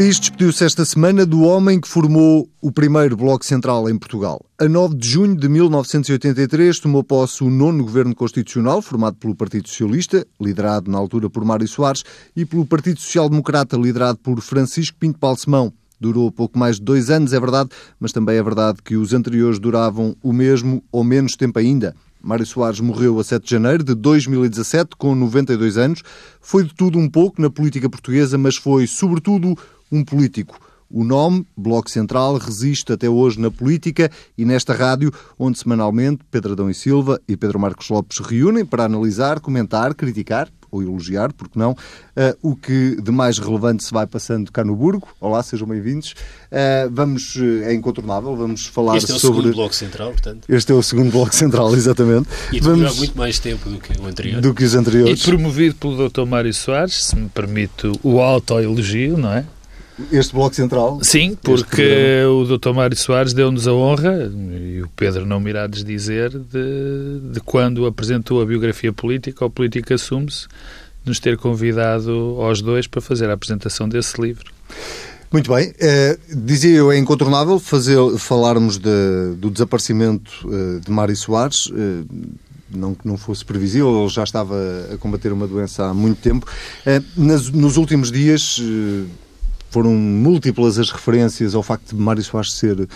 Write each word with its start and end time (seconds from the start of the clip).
País 0.00 0.18
despediu-se 0.18 0.64
esta 0.64 0.82
semana 0.82 1.26
do 1.26 1.42
homem 1.42 1.78
que 1.78 1.86
formou 1.86 2.48
o 2.58 2.72
primeiro 2.72 3.18
Bloco 3.18 3.44
Central 3.44 3.86
em 3.86 3.98
Portugal. 3.98 4.42
A 4.58 4.66
9 4.66 4.96
de 4.96 5.06
junho 5.06 5.36
de 5.36 5.46
1983 5.46 6.78
tomou 6.80 7.04
posse 7.04 7.44
o 7.44 7.50
nono 7.50 7.84
governo 7.84 8.14
constitucional, 8.14 8.80
formado 8.80 9.16
pelo 9.16 9.34
Partido 9.34 9.68
Socialista, 9.68 10.26
liderado 10.40 10.90
na 10.90 10.96
altura 10.96 11.28
por 11.28 11.44
Mário 11.44 11.68
Soares, 11.68 12.02
e 12.34 12.46
pelo 12.46 12.64
Partido 12.64 12.98
Social 12.98 13.28
Democrata, 13.28 13.76
liderado 13.76 14.16
por 14.20 14.40
Francisco 14.40 14.96
Pinto 14.98 15.18
Balsemão. 15.18 15.70
Durou 16.00 16.32
pouco 16.32 16.58
mais 16.58 16.76
de 16.76 16.82
dois 16.82 17.10
anos, 17.10 17.34
é 17.34 17.38
verdade, 17.38 17.68
mas 18.00 18.10
também 18.10 18.38
é 18.38 18.42
verdade 18.42 18.78
que 18.82 18.96
os 18.96 19.12
anteriores 19.12 19.58
duravam 19.58 20.16
o 20.22 20.32
mesmo 20.32 20.82
ou 20.90 21.04
menos 21.04 21.36
tempo 21.36 21.58
ainda. 21.58 21.94
Mário 22.22 22.46
Soares 22.46 22.80
morreu 22.80 23.18
a 23.18 23.24
7 23.24 23.44
de 23.44 23.50
janeiro 23.50 23.84
de 23.84 23.94
2017, 23.94 24.96
com 24.96 25.14
92 25.14 25.76
anos. 25.76 26.02
Foi 26.40 26.64
de 26.64 26.74
tudo 26.74 26.98
um 26.98 27.08
pouco 27.08 27.40
na 27.40 27.50
política 27.50 27.88
portuguesa, 27.88 28.36
mas 28.36 28.56
foi, 28.56 28.86
sobretudo, 28.86 29.56
um 29.90 30.04
político. 30.04 30.58
O 30.92 31.04
nome, 31.04 31.46
Bloco 31.56 31.88
Central, 31.88 32.36
resiste 32.36 32.92
até 32.92 33.08
hoje 33.08 33.38
na 33.38 33.48
política 33.48 34.10
e 34.36 34.44
nesta 34.44 34.74
rádio, 34.74 35.12
onde 35.38 35.56
semanalmente 35.56 36.24
Pedro 36.28 36.52
Adão 36.52 36.68
e 36.68 36.74
Silva 36.74 37.20
e 37.28 37.36
Pedro 37.36 37.60
Marcos 37.60 37.88
Lopes 37.88 38.16
se 38.16 38.22
reúnem 38.24 38.66
para 38.66 38.84
analisar, 38.84 39.38
comentar, 39.38 39.94
criticar 39.94 40.48
ou 40.68 40.82
elogiar, 40.82 41.32
porque 41.32 41.58
não, 41.58 41.72
uh, 41.72 41.76
o 42.42 42.56
que 42.56 42.96
de 43.00 43.10
mais 43.10 43.38
relevante 43.38 43.84
se 43.84 43.92
vai 43.92 44.06
passando 44.06 44.50
cá 44.50 44.64
no 44.64 44.74
Burgo. 44.74 45.08
Olá, 45.20 45.42
sejam 45.42 45.66
bem-vindos. 45.66 46.12
Uh, 46.50 46.90
vamos, 46.90 47.36
eh, 47.36 47.70
é 47.70 47.74
incontornável, 47.74 48.36
vamos 48.36 48.66
falar 48.66 48.96
este 48.96 49.12
é 49.12 49.14
o 49.14 49.18
sobre... 49.18 49.38
segundo 49.38 49.54
Bloco 49.54 49.74
Central, 49.74 50.10
portanto. 50.10 50.44
Este 50.48 50.72
é 50.72 50.74
o 50.74 50.82
segundo 50.82 51.10
Bloco 51.10 51.34
Central, 51.34 51.74
exatamente. 51.74 52.28
E 52.52 52.60
vamos... 52.60 52.98
muito 52.98 53.18
mais 53.18 53.38
tempo 53.38 53.68
do 53.68 53.78
que 53.78 54.00
o 54.00 54.06
anterior. 54.06 54.40
Do 54.40 54.54
que 54.54 54.64
os 54.64 54.74
anteriores. 54.74 55.20
E 55.20 55.24
promovido 55.24 55.74
pelo 55.76 56.08
Dr. 56.08 56.24
Mário 56.24 56.54
Soares, 56.54 57.04
se 57.04 57.16
me 57.16 57.28
permite 57.28 57.90
o 58.02 58.20
autoelogio, 58.20 59.16
não 59.16 59.32
é? 59.32 59.44
Este 60.12 60.34
Bloco 60.34 60.54
Central? 60.54 60.98
Sim, 61.02 61.36
porque 61.42 62.22
o 62.24 62.44
Dr. 62.44 62.72
Mário 62.72 62.96
Soares 62.96 63.32
deu-nos 63.32 63.66
a 63.66 63.72
honra, 63.72 64.30
e 64.32 64.82
o 64.82 64.88
Pedro 64.96 65.26
não 65.26 65.40
me 65.40 65.50
irá 65.50 65.66
desdizer, 65.66 66.30
de, 66.30 67.32
de 67.32 67.40
quando 67.40 67.86
apresentou 67.86 68.40
a 68.42 68.46
biografia 68.46 68.92
política, 68.92 69.44
o 69.44 69.50
Política 69.50 69.94
Assume-se, 69.94 70.46
nos 71.04 71.18
ter 71.18 71.36
convidado 71.36 72.10
aos 72.40 72.60
dois 72.60 72.86
para 72.86 73.00
fazer 73.00 73.30
a 73.30 73.34
apresentação 73.34 73.88
desse 73.88 74.20
livro. 74.20 74.52
Muito 75.32 75.52
bem. 75.52 75.72
Eh, 75.78 76.18
dizia 76.28 76.76
eu, 76.76 76.90
é 76.90 76.98
incontornável 76.98 77.60
fazer, 77.60 77.96
falarmos 78.18 78.78
de, 78.78 79.34
do 79.36 79.48
desaparecimento 79.48 80.30
eh, 80.44 80.80
de 80.84 80.90
Mário 80.90 81.14
Soares. 81.16 81.70
Eh, 81.72 82.04
não 82.72 82.94
que 82.94 83.06
não 83.06 83.16
fosse 83.16 83.44
previsível, 83.44 84.00
ele 84.00 84.08
já 84.08 84.22
estava 84.22 84.56
a 84.92 84.96
combater 84.96 85.32
uma 85.32 85.46
doença 85.46 85.86
há 85.86 85.94
muito 85.94 86.20
tempo. 86.20 86.46
Nas, 87.16 87.50
nos 87.50 87.76
últimos 87.76 88.12
dias 88.12 88.62
foram 89.70 89.94
múltiplas 89.94 90.78
as 90.78 90.90
referências 90.90 91.54
ao 91.54 91.62
facto 91.62 91.94
de 91.94 92.00
Mário 92.00 92.22
Soares 92.22 92.52
ser 92.52 92.80
uh, 92.80 92.88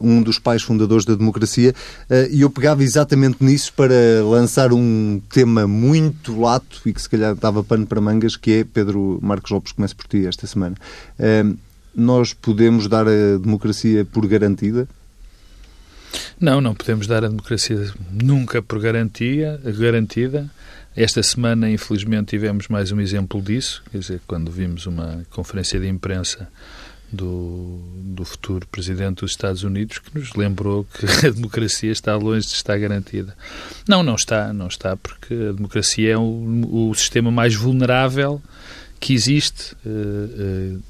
um 0.00 0.22
dos 0.22 0.38
pais 0.38 0.62
fundadores 0.62 1.04
da 1.04 1.14
democracia 1.14 1.74
uh, 2.08 2.30
e 2.30 2.40
eu 2.40 2.50
pegava 2.50 2.82
exatamente 2.82 3.44
nisso 3.44 3.72
para 3.74 3.94
lançar 4.24 4.72
um 4.72 5.20
tema 5.28 5.66
muito 5.66 6.40
lato 6.40 6.80
e 6.86 6.92
que 6.92 7.02
se 7.02 7.08
calhar 7.08 7.34
dava 7.34 7.62
pano 7.62 7.86
para 7.86 8.00
mangas, 8.00 8.36
que 8.36 8.52
é 8.60 8.64
Pedro 8.64 9.18
Marcos 9.20 9.50
Lopes, 9.50 9.72
começa 9.72 9.94
por 9.94 10.06
ti 10.06 10.26
esta 10.26 10.46
semana. 10.46 10.76
Uh, 11.18 11.56
nós 11.94 12.32
podemos 12.32 12.88
dar 12.88 13.06
a 13.06 13.38
democracia 13.38 14.04
por 14.04 14.26
garantida? 14.26 14.88
Não, 16.40 16.60
não 16.60 16.74
podemos 16.74 17.06
dar 17.06 17.24
a 17.24 17.28
democracia 17.28 17.92
nunca 18.10 18.62
por 18.62 18.80
garantia, 18.80 19.60
garantida. 19.78 20.50
Esta 20.96 21.22
semana, 21.22 21.68
infelizmente, 21.68 22.28
tivemos 22.28 22.68
mais 22.68 22.92
um 22.92 23.00
exemplo 23.00 23.42
disso, 23.42 23.82
quer 23.90 23.98
dizer, 23.98 24.20
quando 24.28 24.50
vimos 24.50 24.86
uma 24.86 25.26
conferência 25.30 25.80
de 25.80 25.88
imprensa 25.88 26.48
do, 27.10 27.80
do 27.96 28.24
futuro 28.24 28.66
presidente 28.68 29.20
dos 29.20 29.32
Estados 29.32 29.64
Unidos 29.64 29.98
que 29.98 30.16
nos 30.16 30.34
lembrou 30.34 30.84
que 30.84 31.04
a 31.26 31.30
democracia 31.30 31.90
está 31.90 32.14
longe 32.16 32.46
de 32.46 32.54
estar 32.54 32.78
garantida. 32.78 33.36
Não, 33.88 34.02
não 34.02 34.14
está, 34.14 34.52
não 34.52 34.68
está, 34.68 34.96
porque 34.96 35.34
a 35.34 35.52
democracia 35.52 36.12
é 36.12 36.16
o, 36.16 36.90
o 36.90 36.94
sistema 36.94 37.30
mais 37.30 37.54
vulnerável 37.54 38.40
que 39.00 39.12
existe. 39.14 39.74
Uh, 39.84 40.76
uh, 40.76 40.82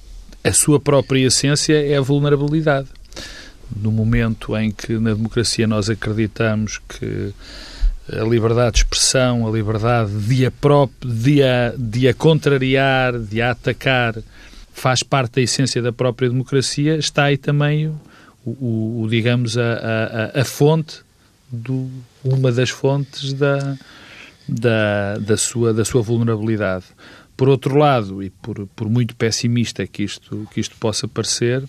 a 0.42 0.52
sua 0.52 0.78
própria 0.78 1.26
essência 1.26 1.74
é 1.74 1.96
a 1.96 2.02
vulnerabilidade. 2.02 2.88
No 3.74 3.90
momento 3.90 4.54
em 4.56 4.70
que 4.70 4.98
na 4.98 5.14
democracia 5.14 5.66
nós 5.66 5.88
acreditamos 5.88 6.78
que 6.86 7.32
a 8.10 8.24
liberdade 8.24 8.72
de 8.72 8.78
expressão, 8.78 9.46
a 9.46 9.50
liberdade 9.50 10.10
de 10.26 10.44
a, 10.44 10.50
próprio, 10.50 11.10
de 11.10 11.42
a, 11.42 11.74
de 11.76 12.08
a 12.08 12.14
contrariar, 12.14 13.18
de 13.18 13.40
a 13.40 13.52
atacar, 13.52 14.14
faz 14.72 15.02
parte 15.02 15.36
da 15.36 15.42
essência 15.42 15.80
da 15.80 15.92
própria 15.92 16.28
democracia, 16.28 16.96
está 16.96 17.24
aí 17.24 17.38
também 17.38 17.88
o, 17.88 18.00
o, 18.44 19.02
o 19.02 19.08
digamos, 19.08 19.56
a, 19.56 20.32
a, 20.34 20.40
a, 20.40 20.44
fonte, 20.44 21.00
do, 21.50 21.88
uma 22.22 22.50
das 22.50 22.70
fontes 22.70 23.32
da, 23.32 23.76
da, 24.48 25.16
da, 25.18 25.36
sua, 25.36 25.72
da 25.72 25.84
sua 25.84 26.02
vulnerabilidade. 26.02 26.84
Por 27.36 27.48
outro 27.48 27.76
lado, 27.76 28.22
e 28.22 28.30
por, 28.30 28.66
por 28.76 28.88
muito 28.88 29.16
pessimista 29.16 29.86
que 29.86 30.02
isto, 30.02 30.46
que 30.52 30.60
isto 30.60 30.76
possa 30.76 31.08
parecer, 31.08 31.64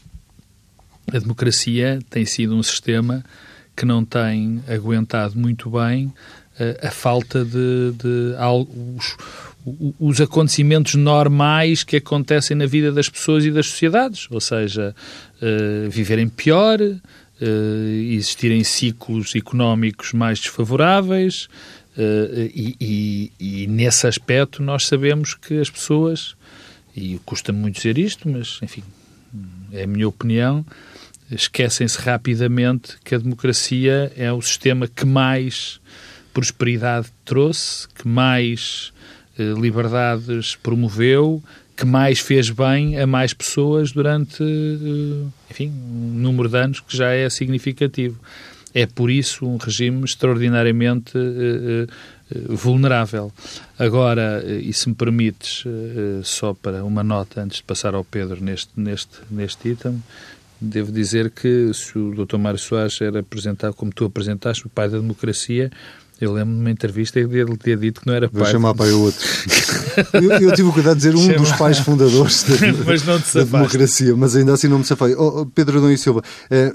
a 1.13 1.17
democracia 1.17 1.99
tem 2.09 2.25
sido 2.25 2.55
um 2.55 2.63
sistema 2.63 3.23
que 3.75 3.85
não 3.85 4.05
tem 4.05 4.63
aguentado 4.67 5.37
muito 5.37 5.69
bem 5.69 6.05
uh, 6.07 6.87
a 6.87 6.91
falta 6.91 7.43
de, 7.43 7.91
de 7.97 8.35
os, 8.97 9.17
os, 9.99 10.21
acontecimentos 10.21 10.95
normais 10.95 11.83
que 11.83 11.97
acontecem 11.97 12.55
na 12.55 12.65
vida 12.65 12.91
das 12.91 13.09
pessoas 13.09 13.43
e 13.45 13.51
das 13.51 13.67
sociedades, 13.67 14.27
ou 14.31 14.39
seja, 14.39 14.95
uh, 15.41 15.89
viverem 15.89 16.29
pior, 16.29 16.79
uh, 16.79 16.95
existirem 18.11 18.63
ciclos 18.63 19.35
económicos 19.35 20.13
mais 20.13 20.39
desfavoráveis, 20.39 21.47
e, 21.97 22.75
e, 22.81 23.31
e 23.39 23.67
nesse 23.67 24.05
aspecto 24.05 24.61
nós 24.61 24.85
sabemos 24.85 25.33
que 25.33 25.57
as 25.61 25.69
pessoas, 25.69 26.35
e 26.93 27.17
custa-me 27.23 27.57
muito 27.57 27.77
dizer 27.77 27.97
isto, 27.97 28.27
mas 28.27 28.59
enfim, 28.61 28.83
é 29.71 29.83
a 29.83 29.87
minha 29.87 30.05
opinião, 30.05 30.65
esquecem-se 31.31 31.99
rapidamente 31.99 32.97
que 33.03 33.15
a 33.15 33.17
democracia 33.17 34.11
é 34.15 34.31
o 34.31 34.41
sistema 34.41 34.87
que 34.87 35.05
mais 35.05 35.79
prosperidade 36.33 37.07
trouxe, 37.23 37.87
que 37.89 38.07
mais 38.07 38.91
eh, 39.37 39.53
liberdades 39.53 40.55
promoveu, 40.55 41.41
que 41.75 41.85
mais 41.85 42.19
fez 42.19 42.49
bem 42.49 42.99
a 42.99 43.07
mais 43.07 43.33
pessoas 43.33 43.91
durante, 43.91 44.43
eh, 44.43 45.27
enfim, 45.49 45.69
um 45.69 46.13
número 46.15 46.49
de 46.49 46.57
anos 46.57 46.79
que 46.79 46.95
já 46.95 47.11
é 47.11 47.29
significativo. 47.29 48.19
É 48.73 48.85
por 48.85 49.09
isso 49.09 49.45
um 49.45 49.55
regime 49.55 50.03
extraordinariamente 50.03 51.17
eh, 51.17 51.87
eh 51.87 51.87
vulnerável. 52.49 53.31
Agora, 53.77 54.43
eh, 54.43 54.61
e 54.63 54.73
se 54.73 54.89
me 54.89 54.95
permites, 54.95 55.63
eh, 55.65 56.21
só 56.23 56.53
para 56.53 56.83
uma 56.83 57.03
nota 57.03 57.41
antes 57.41 57.57
de 57.57 57.63
passar 57.63 57.93
ao 57.93 58.03
Pedro 58.03 58.43
neste, 58.43 58.71
neste, 58.75 59.19
neste 59.29 59.69
item, 59.69 60.01
Devo 60.65 60.91
dizer 60.91 61.31
que 61.31 61.71
se 61.73 61.97
o 61.97 62.25
Dr. 62.25 62.37
Mário 62.37 62.59
Soares 62.59 62.99
era 63.01 63.19
apresentado 63.19 63.73
como 63.73 63.91
tu 63.91 64.05
apresentaste, 64.05 64.65
o 64.65 64.69
pai 64.69 64.89
da 64.89 64.97
democracia, 64.97 65.71
eu 66.19 66.31
lembro 66.31 66.53
de 66.53 66.61
uma 66.61 66.71
entrevista 66.71 67.19
que 67.19 67.35
ele 67.35 67.57
tinha 67.57 67.75
dito 67.75 68.01
que 68.01 68.07
não 68.07 68.13
era 68.13 68.29
pai. 68.29 68.43
Vou 68.43 68.51
chamar 68.51 68.73
pai 68.73 68.91
o 68.91 69.01
outro. 69.01 69.27
eu, 70.13 70.31
eu, 70.49 70.55
tive 70.55 70.69
o 70.69 70.73
cuidado 70.73 70.95
de 70.95 71.09
dizer 71.09 71.15
um 71.15 71.25
Chama... 71.25 71.37
dos 71.39 71.51
pais 71.53 71.79
fundadores 71.79 72.43
da, 72.43 72.55
da 73.43 73.43
democracia, 73.43 74.15
mas 74.15 74.35
ainda 74.35 74.53
assim 74.53 74.67
não 74.67 74.79
me 74.79 74.85
safei. 74.85 75.13
Oh, 75.15 75.41
oh 75.41 75.45
Pedro 75.45 75.77
Adão 75.77 75.91
e 75.91 75.97
Silva, 75.97 76.23
eh, 76.49 76.73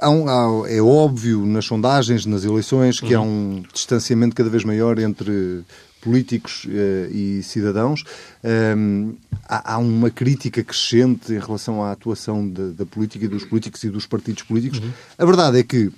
há 0.00 0.10
um, 0.10 0.28
há, 0.28 0.70
é 0.70 0.80
óbvio 0.80 1.44
nas 1.46 1.64
sondagens, 1.64 2.24
nas 2.26 2.44
eleições, 2.44 3.00
que 3.00 3.14
uhum. 3.14 3.20
há 3.20 3.24
um 3.24 3.62
distanciamento 3.72 4.36
cada 4.36 4.48
vez 4.48 4.64
maior 4.64 4.98
entre 4.98 5.64
políticos 6.00 6.64
uh, 6.64 7.12
e 7.12 7.42
cidadãos. 7.42 8.04
Um, 8.42 9.14
há, 9.50 9.74
há, 9.74 9.78
uma 9.78 10.10
crítica 10.10 10.62
crescente 10.62 11.32
em 11.32 11.38
relação 11.40 11.82
à 11.82 11.90
atuação 11.90 12.48
da, 12.48 12.68
da, 12.68 12.86
política 12.86 13.24
e 13.24 13.28
dos 13.28 13.44
políticos 13.44 13.82
e 13.82 13.90
dos 13.90 14.06
partidos 14.06 14.44
políticos. 14.44 14.78
Uhum. 14.78 14.92
A 15.18 15.24
verdade 15.24 15.58
é 15.58 15.64
que 15.64 15.86
uh, 15.86 15.92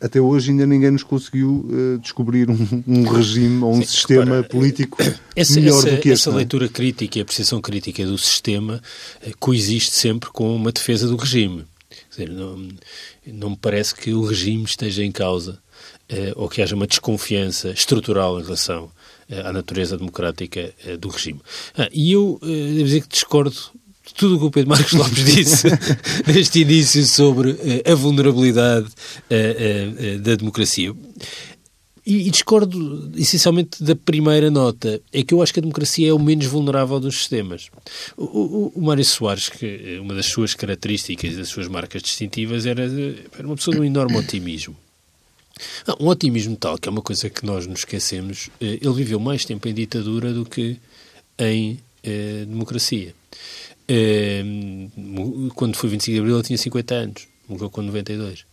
até 0.00 0.20
hoje 0.20 0.52
ainda 0.52 0.64
ninguém 0.64 0.92
nos 0.92 1.02
conseguiu 1.02 1.68
uh, 1.68 1.98
descobrir 1.98 2.48
um, 2.48 2.84
um, 2.86 3.02
regime 3.08 3.64
ou 3.64 3.72
um 3.72 3.80
Sim, 3.80 3.86
sistema 3.86 4.42
político 4.44 4.98
essa, 5.34 5.54
melhor 5.58 5.78
essa, 5.78 5.90
do 5.90 6.00
que 6.00 6.08
este. 6.10 6.28
Essa 6.28 6.30
é? 6.30 6.34
leitura 6.34 6.68
crítica 6.68 7.18
e 7.18 7.20
a 7.20 7.24
apreciação 7.24 7.60
crítica 7.60 8.06
do 8.06 8.16
sistema 8.16 8.80
coexiste 9.40 9.90
sempre 9.90 10.30
com 10.30 10.54
uma 10.54 10.70
defesa 10.70 11.08
do 11.08 11.16
regime. 11.16 11.64
Dizer, 12.08 12.30
não, 12.30 12.68
não 13.26 13.50
me 13.50 13.56
parece 13.56 13.94
que 13.94 14.12
o 14.12 14.24
regime 14.24 14.64
esteja 14.64 15.04
em 15.04 15.10
causa 15.10 15.58
ou 16.36 16.48
que 16.48 16.62
haja 16.62 16.76
uma 16.76 16.86
desconfiança 16.86 17.70
estrutural 17.70 18.38
em 18.38 18.44
relação 18.44 18.84
eh, 18.84 19.05
à 19.30 19.52
natureza 19.52 19.96
democrática 19.96 20.72
eh, 20.84 20.96
do 20.96 21.08
regime. 21.08 21.40
Ah, 21.76 21.88
e 21.92 22.12
eu 22.12 22.38
eh, 22.42 22.46
devo 22.46 22.84
dizer 22.84 23.00
que 23.02 23.08
discordo 23.08 23.56
de 24.06 24.14
tudo 24.14 24.36
o 24.36 24.38
que 24.38 24.44
o 24.44 24.50
Pedro 24.50 24.70
Marcos 24.70 24.92
Lopes 24.94 25.24
disse 25.24 25.66
neste 26.26 26.60
início 26.60 27.04
sobre 27.04 27.56
a 27.84 27.94
vulnerabilidade 27.94 28.88
da 30.22 30.36
democracia. 30.36 30.94
e, 32.06 32.28
e, 32.28 32.30
discordo 32.30 33.10
essencialmente 33.16 33.82
da 33.82 33.96
primeira 33.96 34.48
nota, 34.48 35.00
é 35.12 35.24
que 35.24 35.34
eu 35.34 35.42
acho 35.42 35.52
que 35.52 35.58
a 35.58 35.62
democracia 35.62 36.08
é 36.08 36.12
o 36.12 36.20
menos 36.20 36.46
vulnerável 36.46 37.00
dos 37.00 37.16
sistemas. 37.16 37.68
O, 38.16 38.24
o, 38.24 38.72
o 38.76 38.80
Mário 38.80 39.04
Soares, 39.04 39.48
que 39.48 39.98
uma 40.00 40.14
das 40.14 40.26
suas 40.26 40.54
características 40.54 41.34
e 41.34 41.36
das 41.36 41.48
suas 41.48 41.66
marcas 41.66 42.00
distintivas 42.02 42.64
era, 42.64 42.84
era 43.36 43.46
uma 43.46 43.56
pessoa 43.56 43.74
de 43.74 43.80
um 43.80 43.84
enorme 43.84 44.16
otimismo. 44.16 44.76
Não, 45.86 45.96
um 46.00 46.08
otimismo 46.08 46.56
tal, 46.56 46.78
que 46.78 46.88
é 46.88 46.92
uma 46.92 47.02
coisa 47.02 47.30
que 47.30 47.44
nós 47.44 47.66
nos 47.66 47.80
esquecemos, 47.80 48.50
eh, 48.60 48.78
ele 48.80 48.92
viveu 48.92 49.18
mais 49.18 49.44
tempo 49.44 49.68
em 49.68 49.74
ditadura 49.74 50.32
do 50.32 50.44
que 50.44 50.78
em 51.38 51.80
eh, 52.02 52.44
democracia. 52.46 53.14
Eh, 53.88 54.44
quando 55.54 55.76
foi 55.76 55.90
25 55.90 56.14
de 56.14 56.20
Abril 56.20 56.36
ele 56.36 56.44
tinha 56.44 56.58
50 56.58 56.94
anos, 56.94 57.28
morreu 57.48 57.70
com 57.70 57.82
92. 57.82 58.44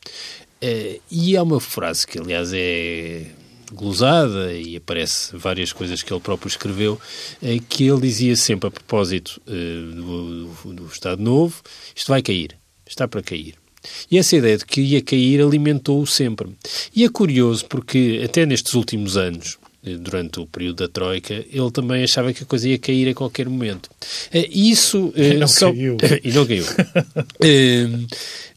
Eh, 0.61 0.99
e 1.11 1.35
há 1.35 1.43
uma 1.43 1.59
frase 1.59 2.07
que, 2.07 2.19
aliás, 2.19 2.51
é 2.53 3.25
glosada 3.73 4.53
e 4.53 4.75
aparece 4.77 5.35
várias 5.35 5.73
coisas 5.73 6.03
que 6.03 6.13
ele 6.13 6.21
próprio 6.21 6.47
escreveu, 6.47 6.99
eh, 7.41 7.59
que 7.67 7.85
ele 7.85 8.01
dizia 8.01 8.35
sempre 8.35 8.67
a 8.67 8.71
propósito 8.71 9.41
eh, 9.47 9.95
do, 9.95 10.45
do, 10.45 10.73
do 10.73 10.87
Estado 10.87 11.21
Novo, 11.21 11.61
isto 11.95 12.07
vai 12.07 12.21
cair, 12.21 12.57
está 12.85 13.07
para 13.07 13.21
cair. 13.21 13.62
E 14.09 14.17
essa 14.17 14.35
ideia 14.35 14.57
de 14.57 14.65
que 14.65 14.81
ia 14.81 15.01
cair 15.01 15.41
alimentou-o 15.41 16.05
sempre. 16.05 16.49
E 16.95 17.03
é 17.03 17.09
curioso 17.09 17.65
porque, 17.65 18.21
até 18.23 18.45
nestes 18.45 18.73
últimos 18.73 19.17
anos, 19.17 19.57
eh, 19.85 19.97
durante 19.97 20.39
o 20.39 20.45
período 20.45 20.77
da 20.77 20.87
Troika, 20.87 21.33
ele 21.33 21.71
também 21.71 22.03
achava 22.03 22.31
que 22.31 22.43
a 22.43 22.45
coisa 22.45 22.69
ia 22.69 22.77
cair 22.77 23.09
a 23.09 23.13
qualquer 23.13 23.49
momento. 23.49 23.89
Eh, 24.31 24.47
isso... 24.49 25.13
E 25.17 25.33
não 25.35 25.47
só... 25.47 25.71
caiu. 25.71 25.97
e 26.23 26.31
não 26.31 26.45
caiu. 26.45 26.65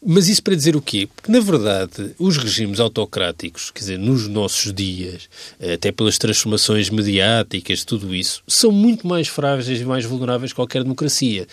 Mas 0.05 0.29
isso 0.29 0.41
para 0.41 0.55
dizer 0.55 0.75
o 0.75 0.81
quê? 0.81 1.07
Porque, 1.13 1.31
na 1.31 1.39
verdade, 1.39 2.15
os 2.17 2.37
regimes 2.37 2.79
autocráticos, 2.79 3.71
quer 3.71 3.79
dizer, 3.79 3.99
nos 3.99 4.27
nossos 4.27 4.71
dias, 4.73 5.27
eh, 5.59 5.73
até 5.73 5.91
pelas 5.91 6.17
transformações 6.17 6.89
mediáticas, 6.89 7.83
tudo 7.83 8.15
isso, 8.15 8.41
são 8.47 8.71
muito 8.71 9.05
mais 9.05 9.27
frágeis 9.27 9.81
e 9.81 9.85
mais 9.85 10.05
vulneráveis 10.05 10.51
que 10.51 10.55
qualquer 10.55 10.83
democracia. 10.83 11.45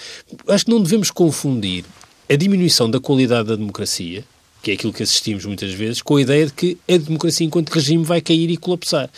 Acho 0.47 0.67
que 0.67 0.71
não 0.71 0.81
devemos 0.81 1.11
confundir 1.11 1.85
a 2.29 2.37
diminuição 2.37 2.91
da 2.91 3.01
qualidade 3.01 3.49
da 3.49 3.57
democracia, 3.57 4.25
que 4.63 4.71
é 4.71 4.75
aquilo 4.75 4.93
que 4.93 5.03
assistimos 5.03 5.45
muitas 5.45 5.73
vezes, 5.73 6.01
com 6.01 6.17
a 6.17 6.23
ideia 6.23 6.47
de 6.47 6.53
que 6.53 6.79
a 6.89 6.97
democracia 6.97 7.47
enquanto 7.47 7.71
regime 7.71 8.05
vai 8.05 8.21
cair 8.21 8.51
e 8.51 8.57
colapsar. 8.57 9.11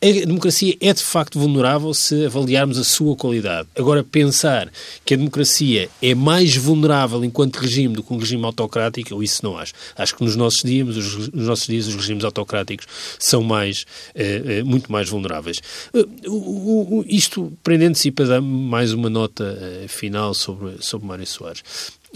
A 0.00 0.06
democracia 0.06 0.76
é 0.80 0.92
de 0.92 1.02
facto 1.02 1.40
vulnerável 1.40 1.92
se 1.92 2.26
avaliarmos 2.26 2.78
a 2.78 2.84
sua 2.84 3.16
qualidade. 3.16 3.66
Agora, 3.76 4.04
pensar 4.04 4.70
que 5.04 5.12
a 5.12 5.16
democracia 5.16 5.88
é 6.00 6.14
mais 6.14 6.54
vulnerável 6.54 7.24
enquanto 7.24 7.56
regime 7.56 7.96
do 7.96 8.02
que 8.04 8.14
um 8.14 8.16
regime 8.16 8.44
autocrático, 8.44 9.12
eu 9.12 9.24
isso 9.24 9.44
não 9.44 9.58
acho. 9.58 9.72
Acho 9.96 10.14
que 10.14 10.22
nos 10.22 10.36
nossos 10.36 10.62
dias, 10.62 10.96
os, 10.96 11.28
nos 11.30 11.46
nossos 11.48 11.66
dias 11.66 11.88
os 11.88 11.96
regimes 11.96 12.22
autocráticos 12.22 12.86
são 13.18 13.42
mais, 13.42 13.84
eh, 14.14 14.42
eh 14.60 14.62
muito 14.62 14.90
mais 14.90 15.08
vulneráveis. 15.08 15.60
Uh, 15.92 17.04
isto 17.08 17.52
prendendo-se 17.64 18.12
para 18.12 18.26
dar 18.26 18.40
mais 18.40 18.92
uma 18.92 19.10
nota 19.10 19.58
final 19.88 20.32
sobre, 20.32 20.76
sobre 20.78 21.08
Mário 21.08 21.26
Soares. 21.26 21.64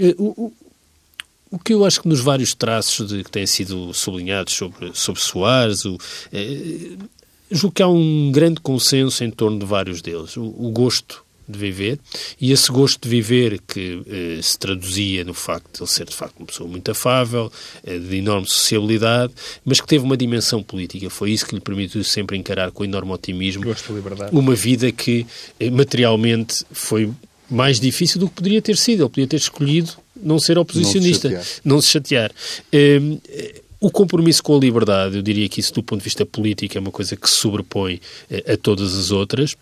Uh, 0.01 0.53
o 1.53 1.59
que 1.59 1.75
eu 1.75 1.85
acho 1.85 2.01
que 2.01 2.09
nos 2.09 2.21
vários 2.21 2.55
traços 2.55 3.09
de, 3.09 3.23
que 3.23 3.31
têm 3.31 3.47
sido 3.47 3.93
sublinhados 3.93 4.55
sobre, 4.55 4.91
sobre 4.95 5.21
Soares, 5.21 5.85
o, 5.85 5.99
eh, 6.33 6.97
julgo 7.51 7.75
que 7.75 7.83
há 7.83 7.89
um 7.89 8.33
grande 8.33 8.59
consenso 8.61 9.23
em 9.23 9.31
torno 9.31 9.59
de 9.59 9.67
vários 9.67 10.01
deles. 10.01 10.35
O, 10.39 10.45
o 10.45 10.71
gosto 10.71 11.23
de 11.47 11.59
viver 11.59 11.99
e 12.41 12.53
esse 12.53 12.71
gosto 12.71 13.03
de 13.03 13.09
viver 13.09 13.61
que 13.69 14.01
eh, 14.07 14.41
se 14.43 14.59
traduzia 14.59 15.25
no 15.25 15.35
facto 15.35 15.77
de 15.77 15.83
ele 15.83 15.91
ser 15.91 16.07
de 16.07 16.15
facto 16.15 16.39
uma 16.39 16.47
pessoa 16.47 16.69
muito 16.69 16.91
afável, 16.91 17.53
eh, 17.85 17.99
de 17.99 18.17
enorme 18.17 18.49
sociabilidade, 18.49 19.35
mas 19.63 19.79
que 19.79 19.87
teve 19.87 20.05
uma 20.05 20.17
dimensão 20.17 20.63
política. 20.63 21.11
Foi 21.11 21.33
isso 21.33 21.45
que 21.45 21.55
lhe 21.55 21.61
permitiu 21.61 22.03
sempre 22.03 22.39
encarar 22.39 22.71
com 22.71 22.85
enorme 22.85 23.13
otimismo 23.13 23.65
uma 24.33 24.55
vida 24.55 24.91
que 24.91 25.27
eh, 25.61 25.69
materialmente 25.69 26.65
foi 26.73 27.11
mais 27.53 27.79
difícil 27.79 28.19
do 28.19 28.29
que 28.29 28.35
poderia 28.35 28.63
ter 28.63 28.77
sido. 28.77 29.03
Ele 29.03 29.09
podia 29.09 29.27
ter 29.27 29.37
escolhido 29.37 29.93
não 30.23 30.39
ser 30.39 30.59
oposicionista, 30.59 31.29
não 31.29 31.37
se 31.37 31.43
chatear. 31.43 31.61
Não 31.65 31.81
se 31.81 31.89
chatear. 31.89 32.33
Ehm, 32.73 33.19
o 33.81 33.91
compromisso 33.91 34.43
com 34.43 34.57
a 34.57 34.61
liberdade, 34.61 35.17
eu 35.17 35.23
diria 35.23 35.49
que 35.49 35.59
isso, 35.59 35.75
do 35.75 35.83
ponto 35.83 35.99
de 35.99 36.05
vista 36.05 36.25
político, 36.25 36.79
é 36.79 36.81
uma 36.81 36.93
coisa 36.93 37.17
que 37.17 37.29
se 37.29 37.37
sobrepõe 37.37 38.01
eh, 38.31 38.53
a 38.53 38.57
todas 38.57 38.97
as 38.97 39.11
outras. 39.11 39.57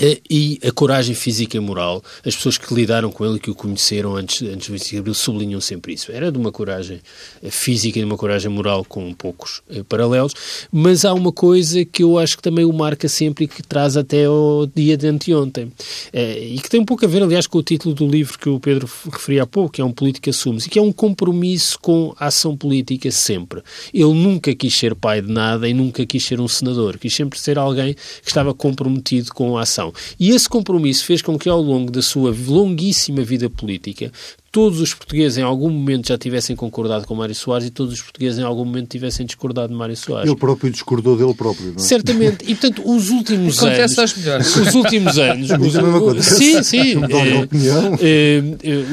Eh, 0.00 0.20
e 0.28 0.58
a 0.66 0.72
coragem 0.72 1.14
física 1.14 1.56
e 1.56 1.60
moral, 1.60 2.02
as 2.24 2.34
pessoas 2.34 2.58
que 2.58 2.72
lidaram 2.74 3.12
com 3.12 3.24
ele 3.24 3.38
que 3.38 3.50
o 3.50 3.54
conheceram 3.54 4.16
antes, 4.16 4.42
antes 4.42 4.66
do 4.66 4.72
25 4.72 4.90
de 4.90 4.98
Abril 4.98 5.14
sublinham 5.14 5.60
sempre 5.60 5.94
isso. 5.94 6.10
Era 6.10 6.32
de 6.32 6.38
uma 6.38 6.50
coragem 6.50 7.00
eh, 7.42 7.50
física 7.50 7.98
e 7.98 8.02
de 8.02 8.06
uma 8.06 8.16
coragem 8.16 8.50
moral 8.50 8.84
com 8.84 9.12
poucos 9.14 9.62
eh, 9.70 9.84
paralelos, 9.88 10.34
mas 10.72 11.04
há 11.04 11.14
uma 11.14 11.30
coisa 11.30 11.84
que 11.84 12.02
eu 12.02 12.18
acho 12.18 12.36
que 12.36 12.42
também 12.42 12.64
o 12.64 12.72
marca 12.72 13.08
sempre 13.08 13.44
e 13.44 13.48
que 13.48 13.62
traz 13.62 13.96
até 13.96 14.24
ao 14.24 14.66
dia 14.66 14.96
de 14.96 15.06
anteontem, 15.06 15.72
eh, 16.12 16.54
e 16.54 16.58
que 16.58 16.68
tem 16.68 16.80
um 16.80 16.84
pouco 16.84 17.04
a 17.04 17.08
ver, 17.08 17.22
aliás, 17.22 17.46
com 17.46 17.58
o 17.58 17.62
título 17.62 17.94
do 17.94 18.06
livro 18.06 18.38
que 18.38 18.48
o 18.48 18.58
Pedro 18.58 18.90
referia 19.12 19.44
há 19.44 19.46
pouco, 19.46 19.74
que 19.74 19.80
é 19.80 19.84
um 19.84 19.92
Político 19.92 20.28
Assume-se, 20.28 20.66
e 20.66 20.70
que 20.70 20.78
é 20.78 20.82
um 20.82 20.92
compromisso 20.92 21.78
com 21.78 22.14
a 22.18 22.26
ação 22.26 22.56
política 22.56 23.10
sempre. 23.10 23.62
Ele 23.92 24.12
nunca 24.12 24.54
quis 24.54 24.76
ser 24.76 24.94
pai 24.94 25.22
de 25.22 25.30
nada 25.30 25.68
e 25.68 25.74
nunca 25.74 26.04
quis 26.04 26.24
ser 26.24 26.40
um 26.40 26.48
senador, 26.48 26.98
quis 26.98 27.14
sempre 27.14 27.38
ser 27.38 27.58
alguém 27.58 27.94
que 27.94 28.28
estava 28.28 28.52
comprometido 28.52 29.32
com 29.32 29.56
a 29.56 29.62
ação 29.62 29.83
e 30.18 30.30
esse 30.30 30.48
compromisso 30.48 31.04
fez 31.04 31.20
com 31.20 31.38
que, 31.38 31.48
ao 31.48 31.60
longo 31.60 31.90
da 31.90 32.02
sua 32.02 32.34
longuíssima 32.46 33.22
vida 33.22 33.50
política, 33.50 34.12
todos 34.54 34.80
os 34.80 34.94
portugueses 34.94 35.36
em 35.36 35.42
algum 35.42 35.68
momento 35.68 36.06
já 36.06 36.16
tivessem 36.16 36.54
concordado 36.54 37.04
com 37.08 37.14
Mário 37.16 37.34
Soares 37.34 37.66
e 37.66 37.70
todos 37.70 37.94
os 37.94 38.00
portugueses 38.00 38.38
em 38.38 38.44
algum 38.44 38.64
momento 38.64 38.88
tivessem 38.88 39.26
discordado 39.26 39.72
de 39.72 39.74
Mário 39.74 39.96
Soares. 39.96 40.30
Ele 40.30 40.38
próprio 40.38 40.70
discordou 40.70 41.16
dele 41.16 41.34
próprio, 41.34 41.72
não 41.72 41.76
é? 41.76 41.78
Certamente. 41.80 42.44
E, 42.44 42.54
portanto, 42.54 42.82
os 42.88 43.10
últimos 43.10 43.58
Acontece 43.58 43.98
anos... 43.98 44.16
melhores. 44.16 44.56
Os 44.56 44.74
últimos 44.76 45.18
anos... 45.18 45.50
os, 45.58 46.24
sim, 46.24 46.62
sim. 46.62 46.94
É, 47.02 47.98
é, 48.00 48.38
é, 48.62 48.84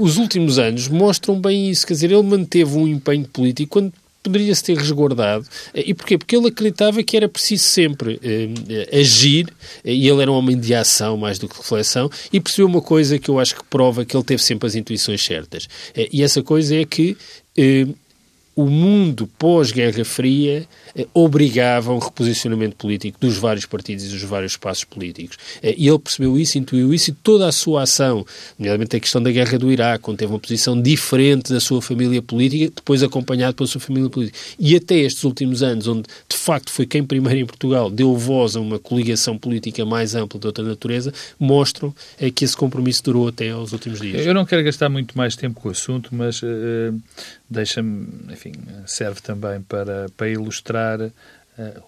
os 0.00 0.16
últimos 0.16 0.58
anos 0.58 0.88
mostram 0.88 1.40
bem 1.40 1.70
isso. 1.70 1.86
Quer 1.86 1.94
dizer, 1.94 2.10
ele 2.10 2.22
manteve 2.24 2.76
um 2.76 2.88
empenho 2.88 3.24
político 3.32 3.70
quando 3.70 3.92
poderia-se 4.22 4.62
ter 4.62 4.76
resguardado. 4.76 5.46
E 5.74 5.92
porquê? 5.92 6.16
Porque 6.16 6.36
ele 6.36 6.48
acreditava 6.48 7.02
que 7.02 7.16
era 7.16 7.28
preciso 7.28 7.64
sempre 7.64 8.20
eh, 8.22 8.98
agir, 8.98 9.48
e 9.84 10.08
ele 10.08 10.22
era 10.22 10.30
um 10.30 10.34
homem 10.34 10.58
de 10.58 10.74
ação 10.74 11.16
mais 11.16 11.38
do 11.38 11.48
que 11.48 11.54
de 11.54 11.60
reflexão, 11.60 12.10
e 12.32 12.40
percebeu 12.40 12.66
uma 12.66 12.80
coisa 12.80 13.18
que 13.18 13.28
eu 13.28 13.38
acho 13.38 13.56
que 13.56 13.64
prova 13.64 14.04
que 14.04 14.16
ele 14.16 14.24
teve 14.24 14.42
sempre 14.42 14.66
as 14.66 14.74
intuições 14.74 15.22
certas. 15.22 15.68
Eh, 15.94 16.08
e 16.12 16.22
essa 16.22 16.42
coisa 16.42 16.76
é 16.76 16.84
que 16.84 17.16
eh, 17.56 17.86
o 18.54 18.66
mundo 18.66 19.26
pós-Guerra 19.38 20.04
Fria 20.04 20.66
eh, 20.94 21.06
obrigava 21.14 21.92
um 21.92 21.98
reposicionamento 21.98 22.76
político 22.76 23.18
dos 23.18 23.38
vários 23.38 23.64
partidos 23.64 24.04
e 24.04 24.08
dos 24.08 24.22
vários 24.22 24.52
espaços 24.52 24.84
políticos. 24.84 25.38
Eh, 25.62 25.74
e 25.78 25.88
ele 25.88 25.98
percebeu 25.98 26.38
isso, 26.38 26.58
intuiu 26.58 26.92
isso 26.92 27.10
e 27.10 27.12
toda 27.14 27.48
a 27.48 27.52
sua 27.52 27.82
ação, 27.82 28.26
nomeadamente 28.58 28.96
a 28.96 29.00
questão 29.00 29.22
da 29.22 29.30
guerra 29.30 29.58
do 29.58 29.72
Iraque, 29.72 30.10
onde 30.10 30.18
teve 30.18 30.32
uma 30.32 30.38
posição 30.38 30.80
diferente 30.80 31.52
da 31.52 31.60
sua 31.60 31.80
família 31.80 32.20
política, 32.20 32.72
depois 32.76 33.02
acompanhado 33.02 33.54
pela 33.54 33.66
sua 33.66 33.80
família 33.80 34.10
política. 34.10 34.38
E 34.58 34.76
até 34.76 34.96
estes 34.96 35.24
últimos 35.24 35.62
anos, 35.62 35.86
onde 35.86 36.02
de 36.28 36.36
facto 36.36 36.70
foi 36.70 36.84
quem 36.84 37.02
primeiro 37.02 37.40
em 37.40 37.46
Portugal 37.46 37.90
deu 37.90 38.14
voz 38.16 38.54
a 38.56 38.60
uma 38.60 38.78
coligação 38.78 39.38
política 39.38 39.84
mais 39.86 40.14
ampla 40.14 40.38
de 40.38 40.46
outra 40.46 40.64
natureza, 40.64 41.12
mostram 41.38 41.94
é, 42.18 42.30
que 42.30 42.44
esse 42.44 42.56
compromisso 42.56 43.02
durou 43.04 43.28
até 43.28 43.50
aos 43.50 43.72
últimos 43.72 44.00
dias. 44.00 44.26
Eu 44.26 44.34
não 44.34 44.44
quero 44.44 44.62
gastar 44.62 44.88
muito 44.88 45.16
mais 45.16 45.36
tempo 45.36 45.60
com 45.60 45.68
o 45.68 45.72
assunto, 45.72 46.10
mas 46.12 46.42
uh, 46.42 46.94
deixa-me, 47.48 48.06
enfim, 48.42 48.54
serve 48.86 49.20
também 49.20 49.60
para, 49.62 50.08
para 50.16 50.28
ilustrar 50.28 51.00
uh, 51.00 51.12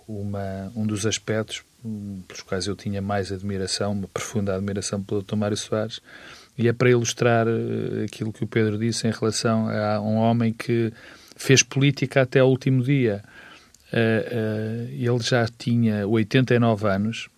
uma, 0.06 0.73
um 0.76 0.87
dos 0.87 1.04
aspectos 1.04 1.62
um, 1.84 2.23
pelos 2.28 2.42
quais 2.42 2.66
eu 2.66 2.76
tinha 2.76 3.02
mais 3.02 3.32
admiração, 3.32 3.92
uma 3.92 4.08
profunda 4.08 4.54
admiração 4.54 5.02
pelo 5.02 5.23
Dr. 5.23 5.37
Mário 5.37 5.56
Soares, 5.56 6.00
e 6.56 6.68
é 6.68 6.73
para 6.73 6.90
ilustrar 6.90 7.46
uh, 7.49 8.04
aquilo 8.04 8.32
que 8.32 8.44
o 8.44 8.46
Pedro 8.46 8.78
disse 8.78 9.08
em 9.08 9.11
relação 9.11 9.68
a 9.68 10.00
um 10.00 10.16
homem 10.16 10.52
que 10.52 10.92
fez 11.37 11.62
política 11.62 12.23
até 12.23 12.40
ao 12.40 12.49
último 12.49 12.82
dia. 12.82 13.23
Uh, 13.92 14.88
ele 14.90 15.23
já 15.23 15.46
tinha 15.46 16.06
89 16.06 16.88
anos 16.88 17.28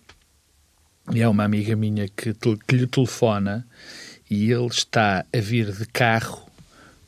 e 1.13 1.21
é 1.21 1.27
uma 1.27 1.43
amiga 1.43 1.75
minha 1.75 2.07
que, 2.07 2.33
que 2.33 2.75
lhe 2.75 2.87
telefona 2.87 3.65
e 4.29 4.51
ele 4.51 4.67
está 4.67 5.23
a 5.31 5.39
vir 5.39 5.71
de 5.71 5.85
carro 5.85 6.46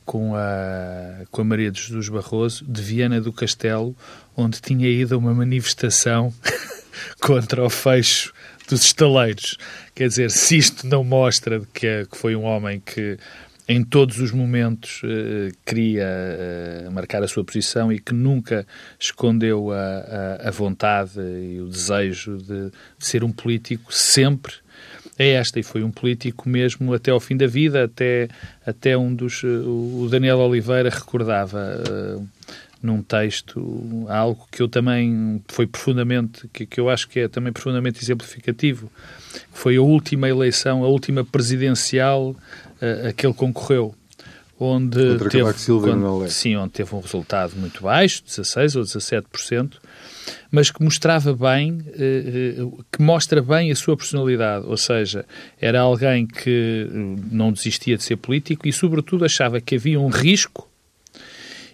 com 0.09 0.35
a, 0.35 1.23
com 1.29 1.41
a 1.41 1.43
Maria 1.43 1.69
de 1.69 1.79
Jesus 1.79 2.09
Barroso 2.09 2.65
de 2.67 2.81
Viana 2.81 3.21
do 3.21 3.31
Castelo, 3.31 3.95
onde 4.35 4.59
tinha 4.59 4.89
ido 4.89 5.13
a 5.13 5.17
uma 5.19 5.35
manifestação 5.35 6.33
contra 7.21 7.63
o 7.63 7.69
fecho 7.69 8.33
dos 8.67 8.85
estaleiros. 8.85 9.55
Quer 9.93 10.07
dizer, 10.07 10.31
se 10.31 10.57
isto 10.57 10.87
não 10.87 11.03
mostra 11.03 11.61
que, 11.71 11.85
é, 11.85 12.05
que 12.05 12.17
foi 12.17 12.35
um 12.35 12.41
homem 12.43 12.81
que 12.83 13.19
em 13.67 13.83
todos 13.83 14.17
os 14.17 14.31
momentos 14.31 14.99
uh, 15.03 15.55
queria 15.63 16.07
uh, 16.87 16.91
marcar 16.91 17.21
a 17.21 17.27
sua 17.27 17.45
posição 17.45 17.93
e 17.93 17.99
que 17.99 18.15
nunca 18.15 18.65
escondeu 18.99 19.71
a, 19.71 20.39
a, 20.41 20.47
a 20.47 20.51
vontade 20.51 21.19
e 21.19 21.61
o 21.61 21.67
desejo 21.67 22.37
de, 22.37 22.71
de, 22.71 23.05
ser 23.05 23.23
um 23.23 23.31
político 23.31 23.93
sempre 23.93 24.53
é 25.19 25.31
esta, 25.31 25.59
e 25.59 25.63
foi 25.63 25.83
um 25.83 25.91
político 25.91 26.47
mesmo 26.47 26.93
até 26.93 27.11
ao 27.11 27.19
fim 27.19 27.35
da 27.35 27.45
vida, 27.45 27.83
até, 27.83 28.29
até 28.65 28.97
um 28.97 29.13
dos. 29.13 29.43
O 29.43 30.07
Daniel 30.09 30.39
Oliveira 30.39 30.89
recordava 30.89 31.59
uh, 31.59 32.25
num 32.81 33.03
texto 33.03 34.07
algo 34.07 34.47
que 34.49 34.61
eu 34.61 34.69
também 34.69 35.43
foi 35.49 35.67
profundamente, 35.67 36.47
que, 36.53 36.65
que 36.65 36.79
eu 36.79 36.89
acho 36.89 37.09
que 37.09 37.19
é 37.19 37.27
também 37.27 37.51
profundamente 37.51 38.01
exemplificativo, 38.01 38.89
foi 39.51 39.75
a 39.75 39.81
última 39.81 40.29
eleição, 40.29 40.85
a 40.85 40.87
última 40.87 41.25
presidencial 41.25 42.29
uh, 42.29 43.07
a 43.09 43.11
que 43.11 43.27
ele 43.27 43.33
concorreu 43.33 43.93
onde 44.57 45.17
Contra 45.17 45.29
teve, 45.29 45.53
Silva 45.53 45.87
quando, 45.89 46.29
sim, 46.29 46.55
onde 46.55 46.71
teve 46.71 46.95
um 46.95 46.99
resultado 46.99 47.55
muito 47.55 47.83
baixo, 47.83 48.23
16 48.25 48.75
ou 48.77 48.83
17%, 48.83 49.73
mas 50.51 50.71
que 50.71 50.83
mostrava 50.83 51.33
bem, 51.33 51.79
eh, 51.87 52.55
eh, 52.57 52.83
que 52.91 53.01
mostra 53.01 53.41
bem 53.41 53.71
a 53.71 53.75
sua 53.75 53.95
personalidade, 53.95 54.65
ou 54.65 54.77
seja, 54.77 55.25
era 55.61 55.79
alguém 55.81 56.25
que 56.25 56.87
não 57.31 57.51
desistia 57.51 57.97
de 57.97 58.03
ser 58.03 58.15
político 58.15 58.67
e, 58.67 58.73
sobretudo, 58.73 59.25
achava 59.25 59.61
que 59.61 59.75
havia 59.75 59.99
um 59.99 60.09
risco 60.09 60.67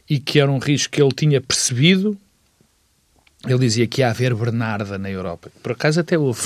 e 0.10 0.20
que 0.20 0.39
era 0.39 0.51
um 0.51 0.60
risco 0.60 0.94
que 0.94 1.01
ele 1.01 1.12
tinha 1.12 1.39
percebido. 1.39 2.17
Ele 3.48 3.60
dizia 3.60 3.88
que 3.88 4.01
ia 4.01 4.10
haver 4.10 4.34
Bernarda 4.34 4.98
na 4.98 5.10
Europa. 5.10 5.51
Por 5.62 5.74
acaso 5.74 6.00
até 6.00 6.17
houve. 6.17 6.41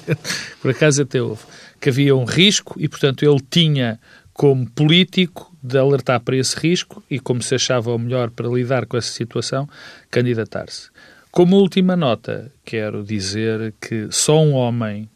Por 0.60 0.70
acaso 0.70 1.02
até 1.02 1.22
houve. 1.22 1.42
Que 1.80 1.90
havia 1.90 2.14
um 2.14 2.24
risco 2.24 2.74
e, 2.78 2.88
portanto, 2.88 3.24
ele 3.24 3.40
tinha 3.48 4.00
como 4.32 4.68
político 4.68 5.54
de 5.62 5.78
alertar 5.78 6.20
para 6.20 6.36
esse 6.36 6.58
risco 6.58 7.02
e, 7.08 7.20
como 7.20 7.40
se 7.40 7.54
achava 7.54 7.94
o 7.94 7.98
melhor 7.98 8.30
para 8.30 8.48
lidar 8.48 8.84
com 8.84 8.96
essa 8.96 9.12
situação, 9.12 9.68
candidatar-se. 10.10 10.90
Como 11.34 11.56
última 11.56 11.96
nota, 11.96 12.52
quero 12.64 13.02
dizer 13.02 13.74
que 13.80 14.06
só 14.08 14.40
um 14.40 14.52
homem, 14.52 15.10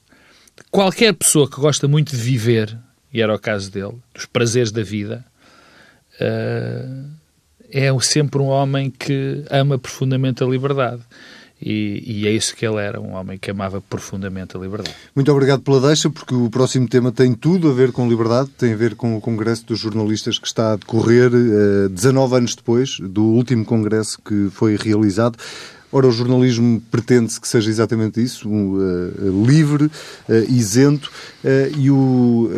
qualquer 0.68 1.14
pessoa 1.14 1.48
que 1.48 1.60
gosta 1.60 1.86
muito 1.86 2.10
de 2.10 2.20
viver, 2.20 2.76
e 3.14 3.22
era 3.22 3.32
o 3.32 3.38
caso 3.38 3.70
dele, 3.70 3.94
dos 4.12 4.26
prazeres 4.26 4.72
da 4.72 4.82
vida, 4.82 5.24
uh, 6.20 7.08
é 7.70 8.00
sempre 8.00 8.42
um 8.42 8.46
homem 8.46 8.90
que 8.90 9.44
ama 9.48 9.78
profundamente 9.78 10.42
a 10.42 10.46
liberdade. 10.48 11.02
E, 11.62 12.02
e, 12.04 12.26
é 12.26 12.32
isso 12.32 12.54
que 12.54 12.66
ele 12.66 12.80
era, 12.80 13.00
um 13.00 13.14
homem 13.14 13.38
que 13.38 13.52
amava 13.52 13.80
profundamente 13.80 14.56
a 14.56 14.60
liberdade. 14.60 14.96
Muito 15.14 15.30
obrigado 15.30 15.62
pela 15.62 15.80
deixa, 15.80 16.10
porque 16.10 16.34
o 16.34 16.50
próximo 16.50 16.88
tema 16.88 17.12
tem 17.12 17.32
tudo 17.32 17.70
a 17.70 17.72
ver 17.72 17.92
com 17.92 18.08
liberdade, 18.08 18.50
tem 18.58 18.72
a 18.72 18.76
ver 18.76 18.96
com 18.96 19.16
o 19.16 19.20
Congresso 19.20 19.66
dos 19.66 19.78
Jornalistas 19.78 20.36
que 20.36 20.48
está 20.48 20.72
a 20.72 20.76
decorrer 20.76 21.30
uh, 21.32 21.88
19 21.88 22.36
anos 22.36 22.56
depois 22.56 22.98
do 23.00 23.22
último 23.22 23.64
congresso 23.64 24.20
que 24.20 24.50
foi 24.50 24.76
realizado. 24.76 25.38
Ora, 25.90 26.06
o 26.06 26.12
jornalismo 26.12 26.82
pretende-se 26.90 27.40
que 27.40 27.48
seja 27.48 27.70
exatamente 27.70 28.22
isso, 28.22 28.48
um, 28.48 28.74
uh, 28.74 29.46
livre, 29.46 29.84
uh, 29.84 29.90
isento, 30.48 31.10
e 31.76 31.90
o 31.90 32.50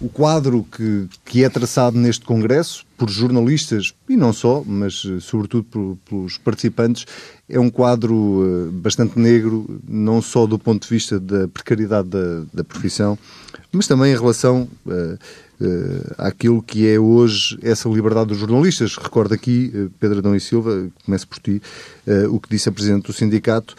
o 0.00 0.08
quadro 0.08 0.64
que, 0.70 1.08
que 1.24 1.42
é 1.42 1.48
traçado 1.48 1.98
neste 1.98 2.24
Congresso, 2.24 2.84
por 2.96 3.10
jornalistas, 3.10 3.92
e 4.08 4.16
não 4.16 4.32
só, 4.32 4.62
mas 4.64 5.02
sobretudo 5.20 5.64
por, 5.64 5.98
pelos 6.08 6.38
participantes, 6.38 7.04
é 7.48 7.58
um 7.58 7.68
quadro 7.68 8.14
uh, 8.14 8.70
bastante 8.72 9.18
negro, 9.18 9.80
não 9.88 10.22
só 10.22 10.46
do 10.46 10.58
ponto 10.58 10.82
de 10.82 10.88
vista 10.88 11.18
da 11.18 11.48
precariedade 11.48 12.08
da, 12.08 12.44
da 12.54 12.62
profissão, 12.62 13.18
mas 13.72 13.88
também 13.88 14.12
em 14.12 14.16
relação 14.16 14.68
uh, 15.60 15.64
uh, 15.64 16.14
àquilo 16.18 16.62
que 16.62 16.88
é 16.88 16.98
hoje 16.98 17.58
essa 17.62 17.88
liberdade 17.88 18.28
dos 18.28 18.38
jornalistas. 18.38 18.96
Recordo 18.96 19.34
aqui, 19.34 19.90
Pedro 19.98 20.18
Adão 20.18 20.34
e 20.34 20.40
Silva, 20.40 20.88
começo 21.04 21.26
por 21.28 21.38
ti, 21.38 21.60
o 22.30 22.40
que 22.40 22.48
disse 22.48 22.68
a 22.68 22.72
Presidente 22.72 23.06
do 23.06 23.12
Sindicato, 23.12 23.74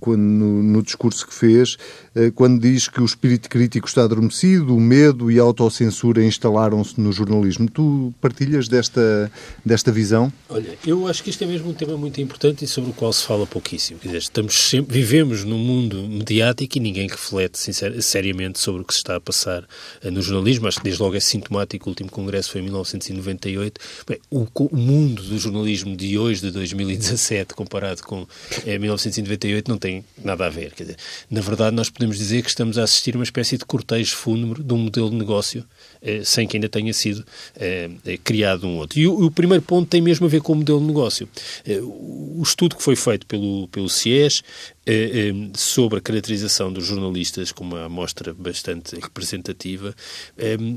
quando, 0.00 0.20
no, 0.20 0.62
no, 0.62 0.82
discurso 0.82 1.26
que 1.26 1.34
fez, 1.34 1.74
uh, 1.74 2.09
quando 2.34 2.60
diz 2.60 2.88
que 2.88 3.00
o 3.00 3.04
espírito 3.04 3.48
crítico 3.48 3.86
está 3.86 4.02
adormecido, 4.02 4.76
o 4.76 4.80
medo 4.80 5.30
e 5.30 5.38
a 5.38 5.42
autocensura 5.42 6.24
instalaram-se 6.24 7.00
no 7.00 7.12
jornalismo. 7.12 7.70
Tu 7.70 8.12
partilhas 8.20 8.68
desta, 8.68 9.30
desta 9.64 9.92
visão? 9.92 10.32
Olha, 10.48 10.76
eu 10.84 11.06
acho 11.06 11.22
que 11.22 11.30
isto 11.30 11.44
é 11.44 11.46
mesmo 11.46 11.70
um 11.70 11.74
tema 11.74 11.96
muito 11.96 12.20
importante 12.20 12.64
e 12.64 12.68
sobre 12.68 12.90
o 12.90 12.92
qual 12.92 13.12
se 13.12 13.24
fala 13.24 13.46
pouquíssimo. 13.46 14.00
Quer 14.00 14.08
dizer, 14.08 14.18
estamos 14.18 14.54
sempre, 14.54 14.92
vivemos 14.92 15.44
num 15.44 15.58
mundo 15.58 16.02
mediático 16.02 16.78
e 16.78 16.80
ninguém 16.80 17.06
reflete 17.06 17.58
sincer, 17.58 18.02
seriamente 18.02 18.58
sobre 18.58 18.82
o 18.82 18.84
que 18.84 18.92
se 18.92 18.98
está 18.98 19.16
a 19.16 19.20
passar 19.20 19.62
uh, 19.62 20.10
no 20.10 20.20
jornalismo. 20.20 20.66
Acho 20.66 20.78
que 20.78 20.84
desde 20.84 21.02
logo 21.02 21.14
é 21.14 21.20
sintomático. 21.20 21.88
O 21.88 21.90
último 21.90 22.10
congresso 22.10 22.50
foi 22.50 22.60
em 22.60 22.64
1998. 22.64 23.80
Bem, 24.08 24.18
o, 24.30 24.46
o 24.54 24.76
mundo 24.76 25.22
do 25.22 25.38
jornalismo 25.38 25.96
de 25.96 26.18
hoje, 26.18 26.40
de 26.40 26.50
2017, 26.50 27.54
comparado 27.54 28.02
com 28.02 28.26
eh, 28.66 28.78
1998 28.78 29.70
não 29.70 29.78
tem 29.78 30.04
nada 30.24 30.46
a 30.46 30.48
ver. 30.48 30.72
Quer 30.72 30.84
dizer, 30.84 30.96
na 31.30 31.40
verdade, 31.40 31.76
nós 31.76 31.88
podemos 32.00 32.16
dizer 32.16 32.42
que 32.42 32.48
estamos 32.48 32.78
a 32.78 32.82
assistir 32.84 33.14
a 33.14 33.18
uma 33.18 33.24
espécie 33.24 33.58
de 33.58 33.64
cortejo 33.66 34.16
fúnebre 34.16 34.62
de 34.62 34.72
um 34.72 34.78
modelo 34.78 35.10
de 35.10 35.16
negócio 35.16 35.66
eh, 36.00 36.22
sem 36.24 36.48
que 36.48 36.56
ainda 36.56 36.66
tenha 36.66 36.94
sido 36.94 37.22
eh, 37.56 37.90
eh, 38.06 38.18
criado 38.24 38.66
um 38.66 38.78
outro. 38.78 38.98
E 38.98 39.06
o, 39.06 39.26
o, 39.26 39.30
primeiro 39.30 39.62
ponto 39.62 39.86
tem 39.86 40.00
mesmo 40.00 40.24
a 40.24 40.30
ver 40.30 40.40
com 40.40 40.54
o 40.54 40.56
modelo 40.56 40.80
de 40.80 40.86
negócio. 40.86 41.28
Eh, 41.66 41.78
o 41.82 42.40
estudo 42.42 42.74
que 42.74 42.82
foi 42.82 42.96
feito 42.96 43.26
pelo, 43.26 43.68
pelo 43.68 43.90
CIES 43.90 44.42
eh, 44.86 45.28
eh, 45.28 45.50
sobre 45.54 45.98
a 45.98 46.00
caracterização 46.00 46.72
dos 46.72 46.86
jornalistas 46.86 47.52
com 47.52 47.64
uma 47.64 47.84
amostra 47.84 48.32
bastante 48.32 48.96
representativa 48.98 49.94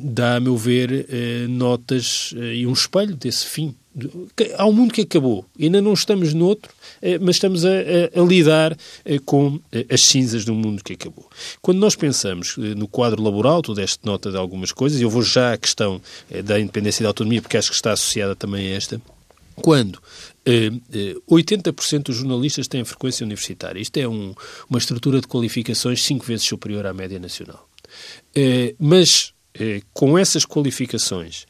dá, 0.03 0.36
a 0.36 0.39
meu 0.42 0.58
ver, 0.58 1.08
notas 1.48 2.34
e 2.53 2.68
um 2.68 2.74
espelho 2.74 3.15
desse 3.15 3.46
fim 3.46 3.74
Há 4.57 4.65
um 4.65 4.73
mundo 4.73 4.93
que 4.93 5.01
acabou. 5.01 5.45
Ainda 5.59 5.81
não 5.81 5.93
estamos 5.93 6.33
noutro, 6.33 6.71
eh, 7.01 7.19
mas 7.19 7.35
estamos 7.35 7.63
a, 7.63 7.69
a, 7.69 8.21
a, 8.21 8.25
lidar 8.25 8.75
eh, 9.05 9.19
com 9.23 9.59
eh, 9.71 9.85
as 9.89 10.01
cinzas 10.01 10.43
do 10.45 10.53
mundo 10.55 10.83
que 10.83 10.93
acabou. 10.93 11.29
Quando 11.62 11.77
nós 11.77 11.95
pensamos 11.95 12.57
no 12.57 12.88
quadro 12.88 13.21
laboral, 13.21 13.62
tu 13.62 13.73
deste 13.73 14.03
nota 14.03 14.31
de 14.31 14.38
algumas 14.38 14.71
coisas, 14.71 15.00
eu 15.00 15.09
vou 15.09 15.21
já 15.21 15.53
à 15.53 15.57
questão 15.57 16.01
da 16.43 16.59
independência 16.59 17.01
e 17.01 17.03
da 17.03 17.09
autonomia, 17.09 17.41
porque 17.41 17.57
acho 17.57 17.69
que 17.69 17.75
está 17.75 17.91
associada 17.91 18.35
também 18.35 18.67
a 18.67 18.75
esta. 18.75 19.01
Quando 19.55 20.01
80% 21.29 22.03
dos 22.03 22.15
jornalistas 22.15 22.67
têm 22.67 22.83
frequência 22.83 23.23
universitária. 23.23 23.79
Isto 23.79 23.97
é 23.97 24.07
um, 24.07 24.33
uma 24.67 24.79
estrutura 24.79 25.21
de 25.21 25.27
qualificações 25.27 26.03
cinco 26.03 26.25
vezes 26.25 26.45
superior 26.45 26.88
à 26.88 26.93
média 26.93 27.19
nacional. 27.19 27.67
Mas 28.79 29.33
com 29.93 30.17
essas 30.17 30.45
qualificações, 30.45 31.45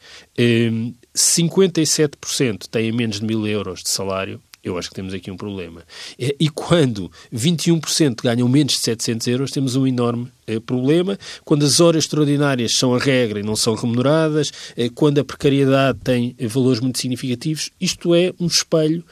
57% 1.16 2.68
têm 2.70 2.92
menos 2.92 3.20
de 3.20 3.26
mil 3.26 3.48
euros 3.48 3.82
de 3.82 3.90
salário, 3.90 4.42
eu 4.64 4.78
acho 4.78 4.90
que 4.90 4.96
temos 4.96 5.14
aqui 5.14 5.30
um 5.30 5.36
problema. 5.36 5.84
E 6.18 6.48
quando 6.48 7.12
21% 7.34 8.24
ganham 8.24 8.48
menos 8.48 8.74
de 8.74 8.80
700 8.80 9.28
euros, 9.28 9.52
temos 9.52 9.76
um 9.76 9.86
enorme 9.86 10.30
eh, 10.48 10.58
problema. 10.58 11.20
Quando 11.44 11.66
as 11.66 11.82
horas 11.82 12.06
extraordinárias 12.06 12.78
são 12.78 12.96
a 12.96 12.98
regra 13.00 13.42
e 13.42 13.44
não 13.44 13.58
são 13.58 13.76
remuneradas, 13.76 14.52
eh, 14.78 14.90
quando 14.96 15.20
a 15.20 15.24
precariedade 15.26 16.00
tem 16.02 16.34
eh, 16.40 16.48
valores 16.48 16.80
muito 16.80 16.98
significativos, 16.98 17.72
isto 17.80 18.16
é 18.16 18.34
um 18.40 18.48
espelho 18.48 19.04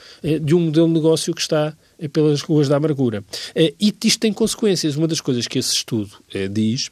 de 0.41 0.55
um 0.55 0.61
modelo 0.61 0.87
de 0.87 0.93
negócio 0.93 1.33
que 1.33 1.41
está 1.41 1.75
pelas 2.13 2.41
ruas 2.41 2.69
da 2.69 2.77
amargura. 2.77 3.23
E 3.55 3.93
isto 4.05 4.19
tem 4.19 4.31
consequências. 4.31 4.95
Uma 4.95 5.07
das 5.07 5.19
coisas 5.19 5.47
que 5.47 5.59
esse 5.59 5.75
estudo 5.75 6.11
diz 6.49 6.89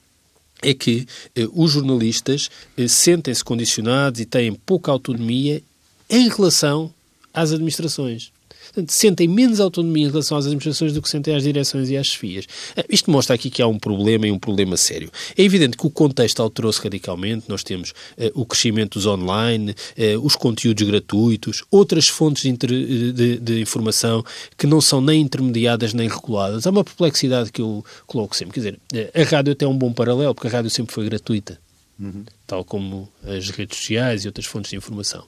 é 0.62 0.74
que 0.74 1.06
eh, 1.36 1.48
os 1.54 1.72
jornalistas 1.72 2.50
eh, 2.78 2.88
sentem-se 2.88 3.44
condicionados 3.44 4.20
e 4.20 4.26
têm 4.26 4.54
pouca 4.54 4.92
autonomia 4.92 5.62
em 6.10 6.28
relação 6.28 6.94
às 7.34 7.52
administrações. 7.52 8.32
Portanto, 8.74 8.92
sentem 8.92 9.28
menos 9.28 9.60
autonomia 9.60 10.06
em 10.06 10.10
relação 10.10 10.38
às 10.38 10.46
administrações 10.46 10.94
do 10.94 11.02
que 11.02 11.10
sentem 11.10 11.36
às 11.36 11.44
direções 11.44 11.90
e 11.90 11.98
às 11.98 12.08
chefias. 12.08 12.46
Eh, 12.76 12.86
isto 12.90 13.10
mostra 13.12 13.36
aqui 13.36 13.50
que 13.50 13.62
há 13.62 13.68
um 13.68 13.78
problema 13.78 14.28
e 14.28 14.32
um 14.32 14.40
problema 14.40 14.78
sério. 14.78 15.12
É 15.38 15.44
evidente 15.44 15.78
que 15.78 15.86
o 15.86 15.90
contexto 15.90 16.42
alterou-se 16.42 16.82
radicalmente. 16.82 17.46
Nós 17.48 17.64
temos 17.64 17.92
uh, 17.92 18.32
o 18.34 18.46
crescimento 18.46 19.00
dos 19.00 19.06
online, 19.06 19.72
uh, 19.72 20.26
os 20.26 20.36
conteúdos 20.36 20.88
gratuitos, 20.88 21.64
outras 21.72 22.08
fontes 22.08 22.44
de, 22.44 23.14
de, 23.14 23.38
de, 23.38 23.62
informação 23.62 24.24
que 24.58 24.68
não 24.68 24.82
são 24.82 25.02
nem 25.02 25.22
intermediadas 25.22 25.94
nem 25.94 26.08
reguladas. 26.08 26.66
Há 26.66 26.70
uma 26.70 26.84
perplexidade 26.84 27.52
que 27.52 27.62
eu 27.62 27.84
coloco 28.06 28.36
sempre. 28.36 28.54
Quer 28.54 28.60
dizer, 28.60 28.80
a 29.14 29.24
rádio 29.24 29.54
até 29.54 29.66
é 29.66 29.68
um 29.68 29.78
bom 29.78 29.92
paralelo, 29.92 30.34
porque 30.34 30.48
a 30.48 30.52
rádio 30.52 30.70
sempre 30.70 30.94
foi 30.94 31.06
gratuita. 31.06 31.60
Uhum. 32.00 32.24
Tal 32.48 32.64
como 32.64 33.10
as 33.24 33.50
redes 33.50 33.78
sociais 33.78 34.24
e 34.24 34.28
outras 34.28 34.46
fontes 34.46 34.72
de 34.72 34.78
informação. 34.78 35.26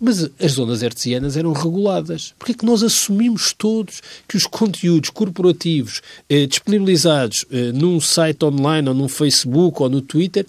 Mas 0.00 0.30
as 0.40 0.52
zonas 0.52 0.82
hertzianas 0.82 1.36
eram 1.36 1.52
reguladas. 1.52 2.32
Porque 2.38 2.52
é 2.52 2.54
que 2.54 2.64
nós 2.64 2.82
assumimos 2.82 3.52
todos 3.52 4.00
que 4.28 4.36
os 4.36 4.46
conteúdos 4.46 5.10
corporativos 5.10 6.00
eh, 6.28 6.46
disponibilizados 6.46 7.44
eh, 7.50 7.72
num 7.72 8.00
site 8.00 8.44
online 8.44 8.88
ou 8.88 8.94
num 8.94 9.08
Facebook 9.08 9.82
ou 9.82 9.88
no 9.88 10.00
Twitter 10.00 10.46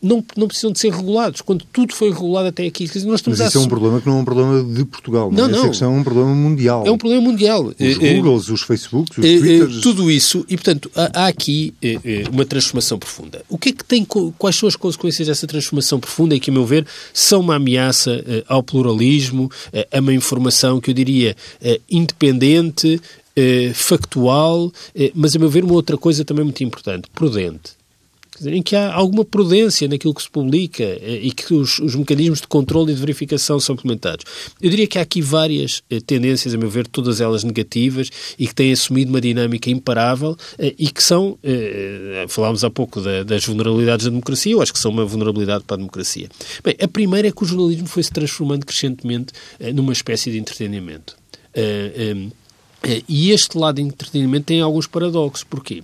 não, 0.00 0.24
não 0.36 0.46
precisam 0.46 0.70
de 0.70 0.78
ser 0.78 0.92
regulados, 0.92 1.40
quando 1.40 1.64
tudo 1.72 1.94
foi 1.94 2.10
regulado 2.10 2.48
até 2.48 2.66
aqui. 2.66 2.84
Dizer, 2.84 3.04
nós 3.06 3.20
estamos 3.20 3.38
Mas 3.38 3.48
isso 3.48 3.58
a... 3.58 3.62
é 3.62 3.64
um 3.64 3.68
problema 3.68 4.00
que 4.00 4.06
não 4.06 4.18
é 4.18 4.20
um 4.20 4.24
problema 4.24 4.62
de 4.62 4.84
Portugal, 4.84 5.30
não, 5.30 5.42
não, 5.42 5.48
não. 5.48 5.58
Essa 5.58 5.68
questão 5.68 5.94
é 5.94 5.98
um 5.98 6.04
problema 6.04 6.34
mundial. 6.34 6.86
É 6.86 6.90
um 6.90 6.98
problema 6.98 7.22
mundial. 7.22 7.66
Os 7.66 7.74
é, 7.80 8.14
Googles, 8.14 8.48
os 8.48 8.62
Facebooks, 8.62 9.18
os 9.18 9.24
é, 9.24 9.38
Twitters... 9.38 9.80
Tudo 9.80 10.10
isso, 10.10 10.44
e 10.48 10.56
portanto, 10.56 10.90
há, 10.94 11.24
há 11.24 11.26
aqui 11.26 11.74
uma 12.32 12.44
transformação 12.44 12.98
profunda. 12.98 13.42
O 13.48 13.58
que 13.58 13.70
é 13.70 13.72
que 13.72 13.84
tem, 13.84 14.04
quais 14.04 14.56
são 14.56 14.68
as 14.68 14.76
consequências 14.76 15.28
dessa 15.28 15.46
transformação 15.46 15.98
profunda 15.98 16.34
e 16.34 16.40
que, 16.40 16.50
a 16.50 16.52
meu 16.52 16.64
ver, 16.64 16.86
são 17.12 17.40
uma 17.40 17.56
ameaça 17.56 18.24
ao 18.46 18.62
pluralismo, 18.62 19.50
a 19.92 19.98
uma 19.98 20.14
informação 20.14 20.80
que 20.80 20.90
eu 20.90 20.94
diria 20.94 21.36
independente, 21.90 23.00
factual, 23.74 24.72
mas, 25.14 25.34
a 25.34 25.38
meu 25.38 25.48
ver, 25.48 25.64
uma 25.64 25.74
outra 25.74 25.96
coisa 25.96 26.24
também 26.24 26.44
muito 26.44 26.62
importante, 26.62 27.08
prudente. 27.14 27.77
Dizer, 28.38 28.54
em 28.54 28.62
que 28.62 28.74
há 28.76 28.92
alguma 28.92 29.24
prudência 29.24 29.88
naquilo 29.88 30.14
que 30.14 30.22
se 30.22 30.30
publica 30.30 30.82
eh, 30.82 31.20
e 31.22 31.30
que 31.30 31.52
os, 31.54 31.78
os, 31.78 31.94
mecanismos 31.94 32.40
de 32.40 32.46
controle 32.46 32.92
e 32.92 32.94
de 32.94 33.00
verificação 33.00 33.58
são 33.60 33.74
implementados. 33.74 34.24
Eu 34.60 34.70
diria 34.70 34.86
que 34.86 34.98
há 34.98 35.02
aqui 35.02 35.20
várias 35.20 35.82
eh, 35.90 36.00
tendências, 36.00 36.54
a 36.54 36.58
meu 36.58 36.70
ver, 36.70 36.86
todas 36.86 37.20
elas 37.20 37.44
negativas 37.44 38.10
e 38.38 38.46
que 38.46 38.54
têm 38.54 38.72
assumido 38.72 39.10
uma 39.10 39.20
dinâmica 39.20 39.70
imparável 39.70 40.36
eh, 40.58 40.74
e 40.78 40.88
que 40.90 41.02
são, 41.02 41.38
falámos 42.28 42.64
há 42.64 42.70
pouco 42.70 43.00
da, 43.00 43.22
das 43.22 43.44
vulnerabilidades 43.44 44.04
da 44.04 44.10
democracia, 44.10 44.52
eu 44.52 44.62
acho 44.62 44.72
que 44.72 44.78
são 44.78 44.90
uma 44.90 45.04
vulnerabilidade 45.04 45.64
para 45.64 45.74
a 45.74 45.78
democracia. 45.78 46.28
Bem, 46.62 46.76
a 46.80 46.88
primeira 46.88 47.28
é 47.28 47.32
que 47.32 47.42
o 47.42 47.46
jornalismo 47.46 47.86
foi 47.86 48.02
se 48.02 48.10
transformando 48.10 48.64
crescentemente 48.64 49.32
numa 49.74 49.92
espécie 49.92 50.30
de 50.30 50.38
entretenimento. 50.38 51.16
E 53.08 53.30
este 53.32 53.58
lado 53.58 53.76
de 53.76 53.82
entretenimento 53.82 54.46
tem 54.46 54.60
alguns 54.60 54.86
paradoxos. 54.86 55.44
Porquê? 55.44 55.82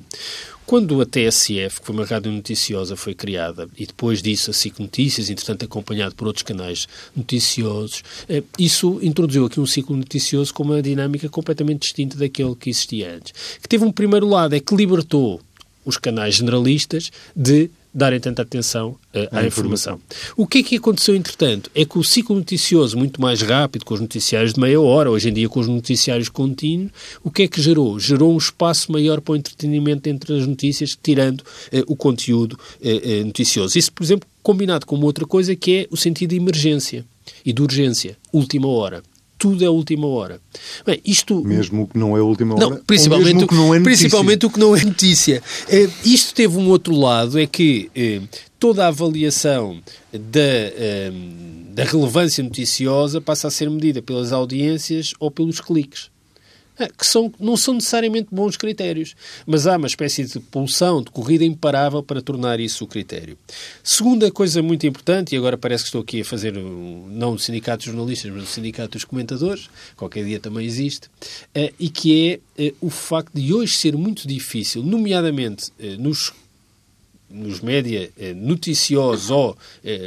Quando 0.66 0.99
a 1.02 1.04
TSF, 1.04 1.80
que 1.80 1.87
foi 1.87 1.94
uma 1.94 2.06
rádio 2.06 2.33
noticiosa, 2.33 2.97
foi 2.97 3.14
criada, 3.14 3.68
e 3.76 3.87
depois 3.87 4.23
disso 4.23 4.50
a 4.50 4.54
SIC 4.54 4.80
Notícias, 4.80 5.28
entretanto 5.28 5.66
acompanhado 5.66 6.14
por 6.14 6.26
outros 6.26 6.42
canais 6.42 6.88
noticiosos, 7.14 8.02
eh, 8.28 8.42
isso 8.59 8.99
introduziu 9.02 9.44
aqui 9.44 9.61
um 9.61 9.66
ciclo 9.66 9.94
noticioso 9.94 10.54
com 10.54 10.62
uma 10.62 10.80
dinâmica 10.80 11.28
completamente 11.28 11.83
distinta 11.83 12.16
daquele 12.16 12.54
que 12.54 12.71
existia 12.71 13.14
antes. 13.14 13.59
Que 13.61 13.68
teve 13.68 13.85
um 13.85 13.92
primeiro 13.92 14.26
lado, 14.26 14.54
é 14.54 14.61
que 14.61 14.75
libertou 14.75 15.40
os 15.85 15.99
canais 15.99 16.37
generalistas 16.37 17.11
de 17.37 17.71
darem 17.95 18.19
tanta 18.19 18.43
atenção 18.43 18.91
uh, 18.91 19.19
à 19.31 19.47
informação. 19.47 19.95
informação. 19.95 20.01
O 20.37 20.47
que 20.47 20.59
é 20.59 20.63
que 20.63 20.77
aconteceu, 20.77 21.15
entretanto? 21.15 21.71
É 21.75 21.85
que 21.85 21.99
o 21.99 22.03
ciclo 22.03 22.35
noticioso, 22.35 22.99
muito 22.99 23.21
mais 23.21 23.41
rápido, 23.41 23.85
com 23.85 23.95
os 23.95 24.01
noticiários 24.01 24.55
de 24.55 24.61
meia 24.61 24.81
hora, 24.81 25.11
hoje 25.11 25.29
em 25.29 25.33
dia 25.33 25.49
com 25.49 25.61
os 25.61 25.69
noticiários 25.69 26.29
contínuos, 26.29 26.91
o 27.23 27.31
que 27.31 27.45
é 27.45 27.49
que 27.49 27.63
gerou? 27.63 27.99
Gerou 28.01 28.35
um 28.35 28.39
espaço 28.39 28.91
maior 28.91 29.21
para 29.21 29.33
o 29.33 29.37
entretenimento 29.37 30.09
entre 30.09 30.37
as 30.37 30.47
notícias, 30.47 30.99
tirando 31.01 31.41
uh, 31.41 31.85
o 31.87 31.95
conteúdo 31.95 32.55
uh, 32.55 33.25
noticioso. 33.25 33.79
Isso, 33.79 33.93
por 33.93 34.03
exemplo, 34.03 34.29
combinado 34.43 34.87
com 34.87 34.97
uma 34.97 35.07
outra 35.07 35.25
coisa 35.25 35.55
que 35.55 35.77
é 35.77 35.87
o 35.91 35.97
sentido 35.97 36.31
de 36.31 36.37
emergência 36.37 37.05
e 37.45 37.53
de 37.53 37.63
urgência, 37.63 38.17
última 38.33 38.69
hora 38.69 39.03
tudo 39.45 39.63
é 39.63 39.69
última 39.69 40.07
hora. 40.07 40.41
Bem, 40.87 41.03
isto... 41.05 41.45
Mesmo 41.45 41.83
o 41.83 41.87
que 41.87 41.99
não 41.99 42.17
é 42.17 42.23
última 42.23 42.55
hora? 42.55 42.67
Não, 42.67 42.77
principalmente, 42.79 43.45
o 43.45 43.47
que 43.47 43.55
não 43.55 43.75
é 43.75 43.81
principalmente 43.81 44.47
o 44.47 44.51
que 44.51 44.59
não 44.59 44.75
é 44.75 44.83
notícia. 44.83 45.43
Eh, 45.69 45.87
isto 46.03 46.33
teve 46.33 46.57
um 46.57 46.67
outro 46.71 46.97
lado, 46.97 47.39
é 47.39 47.47
que 47.47 47.91
eh, 47.95 48.23
toda 48.59 48.87
a 48.87 48.89
avaliação 48.89 49.83
da, 50.11 50.41
eh, 50.41 51.13
da 51.75 51.85
relevância 51.85 52.43
noticiosa 52.43 53.21
passa 53.21 53.49
a 53.49 53.51
ser 53.51 53.69
medida 53.69 54.01
pelas 54.01 54.33
audiências 54.33 55.13
ou 55.21 55.31
pelos 55.31 55.61
cliques. 55.61 56.13
É, 56.76 56.88
que 56.88 57.07
são, 57.07 57.33
não 57.38 57.57
são 57.57 57.75
necessariamente 57.75 58.28
bons 58.33 58.57
critérios, 58.57 59.14
mas 59.47 59.64
há 59.64 59.76
uma 59.76 59.87
espécie 59.87 60.25
de 60.25 60.40
pulsão, 60.40 61.02
de 61.02 61.11
corrida 61.11 61.45
imparável 61.45 62.02
para 62.02 62.21
tornar 62.21 62.59
isso 62.59 62.83
o 62.85 62.88
critério. 62.88 63.38
Segunda 63.81 64.28
coisa 64.28 64.61
muito 64.61 64.85
importante, 64.85 65.35
e 65.35 65.38
agora 65.38 65.57
parece 65.57 65.85
que 65.85 65.88
estou 65.88 66.00
aqui 66.00 66.23
a 66.23 66.25
fazer, 66.25 66.52
não 66.52 67.35
o 67.35 67.38
sindicato 67.38 67.85
dos 67.85 67.95
jornalistas, 67.95 68.33
mas 68.33 68.43
o 68.43 68.47
sindicato 68.47 68.90
dos 68.90 69.04
comentadores, 69.04 69.71
qualquer 69.95 70.25
dia 70.25 70.40
também 70.40 70.66
existe, 70.66 71.09
é, 71.54 71.73
e 71.78 71.88
que 71.88 72.40
é, 72.59 72.66
é 72.66 72.75
o 72.81 72.90
facto 72.90 73.33
de 73.33 73.54
hoje 73.54 73.76
ser 73.76 73.97
muito 73.97 74.26
difícil, 74.26 74.83
nomeadamente 74.83 75.71
nos 75.99 76.33
nos 77.31 77.61
média 77.61 78.12
noticiosos 78.37 79.28
ou 79.28 79.57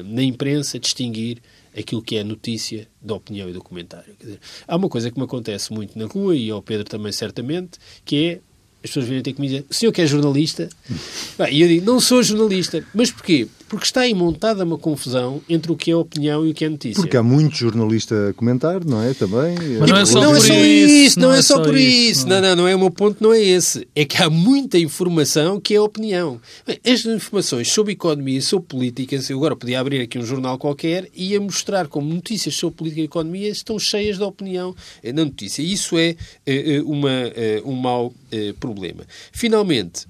na 0.06 0.24
imprensa, 0.24 0.80
distinguir 0.80 1.40
aquilo 1.78 2.02
que 2.02 2.18
é 2.18 2.24
notícia 2.24 2.88
da 3.02 3.14
opinião 3.14 3.50
e 3.50 3.54
do 3.54 3.62
comentário. 3.62 4.16
Dizer, 4.20 4.40
há 4.68 4.76
uma 4.76 4.90
coisa 4.90 5.12
que 5.12 5.18
me 5.18 5.26
acontece 5.26 5.72
muito 5.72 5.98
na 5.98 6.06
rua, 6.06 6.36
e 6.36 6.50
ao 6.50 6.62
Pedro 6.62 6.86
também 6.86 7.12
certamente, 7.12 7.78
que 8.04 8.26
é 8.26 8.40
as 8.84 8.92
pessoas 8.92 9.06
virem 9.06 9.24
ter 9.24 9.34
comigo 9.34 9.54
e 9.54 9.58
dizer, 9.58 9.68
o 9.70 9.74
senhor 9.74 9.92
que 9.92 10.02
é 10.02 10.08
jornalista? 10.08 10.70
e 11.52 11.62
eu 11.62 11.68
digo, 11.68 11.86
não 11.86 12.00
sou 12.00 12.22
jornalista. 12.24 12.86
Mas 12.94 13.12
porquê? 13.12 13.48
Porque 13.68 13.86
está 13.86 14.02
aí 14.02 14.14
montada 14.14 14.64
uma 14.64 14.78
confusão 14.78 15.42
entre 15.50 15.72
o 15.72 15.76
que 15.76 15.92
é 15.92 15.96
opinião 15.96 16.46
e 16.46 16.52
o 16.52 16.54
que 16.54 16.64
é 16.64 16.70
notícia. 16.70 17.02
Porque 17.02 17.18
há 17.18 17.24
muito 17.24 17.56
jornalista 17.56 18.30
a 18.30 18.34
comentar, 18.34 18.84
não 18.86 19.02
é? 19.02 19.14
Também. 19.14 19.56
Mas 19.80 19.90
não 19.90 19.98
é 19.98 20.06
só, 20.06 20.22
não 20.22 20.36
é 20.36 20.40
só 20.40 20.54
isso, 20.54 21.20
não, 21.20 21.34
é, 21.34 21.40
é 21.40 21.42
só 21.42 21.62
por 21.62 21.76
isso. 21.76 22.28
Não. 22.28 22.42
não, 22.42 22.50
não, 22.50 22.56
não 22.56 22.68
é 22.68 22.76
o 22.76 22.80
meu 22.80 22.92
ponto, 22.92 23.22
não 23.22 23.34
é 23.34 23.42
esse. 23.42 23.88
É 23.94 24.06
que 24.06 24.22
há 24.22 24.30
muita 24.30 24.78
informação 24.78 25.60
que 25.60 25.76
é 25.76 25.82
opinião. 25.82 26.40
Bem, 26.66 26.80
estas 26.84 27.14
informações 27.14 27.72
sobre 27.72 27.94
economia, 27.94 28.42
sobre 28.42 28.68
políticas, 28.68 29.30
eu 29.30 29.38
agora 29.38 29.56
podia 29.56 29.80
abrir 29.80 30.02
aqui 30.02 30.18
um 30.18 30.26
jornal 30.26 30.58
qualquer 30.58 31.10
e 31.14 31.32
ia 31.32 31.42
mostrar 31.42 31.88
como 31.88 32.14
notícias 32.14 32.56
sobre 32.56 32.78
política 32.78 33.02
e 33.02 33.06
economia 33.06 33.50
estão 33.50 33.78
cheias 33.78 34.18
de 34.18 34.24
opinião 34.24 34.76
na 35.04 35.26
notícia. 35.26 35.62
Isso 35.62 35.98
é 35.98 36.16
uh, 36.48 36.90
uma, 36.90 37.10
uh, 37.10 37.70
um 37.70 37.74
mau 37.74 38.14
problema. 38.60 39.04
Finalmente, 39.32 40.06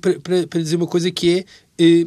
para, 0.00 0.46
para 0.46 0.60
dizer 0.60 0.76
uma 0.76 0.86
coisa 0.86 1.10
que 1.10 1.38
é 1.38 1.44
eh, 1.78 2.06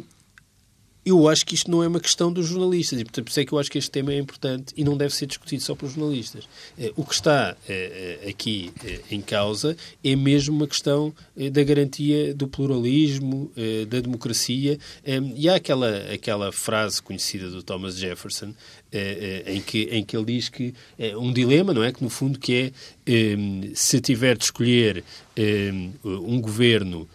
eu 1.04 1.28
acho 1.28 1.44
que 1.44 1.54
isto 1.54 1.70
não 1.70 1.82
é 1.82 1.88
uma 1.88 1.98
questão 1.98 2.32
dos 2.32 2.46
jornalistas 2.46 3.00
e, 3.00 3.04
portanto, 3.04 3.24
por 3.24 3.30
isso 3.30 3.40
é 3.40 3.44
que 3.44 3.52
eu 3.52 3.58
acho 3.58 3.70
que 3.70 3.78
este 3.78 3.90
tema 3.90 4.12
é 4.12 4.18
importante 4.18 4.72
e 4.76 4.84
não 4.84 4.96
deve 4.96 5.12
ser 5.14 5.26
discutido 5.26 5.62
só 5.62 5.74
pelos 5.74 5.94
jornalistas. 5.94 6.48
Eh, 6.78 6.92
o 6.96 7.04
que 7.04 7.14
está 7.14 7.56
eh, 7.68 8.20
aqui 8.28 8.72
em 9.10 9.20
causa 9.20 9.76
é 10.04 10.14
mesmo 10.14 10.54
uma 10.54 10.66
questão 10.66 11.12
da 11.50 11.64
garantia 11.64 12.32
do 12.34 12.46
pluralismo, 12.46 13.50
da 13.88 14.00
democracia. 14.00 14.78
E 15.34 15.48
há 15.48 15.56
aquela, 15.56 16.12
aquela 16.12 16.52
frase 16.52 17.02
conhecida 17.02 17.50
do 17.50 17.62
Thomas 17.62 17.96
Jefferson 17.96 18.54
em 19.46 19.60
que, 19.60 19.82
em 19.84 20.04
que 20.04 20.16
ele 20.16 20.26
diz 20.26 20.48
que 20.48 20.74
é 20.98 21.16
um 21.16 21.32
dilema, 21.32 21.72
não 21.72 21.82
é? 21.82 21.92
Que 21.92 22.02
no 22.02 22.10
fundo 22.10 22.38
que 22.38 22.72
é 23.06 23.72
se 23.74 24.00
tiver 24.00 24.36
de 24.36 24.44
escolher 24.44 25.02
um 26.04 26.40
governo 26.40 27.08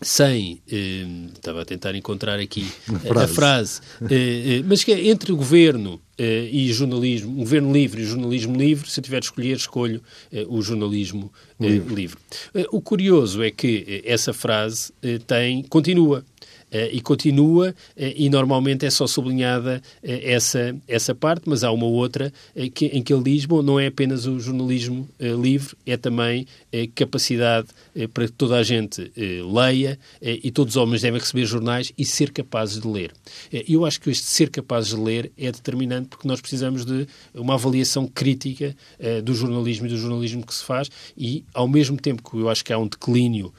sem, 0.00 0.60
eh, 0.70 1.06
estava 1.34 1.62
a 1.62 1.64
tentar 1.64 1.94
encontrar 1.94 2.38
aqui 2.38 2.66
a 3.14 3.26
frase, 3.26 3.80
eh, 4.10 4.58
eh, 4.58 4.62
mas 4.64 4.84
que 4.84 4.92
é 4.92 5.08
entre 5.08 5.32
o 5.32 5.36
governo 5.36 6.00
eh, 6.16 6.48
e 6.52 6.72
jornalismo, 6.72 7.34
governo 7.34 7.72
livre 7.72 8.02
e 8.02 8.04
jornalismo 8.04 8.56
livre, 8.56 8.88
se 8.88 9.00
eu 9.00 9.04
tiver 9.04 9.18
de 9.18 9.26
escolher, 9.26 9.56
escolho 9.56 10.00
eh, 10.32 10.46
o 10.48 10.62
jornalismo 10.62 11.32
eh, 11.60 11.66
livre. 11.66 11.94
livre. 11.94 12.18
o 12.70 12.80
curioso 12.80 13.42
é 13.42 13.50
que 13.50 14.02
essa 14.04 14.32
frase 14.32 14.92
tem, 15.26 15.62
continua. 15.64 16.24
Uh, 16.72 16.90
e 16.90 17.00
continua, 17.00 17.70
uh, 17.70 17.74
e 17.96 18.28
normalmente 18.28 18.84
é 18.84 18.90
só 18.90 19.06
sublinhada 19.06 19.80
uh, 19.80 20.00
essa, 20.02 20.74
essa 20.88 21.14
parte, 21.14 21.42
mas 21.46 21.62
há 21.62 21.70
uma 21.70 21.86
outra 21.86 22.32
que, 22.74 22.86
em 22.86 23.00
que 23.00 23.14
ele 23.14 23.22
diz: 23.22 23.44
bom, 23.44 23.62
não 23.62 23.78
é 23.78 23.86
apenas 23.86 24.26
o 24.26 24.40
jornalismo 24.40 25.08
livre, 25.20 25.76
é 25.86 25.96
também 25.96 26.48
capacidade 26.96 27.68
para 28.12 28.26
que 28.26 28.32
toda 28.32 28.56
a 28.56 28.62
gente 28.62 29.12
leia 29.52 29.98
e 30.20 30.50
todos 30.50 30.76
os 30.76 30.82
homens 30.82 31.02
devem 31.02 31.20
receber 31.20 31.44
jornais 31.44 31.92
e 31.96 32.04
ser 32.04 32.30
capazes 32.32 32.80
de 32.80 32.88
ler. 32.88 33.12
eu 33.68 33.84
acho 33.84 34.00
que 34.00 34.10
este 34.10 34.26
ser 34.26 34.50
capazes 34.50 34.90
de 34.90 35.00
ler 35.00 35.30
é 35.36 35.52
determinante 35.52 36.08
porque 36.08 36.26
nós 36.26 36.40
precisamos 36.40 36.84
de 36.84 37.06
uma 37.34 37.54
avaliação 37.54 38.06
crítica 38.06 38.74
do 39.22 39.34
jornalismo 39.34 39.86
e 39.86 39.90
do 39.90 39.96
jornalismo 39.96 40.44
que 40.44 40.54
se 40.54 40.64
faz, 40.64 40.90
e 41.16 41.44
ao 41.54 41.68
mesmo 41.68 41.96
tempo 41.96 42.28
que 42.28 42.36
eu 42.36 42.48
acho 42.48 42.64
que 42.64 42.72
há 42.72 42.78
um 42.78 42.88
declínio 42.88 43.52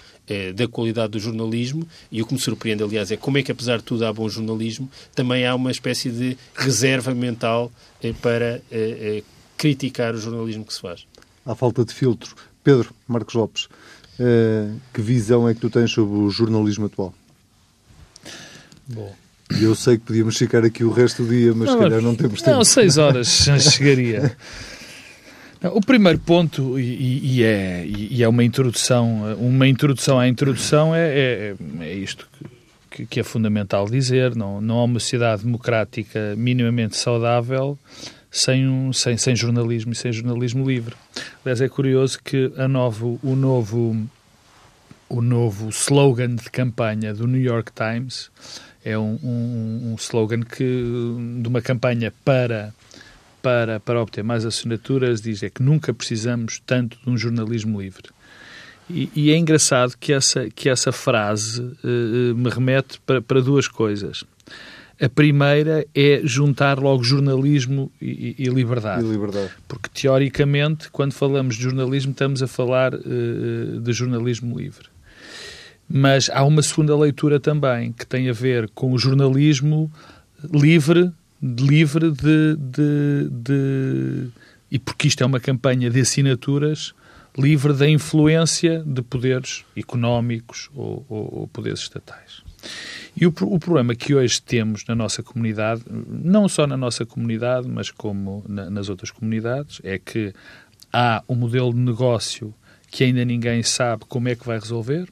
da 0.55 0.67
qualidade 0.67 1.11
do 1.11 1.19
jornalismo, 1.19 1.87
e 2.11 2.21
o 2.21 2.25
que 2.25 2.33
me 2.33 2.39
surpreende, 2.39 2.83
aliás, 2.83 3.11
é 3.11 3.17
como 3.17 3.37
é 3.37 3.43
que, 3.43 3.51
apesar 3.51 3.77
de 3.77 3.83
tudo, 3.83 4.05
há 4.05 4.11
bom 4.11 4.27
jornalismo, 4.27 4.89
também 5.13 5.45
há 5.45 5.53
uma 5.55 5.71
espécie 5.71 6.09
de 6.09 6.37
reserva 6.55 7.13
mental 7.13 7.71
eh, 8.01 8.13
para 8.21 8.55
eh, 8.55 8.61
eh, 8.71 9.23
criticar 9.57 10.13
o 10.15 10.17
jornalismo 10.17 10.65
que 10.65 10.73
se 10.73 10.81
faz. 10.81 11.05
Há 11.45 11.55
falta 11.55 11.85
de 11.85 11.93
filtro. 11.93 12.35
Pedro 12.63 12.93
Marcos 13.07 13.35
Lopes, 13.35 13.67
que 14.93 15.01
visão 15.01 15.47
é 15.47 15.53
que 15.53 15.59
tu 15.59 15.69
tens 15.69 15.91
sobre 15.91 16.17
o 16.17 16.29
jornalismo 16.29 16.85
atual? 16.85 17.13
Bom. 18.87 19.13
Eu 19.61 19.75
sei 19.75 19.97
que 19.97 20.05
podíamos 20.05 20.37
ficar 20.37 20.63
aqui 20.63 20.83
o 20.83 20.91
resto 20.91 21.23
do 21.23 21.29
dia, 21.29 21.53
mas 21.53 21.67
não, 21.67 21.73
se 21.73 21.79
calhar 21.79 22.01
não 22.01 22.15
temos 22.15 22.41
tempo. 22.41 22.57
Não, 22.57 22.63
seis 22.63 22.97
horas 22.97 23.27
chegaria. 23.71 24.35
O 25.73 25.81
primeiro 25.81 26.19
ponto, 26.19 26.79
e, 26.79 27.37
e 27.37 27.43
é, 27.43 27.85
e 27.85 28.23
é 28.23 28.27
uma 28.27 28.43
introdução, 28.43 29.35
uma 29.39 29.67
introdução 29.67 30.19
à 30.19 30.27
introdução, 30.27 30.93
é, 30.93 31.07
é, 31.07 31.55
é 31.81 31.93
isto 31.93 32.27
que, 32.91 33.05
que, 33.05 33.19
é 33.19 33.23
fundamental 33.23 33.87
dizer. 33.89 34.35
Não, 34.35 34.61
não 34.61 34.79
há 34.79 34.83
uma 34.83 34.99
sociedade 34.99 35.43
democrática 35.43 36.35
minimamente 36.35 36.97
saudável 36.97 37.77
sem, 38.35 38.67
um, 38.67 38.91
sem, 38.91 39.15
sem 39.15 39.33
jornalismo 39.33 39.93
e 39.93 39.95
sem 39.95 40.11
jornalismo 40.11 40.69
livre. 40.69 40.93
Aliás, 41.41 41.61
é 41.61 41.69
curioso 41.69 42.19
que 42.21 42.51
a 42.57 42.67
novo, 42.67 43.17
o, 43.23 43.33
novo, 43.33 44.05
o 45.07 45.21
novo 45.21 45.69
slogan 45.69 46.35
de 46.35 46.49
campanha 46.51 47.13
do 47.13 47.27
New 47.27 47.41
York 47.41 47.71
Times 47.71 48.29
é 48.83 48.97
um, 48.97 49.17
um, 49.23 49.91
um 49.91 49.95
slogan 49.95 50.41
que, 50.41 50.65
de 51.41 51.47
uma 51.47 51.61
campanha 51.61 52.13
para 52.25 52.73
para, 53.41 53.79
para 53.79 54.01
obter 54.01 54.23
mais 54.23 54.43
assinaturas 54.43 55.21
diz 55.21 55.43
é 55.43 55.51
que 55.51 55.61
nunca 55.61 55.93
precisamos 55.93 56.59
tanto 56.65 56.97
de 56.97 57.09
um 57.09 57.15
jornalismo 57.15 57.79
livre. 57.79 58.09
E, 58.89 59.09
e 59.15 59.31
é 59.31 59.37
engraçado 59.37 59.95
que 59.99 60.11
essa, 60.11 60.49
que 60.49 60.67
essa 60.67 60.91
frase 60.91 61.61
uh, 61.61 62.35
me 62.35 62.49
remete 62.49 62.99
para, 63.05 63.21
para 63.21 63.41
duas 63.41 63.67
coisas. 63.67 64.23
A 65.01 65.09
primeira 65.09 65.85
é 65.93 66.21
juntar 66.23 66.79
logo 66.79 67.03
jornalismo 67.03 67.91
e, 68.01 68.35
e, 68.39 68.45
liberdade. 68.45 69.05
e, 69.05 69.09
liberdade. 69.09 69.51
Porque, 69.67 69.89
teoricamente, 69.93 70.89
quando 70.89 71.13
falamos 71.13 71.55
de 71.55 71.63
jornalismo, 71.63 72.11
estamos 72.11 72.41
a 72.41 72.47
falar 72.47 72.93
uh, 72.93 73.79
de 73.81 73.93
jornalismo 73.93 74.57
livre. 74.57 74.87
Mas 75.87 76.29
há 76.29 76.43
uma 76.43 76.61
segunda 76.61 76.97
leitura 76.97 77.39
também, 77.39 77.91
que 77.91 78.07
tem 78.07 78.29
a 78.29 78.33
ver 78.33 78.69
com 78.69 78.91
o 78.91 78.97
jornalismo 78.97 79.91
livre, 80.51 81.11
livre 81.41 82.11
de, 82.11 82.55
de, 82.57 83.29
de 83.29 84.27
e 84.71 84.79
porque 84.79 85.07
isto 85.07 85.23
é 85.23 85.25
uma 85.25 85.39
campanha 85.39 85.89
de 85.89 85.99
assinaturas, 85.99 86.93
livre 87.37 87.73
da 87.73 87.87
influência 87.87 88.83
de 88.85 89.01
poderes 89.01 89.63
económicos 89.75 90.69
ou, 90.73 91.05
ou, 91.07 91.39
ou 91.41 91.47
poderes 91.47 91.79
estatais. 91.79 92.43
E 93.15 93.25
o, 93.25 93.29
o, 93.29 93.59
problema 93.59 93.95
que 93.95 94.13
hoje 94.13 94.41
temos 94.41 94.85
na 94.85 94.93
nossa 94.93 95.23
comunidade, 95.23 95.83
não 95.89 96.49
só 96.49 96.67
na 96.67 96.75
nossa 96.75 97.05
comunidade, 97.05 97.67
mas 97.67 97.89
como 97.89 98.43
na, 98.47 98.69
nas 98.69 98.89
outras 98.89 99.09
comunidades, 99.09 99.79
é 99.83 99.97
que 99.97 100.33
há 100.91 101.23
um 101.27 101.35
modelo 101.35 101.73
de 101.73 101.79
negócio 101.79 102.53
que 102.89 103.03
ainda 103.03 103.23
ninguém 103.23 103.63
sabe 103.63 104.05
como 104.07 104.27
é 104.29 104.35
que 104.35 104.45
vai 104.45 104.59
resolver. 104.59 105.07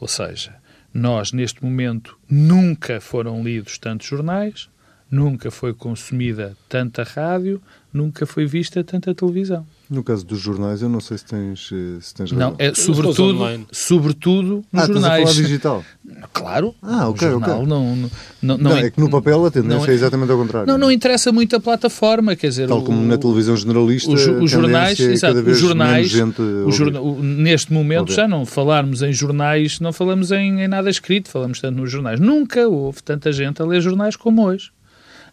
Ou 0.00 0.08
seja, 0.08 0.54
nós, 0.92 1.32
neste 1.32 1.64
momento, 1.64 2.18
nunca 2.28 3.00
foram 3.00 3.42
lidos 3.42 3.78
tantos 3.78 4.06
jornais, 4.06 4.68
nunca 5.10 5.50
foi 5.50 5.72
consumida 5.72 6.56
tanta 6.68 7.02
rádio, 7.02 7.62
nunca 7.92 8.24
foi 8.24 8.46
vista 8.46 8.82
tanta 8.82 9.14
televisão. 9.14 9.66
No 9.88 10.02
caso 10.02 10.24
dos 10.24 10.40
jornais, 10.40 10.80
eu 10.80 10.88
não 10.88 11.00
sei 11.00 11.18
se 11.18 11.26
tens, 11.26 11.70
eh, 11.70 12.00
se 12.00 12.14
tens 12.14 12.32
razão. 12.32 12.50
Não, 12.50 12.56
é 12.58 12.72
sobretudo, 12.74 13.66
sobretudo 13.70 14.64
nos 14.72 14.82
ah, 14.82 14.86
jornais. 14.86 15.28
Estás 15.28 15.30
a 15.30 15.34
falar 15.34 15.46
digital? 15.46 15.84
Claro. 16.32 16.74
Ah, 16.82 17.08
ok, 17.08 17.28
jornal. 17.28 17.66
Não, 17.66 17.96
não, 17.96 18.10
não, 18.42 18.58
não, 18.58 18.76
é 18.76 18.90
que 18.90 19.00
no 19.00 19.10
papel 19.10 19.44
a 19.46 19.50
tendência 19.50 19.90
é 19.90 19.94
exatamente 19.94 20.30
ao 20.30 20.38
contrário. 20.38 20.66
Não, 20.66 20.78
não 20.78 20.90
interessa 20.90 21.32
muito 21.32 21.56
a 21.56 21.60
plataforma, 21.60 22.34
quer 22.34 22.48
dizer... 22.48 22.68
Tal 22.68 22.82
como 22.82 23.00
o, 23.00 23.04
na 23.04 23.16
televisão 23.18 23.56
generalista, 23.56 24.10
os, 24.10 24.26
os 24.26 24.50
jornais, 24.50 24.98
é 25.00 25.04
exato, 25.04 25.38
os 25.38 25.58
jornais, 25.58 26.08
gente 26.08 26.40
os 26.40 26.74
jorna, 26.74 27.00
neste 27.22 27.72
momento 27.72 28.12
já 28.12 28.26
não 28.26 28.44
falarmos 28.44 29.02
em 29.02 29.12
jornais, 29.12 29.80
não 29.80 29.92
falamos 29.92 30.30
em, 30.30 30.60
em 30.60 30.68
nada 30.68 30.90
escrito, 30.90 31.28
falamos 31.28 31.60
tanto 31.60 31.76
nos 31.76 31.90
jornais. 31.90 32.20
Nunca 32.20 32.68
houve 32.68 33.02
tanta 33.02 33.32
gente 33.32 33.60
a 33.62 33.64
ler 33.64 33.80
jornais 33.80 34.16
como 34.16 34.44
hoje. 34.44 34.70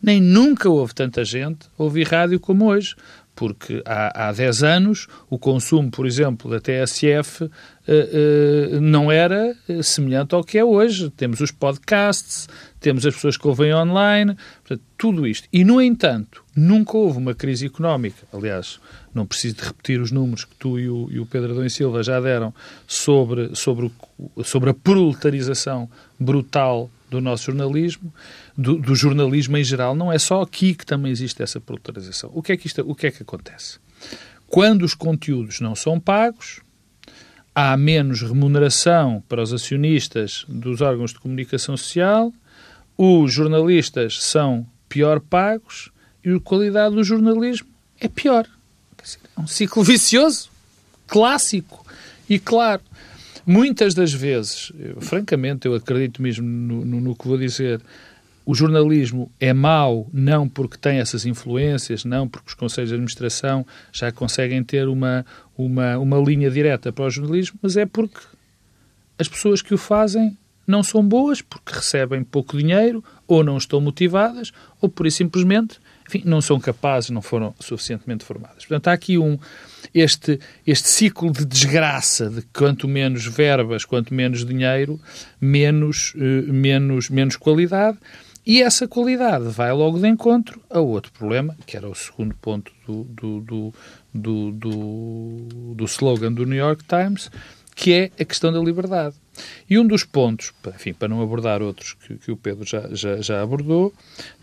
Nem 0.01 0.21
nunca 0.21 0.69
houve 0.69 0.93
tanta 0.93 1.25
gente 1.25 1.67
a 1.77 1.83
ouvir 1.83 2.07
rádio 2.07 2.39
como 2.39 2.65
hoje 2.67 2.95
porque 3.39 3.81
há, 3.85 4.27
há 4.27 4.31
10 4.33 4.63
anos 4.63 5.07
o 5.29 5.39
consumo, 5.39 5.89
por 5.89 6.05
exemplo, 6.05 6.51
da 6.51 6.59
TSF 6.59 7.45
uh, 7.45 7.47
uh, 7.47 8.81
não 8.81 9.09
era 9.09 9.55
semelhante 9.81 10.35
ao 10.35 10.43
que 10.43 10.57
é 10.57 10.65
hoje. 10.65 11.09
Temos 11.11 11.39
os 11.39 11.49
podcasts, 11.49 12.49
temos 12.81 13.05
as 13.05 13.15
pessoas 13.15 13.37
que 13.37 13.47
ouvem 13.47 13.73
online, 13.73 14.35
tudo 14.97 15.25
isto. 15.25 15.47
E, 15.53 15.63
no 15.63 15.81
entanto, 15.81 16.43
nunca 16.53 16.97
houve 16.97 17.17
uma 17.17 17.33
crise 17.33 17.65
económica. 17.65 18.27
Aliás, 18.33 18.77
não 19.15 19.25
preciso 19.25 19.55
de 19.55 19.63
repetir 19.63 20.01
os 20.01 20.11
números 20.11 20.43
que 20.43 20.55
tu 20.57 20.77
e 20.77 20.89
o, 20.89 21.07
e 21.09 21.17
o 21.17 21.25
Pedro 21.25 21.53
Adão 21.53 21.65
e 21.65 21.69
Silva 21.69 22.03
já 22.03 22.19
deram 22.19 22.53
sobre, 22.85 23.55
sobre, 23.55 23.89
sobre 24.43 24.71
a 24.71 24.73
proletarização 24.73 25.89
brutal 26.19 26.89
do 27.09 27.19
nosso 27.19 27.45
jornalismo, 27.45 28.13
do, 28.57 28.75
do, 28.75 28.95
jornalismo 28.95 29.57
em 29.57 29.63
geral, 29.63 29.95
não 29.95 30.11
é 30.11 30.19
só 30.19 30.41
aqui 30.41 30.75
que 30.75 30.85
também 30.85 31.11
existe 31.11 31.41
essa 31.41 31.59
proletarização. 31.59 32.29
O 32.33 32.41
que 32.41 32.51
é 32.51 32.57
que, 32.57 32.67
isto, 32.67 32.83
o 32.87 32.93
que, 32.93 33.07
é 33.07 33.11
que 33.11 33.23
acontece? 33.23 33.79
Quando 34.47 34.83
os 34.83 34.93
conteúdos 34.93 35.59
não 35.59 35.75
são 35.75 35.99
pagos, 35.99 36.61
há 37.53 37.75
menos 37.75 38.21
remuneração 38.21 39.23
para 39.27 39.41
os 39.41 39.53
acionistas 39.53 40.45
dos 40.47 40.81
órgãos 40.81 41.11
de 41.11 41.19
comunicação 41.19 41.75
social, 41.75 42.33
os 42.97 43.33
jornalistas 43.33 44.21
são 44.21 44.65
pior 44.87 45.19
pagos 45.19 45.91
e 46.23 46.33
a 46.33 46.39
qualidade 46.39 46.95
do 46.95 47.03
jornalismo 47.03 47.67
é 47.99 48.07
pior. 48.07 48.47
É 49.37 49.39
um 49.39 49.47
ciclo 49.47 49.83
vicioso, 49.83 50.49
clássico 51.07 51.85
e 52.29 52.39
claro. 52.39 52.81
Muitas 53.45 53.93
das 53.93 54.13
vezes, 54.13 54.71
eu, 54.77 55.01
francamente, 55.01 55.67
eu 55.67 55.75
acredito 55.75 56.21
mesmo 56.21 56.47
no, 56.47 56.85
no, 56.85 57.01
no, 57.01 57.15
que 57.15 57.27
vou 57.27 57.37
dizer, 57.37 57.81
o 58.45 58.53
jornalismo 58.53 59.31
é 59.39 59.53
mau 59.53 60.07
não 60.11 60.47
porque 60.47 60.77
tem 60.77 60.99
essas 60.99 61.25
influências, 61.25 62.05
não 62.05 62.27
porque 62.27 62.49
os 62.49 62.53
conselhos 62.53 62.89
de 62.89 62.95
administração 62.95 63.65
já 63.91 64.11
conseguem 64.11 64.63
ter 64.63 64.87
uma, 64.87 65.25
uma, 65.57 65.97
uma 65.97 66.17
linha 66.17 66.49
direta 66.49 66.91
para 66.91 67.05
o 67.05 67.09
jornalismo, 67.09 67.59
mas 67.61 67.77
é 67.77 67.85
porque 67.85 68.19
as 69.17 69.27
pessoas 69.27 69.61
que 69.61 69.73
o 69.73 69.77
fazem 69.77 70.37
não 70.65 70.83
são 70.83 71.03
boas, 71.03 71.41
porque 71.41 71.73
recebem 71.73 72.23
pouco 72.23 72.55
dinheiro, 72.55 73.03
ou 73.27 73.43
não 73.43 73.57
estão 73.57 73.81
motivadas, 73.81 74.51
ou 74.79 74.87
por 74.87 75.11
simplesmente 75.11 75.79
enfim, 76.09 76.23
não 76.25 76.41
são 76.41 76.59
capazes, 76.59 77.11
não 77.11 77.21
foram 77.21 77.53
suficientemente 77.59 78.25
formadas. 78.25 78.65
Portanto, 78.65 78.87
há 78.87 78.93
aqui 78.93 79.17
um, 79.19 79.37
este, 79.93 80.39
este 80.65 80.89
ciclo 80.89 81.31
de 81.31 81.45
desgraça 81.45 82.29
de 82.29 82.41
quanto 82.51 82.87
menos 82.87 83.25
verbas, 83.27 83.85
quanto 83.85 84.11
menos 84.13 84.43
dinheiro, 84.43 84.99
menos, 85.39 86.15
uh, 86.15 86.51
menos, 86.51 87.09
menos 87.09 87.35
qualidade. 87.35 87.99
E 88.43 88.63
essa 88.63 88.87
qualidade 88.87 89.45
vai 89.49 89.71
logo 89.71 89.99
de 89.99 90.07
encontro 90.07 90.59
a 90.67 90.79
outro 90.79 91.11
problema, 91.11 91.55
que 91.67 91.77
era 91.77 91.87
o 91.87 91.93
segundo 91.93 92.33
ponto 92.35 92.71
do, 92.87 93.03
do, 93.03 93.41
do, 93.41 93.73
do, 94.11 94.51
do, 94.51 95.75
do 95.75 95.85
slogan 95.85 96.33
do 96.33 96.45
New 96.45 96.57
York 96.57 96.83
Times, 96.85 97.29
que 97.75 97.93
é 97.93 98.11
a 98.19 98.25
questão 98.25 98.51
da 98.51 98.59
liberdade. 98.59 99.15
E 99.69 99.77
um 99.77 99.85
dos 99.85 100.03
pontos, 100.03 100.53
enfim, 100.75 100.93
para 100.93 101.07
não 101.07 101.21
abordar 101.21 101.61
outros 101.61 101.93
que, 101.93 102.15
que 102.15 102.31
o 102.31 102.37
Pedro 102.37 102.65
já, 102.65 102.87
já, 102.93 103.21
já, 103.21 103.41
abordou, 103.41 103.93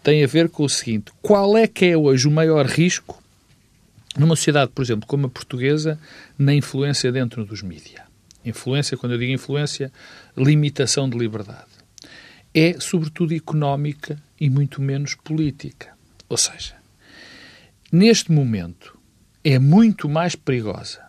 tem 0.02 0.22
a 0.22 0.26
ver 0.26 0.48
com 0.48 0.64
o 0.64 0.68
seguinte: 0.68 1.12
qual 1.22 1.56
é 1.56 1.66
que 1.66 1.86
é 1.86 1.96
hoje 1.96 2.28
o 2.28 2.30
maior 2.30 2.66
risco 2.66 3.22
numa 4.16 4.36
sociedade, 4.36 4.72
por 4.74 4.82
exemplo, 4.82 5.06
como 5.06 5.26
a 5.26 5.30
portuguesa, 5.30 5.98
na 6.38 6.54
influência 6.54 7.10
dentro 7.12 7.44
dos 7.44 7.62
mídias? 7.62 8.02
Influência, 8.44 8.96
quando 8.96 9.12
eu 9.12 9.18
digo 9.18 9.32
influência, 9.32 9.92
limitação 10.36 11.10
de 11.10 11.18
liberdade. 11.18 11.66
É, 12.54 12.76
sobretudo, 12.78 13.34
económica 13.34 14.22
e 14.40 14.48
muito 14.48 14.80
menos 14.80 15.14
política. 15.14 15.94
Ou 16.28 16.36
seja, 16.36 16.74
neste 17.90 18.30
momento, 18.30 18.96
é 19.42 19.58
muito 19.58 20.08
mais 20.08 20.34
perigosa 20.34 21.05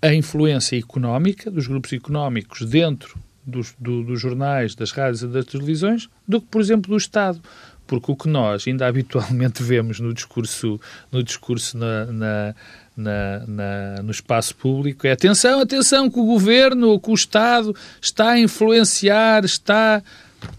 a 0.00 0.14
influência 0.14 0.78
económica 0.78 1.50
dos 1.50 1.66
grupos 1.66 1.92
económicos 1.92 2.64
dentro 2.64 3.18
dos, 3.44 3.74
do, 3.78 4.04
dos 4.04 4.20
jornais, 4.20 4.74
das 4.74 4.90
rádios 4.90 5.22
e 5.22 5.26
das 5.26 5.46
televisões 5.46 6.08
do 6.26 6.40
que, 6.40 6.46
por 6.48 6.60
exemplo, 6.60 6.90
do 6.90 6.96
Estado. 6.96 7.40
Porque 7.86 8.12
o 8.12 8.16
que 8.16 8.28
nós 8.28 8.64
ainda 8.66 8.86
habitualmente 8.88 9.62
vemos 9.62 9.98
no 9.98 10.12
discurso, 10.12 10.78
no, 11.10 11.22
discurso 11.22 11.76
na, 11.78 12.04
na, 12.06 12.54
na, 12.96 13.46
na, 13.46 14.02
no 14.02 14.10
espaço 14.10 14.54
público 14.54 15.06
é 15.06 15.12
atenção, 15.12 15.60
atenção, 15.60 16.10
que 16.10 16.20
o 16.20 16.26
governo 16.26 16.88
ou 16.90 17.00
que 17.00 17.10
o 17.10 17.14
Estado 17.14 17.74
está 18.00 18.30
a 18.30 18.38
influenciar, 18.38 19.44
está. 19.44 20.02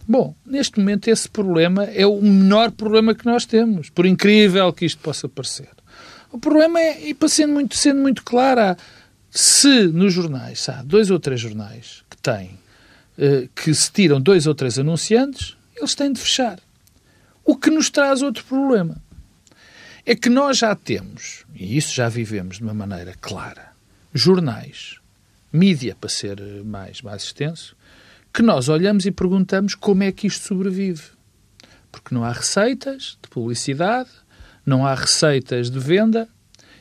Bom, 0.06 0.36
neste 0.46 0.78
momento 0.78 1.08
esse 1.08 1.30
problema 1.30 1.86
é 1.86 2.06
o 2.06 2.22
menor 2.22 2.72
problema 2.72 3.16
que 3.16 3.26
nós 3.26 3.46
temos, 3.46 3.90
por 3.90 4.06
incrível 4.06 4.74
que 4.74 4.86
isto 4.86 5.00
possa 5.02 5.30
parecer. 5.30 5.70
O 6.32 6.38
problema 6.38 6.80
é, 6.80 7.08
e 7.08 7.14
para 7.14 7.30
sendo 7.30 7.54
muito, 7.54 7.78
sendo 7.78 8.02
muito 8.02 8.24
clara, 8.24 8.78
se 9.32 9.88
nos 9.88 10.14
jornais, 10.14 10.68
há 10.70 10.82
dois 10.84 11.10
ou 11.12 11.20
três 11.20 11.40
jornais 11.40 12.04
que 12.10 12.18
têm, 12.18 12.58
que 13.56 13.74
se 13.74 13.92
tiram 13.92 14.20
dois 14.20 14.48
ou 14.48 14.56
três 14.56 14.80
anunciantes, 14.80 15.58
eles 15.76 15.94
têm 15.96 16.12
de 16.12 16.20
fechar. 16.20 16.60
O 17.44 17.56
que 17.56 17.70
nos 17.70 17.90
traz 17.90 18.22
outro 18.22 18.44
problema. 18.46 19.02
É 20.06 20.16
que 20.16 20.30
nós 20.30 20.58
já 20.58 20.74
temos, 20.76 21.46
e 21.54 21.78
isso 21.78 21.94
já 21.94 22.10
vivemos 22.10 22.58
de 22.58 22.64
uma 22.64 22.74
maneira 22.74 23.14
clara, 23.22 23.74
jornais, 24.14 24.98
mídia, 25.52 25.96
para 26.00 26.10
ser 26.10 26.42
mais, 26.64 27.02
mais 27.02 27.24
extenso, 27.24 27.76
que 28.34 28.42
nós 28.42 28.70
olhamos 28.70 29.06
e 29.06 29.12
perguntamos 29.12 29.76
como 29.76 30.04
é 30.04 30.12
que 30.12 30.26
isto 30.26 30.48
sobrevive. 30.48 31.04
Porque 31.92 32.14
não 32.14 32.24
há 32.24 32.32
receitas 32.32 33.18
de 33.22 33.30
publicidade, 33.30 34.10
não 34.66 34.86
há 34.86 34.96
receitas 34.96 35.70
de 35.70 35.80
venda, 35.80 36.28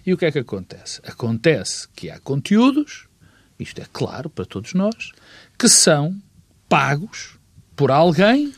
e 0.09 0.15
o 0.15 0.17
que 0.17 0.25
é 0.25 0.33
que 0.33 0.39
acontece? 0.39 1.03
Acontece 1.05 1.87
que 1.95 2.11
há 2.11 2.19
conteúdos, 2.19 3.07
isto 3.61 3.79
é 3.79 3.85
claro 3.93 4.31
para 4.31 4.47
todos 4.47 4.73
nós, 4.73 5.13
que 5.59 5.69
são 5.69 6.17
pagos 6.67 7.37
por 7.77 7.91
alguém 7.91 8.55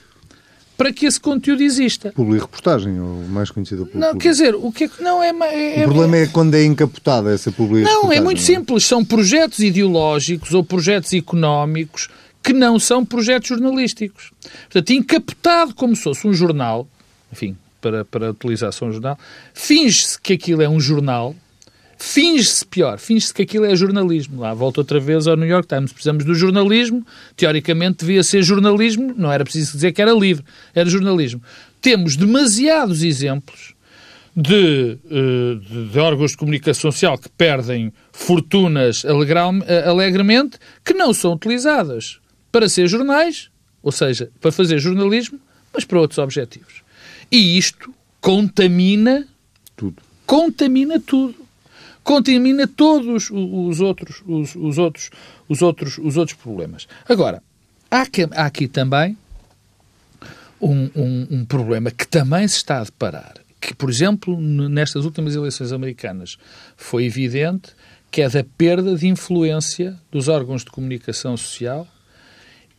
para 0.77 0.93
que 0.93 1.07
esse 1.07 1.19
conteúdo 1.19 1.61
exista. 1.61 2.13
Publi-reportagem, 2.13 3.01
ou 3.01 3.25
mais 3.25 3.51
conhecido 3.51 3.85
por 3.85 3.99
Não, 3.99 4.17
quer 4.17 4.31
dizer, 4.31 4.55
o 4.55 4.71
que 4.71 4.85
é 4.85 4.89
que 4.89 5.03
não 5.03 5.21
é, 5.21 5.31
é 5.31 5.81
O 5.81 5.89
problema 5.89 6.19
é 6.19 6.29
quando 6.29 6.55
é 6.55 6.63
encapotada 6.63 7.35
essa 7.35 7.51
publi-reportagem. 7.51 8.05
Não, 8.05 8.13
é 8.13 8.21
muito 8.21 8.41
simples, 8.41 8.87
são 8.87 9.05
projetos 9.05 9.59
ideológicos 9.59 10.55
ou 10.55 10.63
projetos 10.63 11.13
económicos 11.13 12.09
que 12.41 12.53
não 12.53 12.79
são 12.79 13.05
projetos 13.05 13.49
jornalísticos. 13.49 14.31
Portanto, 14.71 14.91
encapotado 14.91 15.75
como 15.75 15.97
se 15.97 16.05
fosse 16.05 16.29
um 16.29 16.33
jornal, 16.33 16.87
enfim, 17.33 17.57
para, 17.81 18.05
para 18.05 18.31
utilização 18.31 18.89
um 18.89 18.93
jornal, 18.93 19.19
finge-se 19.55 20.21
que 20.21 20.33
aquilo 20.33 20.63
é 20.63 20.69
um 20.69 20.81
jornal, 20.81 21.35
finge-se 21.99 22.65
pior, 22.65 22.99
finge-se 22.99 23.33
que 23.33 23.43
aquilo 23.43 23.65
é 23.67 23.77
jornalismo. 23.77 24.41
Lá 24.41 24.55
volta 24.55 24.81
outra 24.81 24.99
vez 24.99 25.27
ao 25.27 25.37
New 25.37 25.49
York 25.49 25.69
Times. 25.69 25.93
Precisamos 25.93 26.25
do 26.25 26.35
jornalismo, 26.35 27.07
teoricamente 27.37 28.05
devia 28.05 28.23
ser 28.23 28.43
jornalismo, 28.43 29.15
não 29.17 29.31
era 29.31 29.45
preciso 29.45 29.73
dizer 29.73 29.93
que 29.93 30.01
era 30.01 30.13
livre, 30.13 30.45
era 30.75 30.89
jornalismo. 30.89 31.43
Temos 31.81 32.17
demasiados 32.17 33.03
exemplos 33.03 33.75
de, 34.37 34.99
de, 35.05 35.91
de 35.91 35.99
órgãos 35.99 36.33
de 36.33 36.37
comunicação 36.37 36.91
social 36.91 37.19
que 37.19 37.29
perdem 37.29 37.93
fortunas 38.13 39.05
alegremente 39.05 40.59
que 40.85 40.95
não 40.95 41.13
são 41.13 41.33
utilizadas 41.33 42.19
para 42.53 42.69
ser 42.69 42.89
jornais, 42.89 43.51
ou 43.83 43.93
seja, 43.93 44.31
para 44.41 44.53
fazer 44.53 44.79
jornalismo, 44.79 45.39
mas 45.73 45.85
para 45.85 46.01
outros 46.01 46.19
objetivos. 46.19 46.83
E 47.31 47.57
isto 47.57 47.95
contamina 48.21 49.27
tudo. 49.77 50.03
Contamina 50.27 51.01
tudo. 51.01 51.37
Contamina 52.03 52.67
todos 52.67 53.31
os 53.31 53.81
outros, 53.81 54.23
os, 54.27 54.55
os 54.57 54.79
outros, 54.79 55.11
os 55.49 55.63
outros, 55.63 55.99
os 55.99 56.17
outros 56.17 56.37
problemas. 56.37 56.89
Agora, 57.09 57.43
há, 57.91 58.07
que, 58.07 58.23
há 58.23 58.47
aqui 58.47 58.67
também 58.67 59.17
um, 60.61 60.91
um, 60.97 61.27
um 61.31 61.45
problema 61.45 61.91
que 61.91 62.07
também 62.07 62.47
se 62.49 62.57
está 62.57 62.81
a 62.81 62.85
deparar, 62.85 63.35
que, 63.61 63.75
por 63.75 63.91
exemplo, 63.91 64.41
nestas 64.41 65.05
últimas 65.05 65.35
eleições 65.35 65.73
americanas 65.73 66.37
foi 66.77 67.05
evidente 67.05 67.73
que 68.11 68.23
é 68.23 68.29
da 68.29 68.43
perda 68.43 68.97
de 68.97 69.07
influência 69.07 69.97
dos 70.11 70.27
órgãos 70.27 70.65
de 70.65 70.71
comunicação 70.71 71.37
social 71.37 71.87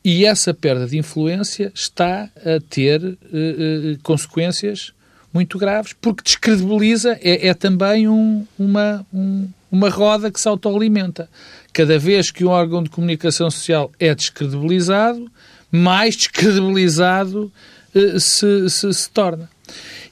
e 0.03 0.25
essa 0.25 0.53
perda 0.53 0.87
de 0.87 0.97
influência 0.97 1.71
está 1.75 2.29
a 2.37 2.59
ter 2.69 3.01
uh, 3.03 3.13
uh, 3.13 3.99
consequências 4.01 4.93
muito 5.33 5.57
graves, 5.57 5.93
porque 5.93 6.23
descredibiliza, 6.23 7.17
é, 7.21 7.47
é 7.47 7.53
também 7.53 8.07
um, 8.07 8.45
uma, 8.57 9.05
um, 9.13 9.47
uma 9.71 9.89
roda 9.89 10.31
que 10.31 10.39
se 10.39 10.47
autoalimenta. 10.47 11.29
Cada 11.71 11.97
vez 11.97 12.31
que 12.31 12.43
um 12.43 12.49
órgão 12.49 12.83
de 12.83 12.89
comunicação 12.89 13.49
social 13.49 13.91
é 13.99 14.13
descredibilizado, 14.13 15.31
mais 15.71 16.17
descredibilizado 16.17 17.51
uh, 17.95 18.19
se, 18.19 18.69
se, 18.69 18.93
se, 18.93 19.09
torna. 19.09 19.49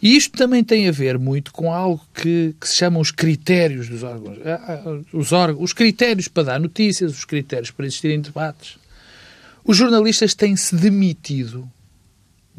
E 0.01 0.15
isto 0.15 0.37
também 0.37 0.63
tem 0.63 0.87
a 0.87 0.91
ver 0.91 1.17
muito 1.17 1.51
com 1.51 1.73
algo 1.73 1.99
que, 2.13 2.55
que 2.61 2.69
se 2.69 2.77
chamam 2.77 3.01
os 3.01 3.11
critérios 3.11 3.89
dos 3.89 4.03
órgãos. 4.03 4.37
Ah, 4.45 4.81
ah, 4.85 4.99
os, 5.11 5.33
órgãos. 5.33 5.61
os 5.61 5.73
critérios 5.73 6.29
para 6.29 6.43
dar 6.43 6.59
notícias, 6.59 7.11
os 7.11 7.25
critérios 7.25 7.71
para 7.71 7.85
existirem 7.85 8.21
debates. 8.21 8.78
Os 9.63 9.77
jornalistas 9.77 10.33
têm-se 10.33 10.75
demitido 10.75 11.69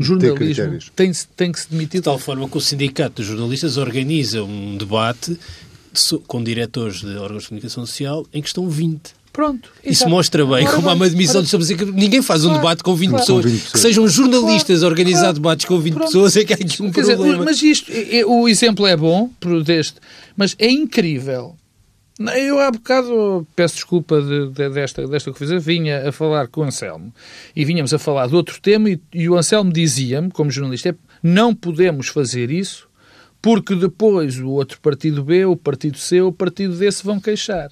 o 0.00 0.02
jornalismo 0.02 0.80
tem, 0.96 1.12
tem 1.36 1.52
que 1.52 1.60
se 1.60 1.70
demitir. 1.70 2.00
De 2.00 2.04
tal 2.04 2.18
forma 2.18 2.48
que 2.48 2.56
o 2.56 2.60
Sindicato 2.60 3.16
dos 3.16 3.26
Jornalistas 3.26 3.76
organiza 3.76 4.42
um 4.42 4.78
debate 4.78 5.38
com 6.26 6.42
diretores 6.42 7.00
de 7.00 7.16
órgãos 7.18 7.42
de 7.42 7.48
comunicação 7.50 7.84
social 7.84 8.26
em 8.32 8.40
que 8.40 8.48
estão 8.48 8.68
20. 8.68 9.20
Pronto. 9.30 9.70
Isso 9.84 10.02
exato. 10.02 10.10
mostra 10.10 10.46
bem 10.46 10.66
como 10.66 10.88
há 10.88 10.94
uma 10.94 11.04
admissão 11.04 11.42
de 11.42 11.76
que 11.76 11.84
ninguém 11.84 12.22
faz 12.22 12.44
um 12.44 12.52
debate 12.54 12.82
com 12.82 12.94
20 12.94 13.10
claro. 13.10 13.22
pessoas. 13.22 13.44
20 13.44 13.54
pessoas. 13.54 13.72
Que 13.72 13.78
sejam 13.78 14.08
jornalistas 14.08 14.78
claro. 14.78 14.90
organizar 14.90 15.20
claro. 15.20 15.34
debates 15.34 15.66
com 15.66 15.78
20 15.78 15.92
Pronto. 15.92 16.06
pessoas 16.06 16.36
é 16.36 16.44
que 16.44 16.52
há 16.52 16.56
aqui 16.56 16.82
um 16.82 16.90
Quer 16.90 17.04
problema. 17.04 17.26
Dizer, 17.26 17.44
mas 17.44 17.62
isto, 17.62 17.92
o 18.26 18.48
exemplo 18.48 18.86
é 18.86 18.96
bom 18.96 19.30
deste, 19.64 20.00
mas 20.36 20.56
é 20.58 20.70
incrível 20.70 21.54
eu 22.36 22.58
há 22.58 22.70
bocado, 22.70 23.46
peço 23.56 23.76
desculpa 23.76 24.20
de, 24.20 24.48
de, 24.48 24.68
desta, 24.68 25.06
desta 25.06 25.32
coisa, 25.32 25.58
vinha 25.58 26.08
a 26.08 26.12
falar 26.12 26.48
com 26.48 26.60
o 26.60 26.64
Anselmo 26.64 27.12
e 27.56 27.64
vinhamos 27.64 27.94
a 27.94 27.98
falar 27.98 28.26
de 28.26 28.34
outro 28.34 28.60
tema 28.60 28.90
e, 28.90 29.00
e 29.12 29.28
o 29.28 29.36
Anselmo 29.36 29.72
dizia-me, 29.72 30.30
como 30.30 30.50
jornalista, 30.50 30.90
é, 30.90 30.94
não 31.22 31.54
podemos 31.54 32.08
fazer 32.08 32.50
isso 32.50 32.88
porque 33.40 33.74
depois 33.74 34.38
o 34.38 34.48
outro 34.50 34.78
partido 34.80 35.24
B, 35.24 35.46
o 35.46 35.56
partido 35.56 35.96
C, 35.96 36.20
o 36.20 36.30
partido 36.30 36.76
D 36.76 36.92
se 36.92 37.02
vão 37.02 37.18
queixar. 37.18 37.70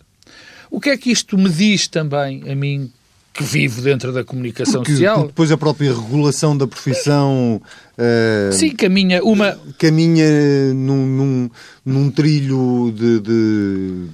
O 0.70 0.80
que 0.80 0.90
é 0.90 0.96
que 0.96 1.11
isto 1.11 1.37
me 1.37 1.50
diz 1.50 1.87
também 1.87 2.50
a 2.50 2.54
mim, 2.54 2.90
que 3.34 3.44
vivo 3.44 3.82
dentro 3.82 4.12
da 4.12 4.24
comunicação 4.24 4.80
porque, 4.80 4.92
social? 4.92 5.16
Porque 5.16 5.28
depois 5.28 5.52
a 5.52 5.58
própria 5.58 5.92
regulação 5.92 6.56
da 6.56 6.66
profissão... 6.66 7.61
Uh, 7.98 8.52
Sim, 8.52 8.70
caminha 8.70 9.22
uma... 9.22 9.58
Caminha 9.78 10.72
num, 10.74 11.06
num, 11.06 11.50
num 11.84 12.11
trilho 12.11 12.92
de, 12.96 13.20
de 13.20 14.06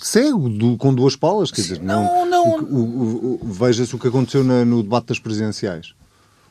cego, 0.00 0.48
do, 0.48 0.76
com 0.76 0.94
duas 0.94 1.16
palas. 1.16 1.50
Quer 1.50 1.62
dizer, 1.62 1.82
não, 1.82 2.28
não. 2.28 2.60
não... 2.60 3.38
Veja-se 3.42 3.94
o 3.94 3.98
que 3.98 4.08
aconteceu 4.08 4.44
na, 4.44 4.64
no 4.64 4.82
debate 4.82 5.08
das 5.08 5.18
presidenciais. 5.18 5.94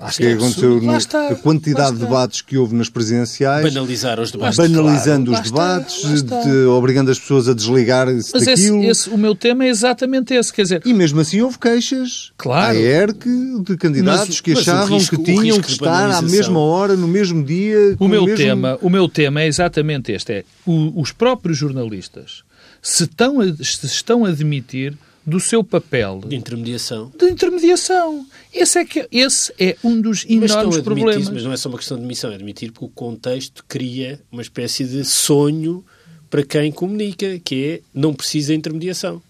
Acho 0.02 0.18
que, 0.18 0.24
que 0.24 0.34
aconteceu 0.34 0.82
no, 0.82 0.98
está, 0.98 1.28
a 1.28 1.36
quantidade 1.36 1.94
de 1.94 2.00
debates 2.00 2.42
que 2.42 2.58
houve 2.58 2.76
nas 2.76 2.90
presidenciais. 2.90 3.72
Banalizar 3.72 4.20
os 4.20 4.32
debates. 4.32 4.58
Banalizando 4.58 5.30
claro, 5.30 5.44
os 5.44 5.52
debates, 5.52 6.24
de, 6.24 6.66
obrigando 6.66 7.12
as 7.12 7.20
pessoas 7.20 7.48
a 7.48 7.54
desligar-se 7.54 8.34
daquilo. 8.34 8.80
Esse, 8.80 8.88
esse, 8.88 9.10
o 9.12 9.18
meu 9.18 9.36
tema 9.36 9.64
é 9.64 9.68
exatamente 9.68 10.34
esse. 10.34 10.52
Quer 10.52 10.64
dizer, 10.64 10.82
e 10.86 10.94
mesmo 10.94 11.22
assim 11.22 11.42
houve 11.42 11.60
queixas 11.60 12.32
claro, 12.36 12.76
à 12.76 12.82
ERC 12.82 13.30
de 13.64 13.78
candidatos 13.78 14.28
mas, 14.30 14.42
que 14.42 14.54
achavam 14.54 14.98
risco, 14.98 15.18
que 15.18 15.24
tinham 15.24 15.62
que 15.62 15.70
estar 15.70 16.10
à 16.10 16.22
mesma 16.24 16.60
hora, 16.60 16.96
no 16.96 17.08
mesmo 17.08 17.44
dia. 17.44 17.96
O 18.00 18.08
meu, 18.08 18.26
mesmo... 18.26 18.38
tema, 18.38 18.80
o 18.82 18.90
meu 18.90 19.08
tema 19.08 19.42
é 19.42 19.48
exatamente 19.48 20.12
este. 20.12 20.34
É, 20.34 20.44
o, 20.66 21.00
os 21.00 21.12
próprios 21.12 21.60
jornalistas 21.60 22.44
se 22.82 23.04
estão 23.04 23.40
a, 23.40 23.46
se 23.64 23.86
estão 23.86 24.26
a 24.26 24.30
admitir 24.30 24.98
do 25.26 25.40
seu 25.40 25.64
papel 25.64 26.22
de 26.26 26.36
intermediação. 26.36 27.12
De 27.18 27.30
intermediação. 27.30 28.26
Esse 28.52 28.80
é, 28.80 28.86
que, 28.86 29.08
esse 29.12 29.54
é 29.60 29.78
um 29.84 30.02
dos 30.02 30.26
enormes 30.28 30.78
mas 30.78 30.82
problemas. 30.82 31.30
Mas 31.30 31.44
não 31.44 31.54
é 31.54 31.58
só 31.58 31.70
uma 31.70 31.78
questão 31.78 31.98
de 31.98 32.04
admissão, 32.04 32.32
é 32.32 32.36
admitir 32.36 32.72
porque 32.72 32.86
o 32.86 32.90
contexto 32.90 33.64
cria 33.68 34.20
uma 34.32 34.42
espécie 34.42 34.84
de 34.84 35.06
sonho 35.06 35.86
para 36.30 36.44
quem 36.44 36.72
comunica, 36.72 37.40
que 37.40 37.66
é 37.66 37.82
não 37.94 38.14
precisa 38.14 38.54
de 38.54 38.60
intermediação 38.60 39.22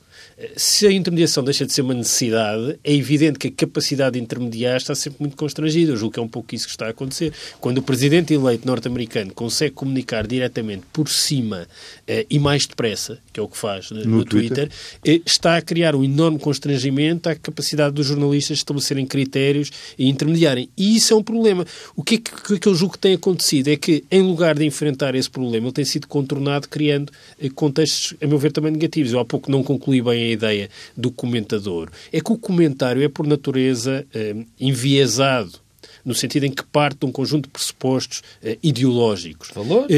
se 0.55 0.87
a 0.87 0.91
intermediação 0.91 1.43
deixa 1.43 1.65
de 1.65 1.73
ser 1.73 1.81
uma 1.81 1.93
necessidade, 1.93 2.79
é 2.83 2.93
evidente 2.93 3.39
que 3.39 3.47
a 3.47 3.51
capacidade 3.51 4.13
de 4.13 4.23
intermediar 4.23 4.77
está 4.77 4.95
sempre 4.95 5.19
muito 5.21 5.37
constrangida. 5.37 5.91
Eu 5.91 5.97
julgo 5.97 6.13
que 6.13 6.19
é 6.19 6.23
um 6.23 6.27
pouco 6.27 6.53
isso 6.55 6.65
que 6.65 6.71
está 6.71 6.87
a 6.87 6.89
acontecer. 6.89 7.33
Quando 7.59 7.79
o 7.79 7.81
presidente 7.81 8.33
eleito 8.33 8.67
norte-americano 8.67 9.33
consegue 9.33 9.71
comunicar 9.71 10.25
diretamente 10.25 10.83
por 10.91 11.09
cima 11.09 11.67
eh, 12.07 12.25
e 12.29 12.39
mais 12.39 12.65
depressa, 12.65 13.19
que 13.31 13.39
é 13.39 13.43
o 13.43 13.47
que 13.47 13.57
faz 13.57 13.91
no, 13.91 14.03
no 14.03 14.25
Twitter, 14.25 14.67
Twitter 14.67 14.71
eh, 15.05 15.21
está 15.25 15.57
a 15.57 15.61
criar 15.61 15.95
um 15.95 16.03
enorme 16.03 16.39
constrangimento 16.39 17.29
à 17.29 17.35
capacidade 17.35 17.95
dos 17.95 18.07
jornalistas 18.07 18.57
estabelecerem 18.57 19.05
critérios 19.05 19.71
e 19.97 20.09
intermediarem. 20.09 20.69
E 20.77 20.95
isso 20.95 21.13
é 21.13 21.17
um 21.17 21.23
problema. 21.23 21.65
O 21.95 22.03
que 22.03 22.15
é 22.15 22.17
que, 22.17 22.59
que 22.59 22.67
eu 22.67 22.75
julgo 22.75 22.93
que 22.93 22.99
tem 22.99 23.13
acontecido 23.13 23.69
é 23.69 23.75
que, 23.75 24.03
em 24.11 24.21
lugar 24.21 24.55
de 24.55 24.65
enfrentar 24.65 25.15
esse 25.15 25.29
problema, 25.29 25.67
ele 25.67 25.73
tem 25.73 25.85
sido 25.85 26.07
contornado 26.07 26.67
criando 26.67 27.11
eh, 27.39 27.49
contextos, 27.49 28.15
a 28.21 28.27
meu 28.27 28.37
ver, 28.37 28.51
também 28.51 28.71
negativos. 28.71 29.13
Eu 29.13 29.19
há 29.19 29.25
pouco 29.25 29.51
não 29.51 29.63
concluí 29.63 30.01
bem 30.01 30.30
a 30.30 30.30
ideia 30.31 30.69
do 30.95 31.11
comentador 31.11 31.89
é 32.11 32.19
que 32.19 32.31
o 32.31 32.37
comentário 32.37 33.03
é, 33.03 33.07
por 33.07 33.27
natureza, 33.27 34.05
eh, 34.13 34.35
enviesado 34.59 35.59
no 36.05 36.15
sentido 36.15 36.45
em 36.45 36.51
que 36.51 36.63
parte 36.63 36.99
de 36.99 37.05
um 37.05 37.11
conjunto 37.11 37.45
de 37.45 37.49
pressupostos 37.49 38.21
eh, 38.43 38.57
ideológicos 38.63 39.49
Valor? 39.53 39.85
eh, 39.89 39.95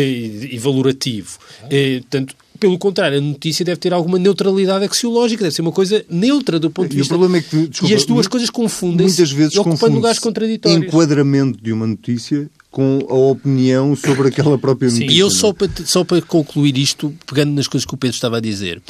e 0.52 0.58
valorativo. 0.58 1.38
Ah. 1.62 1.68
Eh, 1.72 2.00
portanto, 2.02 2.36
pelo 2.60 2.78
contrário, 2.78 3.18
a 3.18 3.22
notícia 3.22 3.66
deve 3.66 3.78
ter 3.78 3.94
alguma 3.94 4.18
neutralidade 4.18 4.86
axiológica, 4.86 5.44
deve 5.44 5.56
ser 5.56 5.62
uma 5.62 5.72
coisa 5.72 6.06
neutra 6.10 6.60
do 6.60 6.70
ponto 6.70 6.90
de 6.90 6.98
vista. 6.98 7.14
E 7.14 7.16
o 7.16 7.20
problema 7.20 7.38
é 7.38 7.42
que, 7.42 7.68
desculpa, 7.68 7.94
e 7.94 7.96
as 7.96 8.06
duas 8.06 8.28
coisas 8.28 8.50
confundem-se 8.50 9.20
muitas 9.20 9.32
vezes 9.32 9.58
ocupando 9.58 9.96
lugares 9.96 10.20
contraditórios. 10.20 10.84
enquadramento 10.84 11.62
de 11.62 11.74
uma 11.74 11.88
notícia 11.88 12.50
com 12.74 13.06
a 13.08 13.14
opinião 13.14 13.96
sobre 13.96 14.30
aquela 14.30 14.58
própria 14.58 14.90
notícia. 14.90 15.08
Sim, 15.08 15.16
e 15.16 15.20
eu 15.20 15.30
só 15.30 15.54
para, 15.54 15.70
só 15.86 16.04
para 16.04 16.20
concluir 16.24 16.76
isto, 16.76 17.16
pegando 17.28 17.54
nas 17.54 17.68
coisas 17.68 17.86
que 17.86 17.94
o 17.94 17.98
Pedro 17.98 18.16
estava 18.16 18.38
a 18.38 18.42
dizer, 18.42 18.82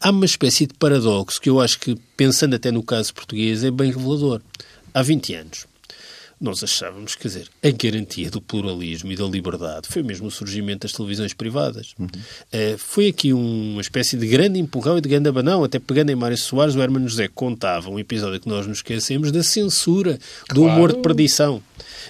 há 0.00 0.10
uma 0.10 0.24
espécie 0.24 0.66
de 0.66 0.72
paradoxo 0.72 1.38
que 1.38 1.50
eu 1.50 1.60
acho 1.60 1.78
que, 1.78 1.94
pensando 2.16 2.56
até 2.56 2.72
no 2.72 2.82
caso 2.82 3.12
português, 3.12 3.62
é 3.62 3.70
bem 3.70 3.92
revelador. 3.92 4.40
Há 4.94 5.02
20 5.02 5.34
anos, 5.34 5.66
nós 6.40 6.62
achávamos, 6.62 7.14
quer 7.14 7.28
dizer, 7.28 7.48
a 7.62 7.70
garantia 7.70 8.30
do 8.30 8.40
pluralismo 8.40 9.10
e 9.10 9.16
da 9.16 9.24
liberdade 9.24 9.88
foi 9.88 10.02
mesmo 10.02 10.28
o 10.28 10.30
surgimento 10.30 10.86
das 10.86 10.92
televisões 10.92 11.34
privadas. 11.34 11.94
Uhum. 11.98 12.06
Uh, 12.06 12.78
foi 12.78 13.08
aqui 13.08 13.32
uma 13.32 13.80
espécie 13.80 14.16
de 14.16 14.26
grande 14.26 14.58
empurrão 14.58 14.98
e 14.98 15.00
de 15.00 15.08
grande 15.08 15.28
abanão, 15.28 15.64
até 15.64 15.78
pegando 15.78 16.10
em 16.10 16.14
Mário 16.14 16.36
Soares, 16.36 16.76
o 16.76 16.82
Hermano 16.82 17.08
José 17.08 17.28
contava 17.28 17.90
um 17.90 17.98
episódio 17.98 18.40
que 18.40 18.48
nós 18.48 18.66
nos 18.66 18.78
esquecemos 18.78 19.32
da 19.32 19.42
censura, 19.42 20.18
claro. 20.46 20.54
do 20.54 20.62
humor 20.64 20.92
de 20.92 21.00
perdição. 21.00 21.62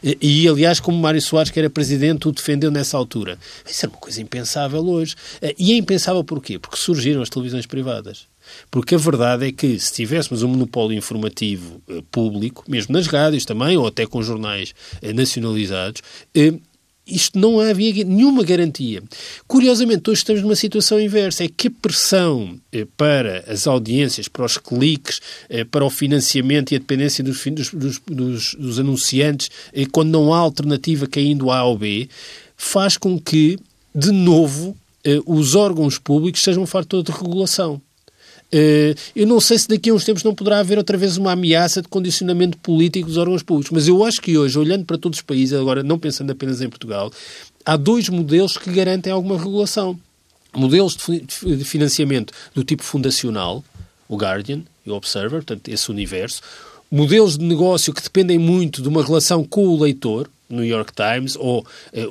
E, 0.02 0.46
aliás, 0.46 0.78
como 0.78 0.96
Mário 0.98 1.20
Soares, 1.20 1.50
que 1.50 1.58
era 1.58 1.68
presidente, 1.68 2.28
o 2.28 2.32
defendeu 2.32 2.70
nessa 2.70 2.96
altura. 2.96 3.38
Isso 3.68 3.86
é 3.86 3.88
uma 3.88 3.98
coisa 3.98 4.20
impensável 4.20 4.86
hoje. 4.86 5.14
Uh, 5.42 5.54
e 5.58 5.72
é 5.72 5.76
impensável 5.76 6.22
porquê? 6.22 6.58
Porque 6.58 6.76
surgiram 6.76 7.22
as 7.22 7.28
televisões 7.28 7.66
privadas. 7.66 8.26
Porque 8.70 8.94
a 8.94 8.98
verdade 8.98 9.46
é 9.46 9.52
que 9.52 9.78
se 9.78 9.92
tivéssemos 9.92 10.42
um 10.42 10.48
monopólio 10.48 10.96
informativo 10.96 11.80
eh, 11.88 12.02
público, 12.10 12.64
mesmo 12.68 12.92
nas 12.92 13.06
rádios 13.06 13.44
também, 13.44 13.76
ou 13.76 13.86
até 13.86 14.06
com 14.06 14.22
jornais 14.22 14.74
eh, 15.00 15.12
nacionalizados, 15.12 16.02
eh, 16.34 16.54
isto 17.06 17.38
não 17.38 17.58
havia 17.58 18.04
nenhuma 18.04 18.44
garantia. 18.44 19.02
Curiosamente, 19.46 20.10
hoje 20.10 20.18
estamos 20.18 20.42
numa 20.42 20.54
situação 20.54 21.00
inversa. 21.00 21.42
É 21.42 21.48
que 21.48 21.68
a 21.68 21.70
pressão 21.70 22.60
para 22.98 23.44
as 23.48 23.66
audiências, 23.66 24.28
para 24.28 24.44
os 24.44 24.58
cliques, 24.58 25.18
para 25.70 25.86
o 25.86 25.88
financiamento 25.88 26.72
e 26.72 26.76
a 26.76 26.78
dependência 26.78 27.24
dos, 27.24 27.42
dos, 27.72 27.98
dos, 28.04 28.54
dos 28.54 28.78
anunciantes, 28.78 29.50
quando 29.90 30.10
não 30.10 30.34
há 30.34 30.38
alternativa 30.38 31.06
caindo 31.06 31.50
A 31.50 31.64
ou 31.64 31.78
B, 31.78 32.10
faz 32.54 32.98
com 32.98 33.18
que, 33.18 33.58
de 33.94 34.12
novo, 34.12 34.76
os 35.24 35.54
órgãos 35.54 35.98
públicos 35.98 36.42
sejam 36.42 36.64
um 36.64 36.66
fator 36.66 37.02
de 37.02 37.10
regulação. 37.10 37.80
Eh, 38.50 38.94
eu 39.14 39.26
não 39.26 39.40
sei 39.40 39.58
se 39.58 39.68
daqui 39.68 39.90
a 39.90 39.94
uns 39.94 40.04
tempos 40.04 40.22
não 40.22 40.34
poderá 40.34 40.60
haver 40.60 40.78
outra 40.78 40.96
vez 40.96 41.16
uma 41.16 41.32
ameaça 41.32 41.82
de 41.82 41.88
condicionamento 41.88 42.56
político 42.58 43.06
dos 43.06 43.18
órgãos 43.18 43.42
públicos, 43.42 43.70
mas 43.70 43.86
eu 43.86 44.02
acho 44.04 44.20
que 44.20 44.38
hoje, 44.38 44.58
olhando 44.58 44.84
para 44.84 44.96
todos 44.96 45.18
os 45.18 45.22
países, 45.22 45.58
agora 45.58 45.82
não 45.82 45.98
pensando 45.98 46.30
apenas 46.30 46.62
em 46.62 46.68
Portugal, 46.68 47.12
há 47.64 47.76
dois 47.76 48.08
modelos 48.08 48.56
que 48.56 48.70
garantem 48.70 49.12
alguma 49.12 49.38
regulação. 49.38 49.98
modelos 50.54 50.96
de 50.96 51.64
financiamento 51.64 52.32
do 52.54 52.64
tipo 52.64 52.82
fundacional, 52.82 53.62
o 54.08 54.16
Guardian 54.16 54.62
e 54.84 54.90
o 54.90 54.94
Observer, 54.94 55.44
portanto, 55.44 55.68
esse 55.68 55.90
universo, 55.90 56.40
modelos 56.90 57.36
de 57.36 57.44
negócio 57.44 57.92
que 57.92 58.02
dependem 58.02 58.38
muito 58.38 58.80
de 58.80 58.88
uma 58.88 59.04
relação 59.04 59.44
com 59.44 59.68
o 59.68 59.78
leitor, 59.78 60.28
New 60.48 60.64
York 60.64 60.92
Times, 60.94 61.36
ou 61.36 61.66
eh, 61.92 62.08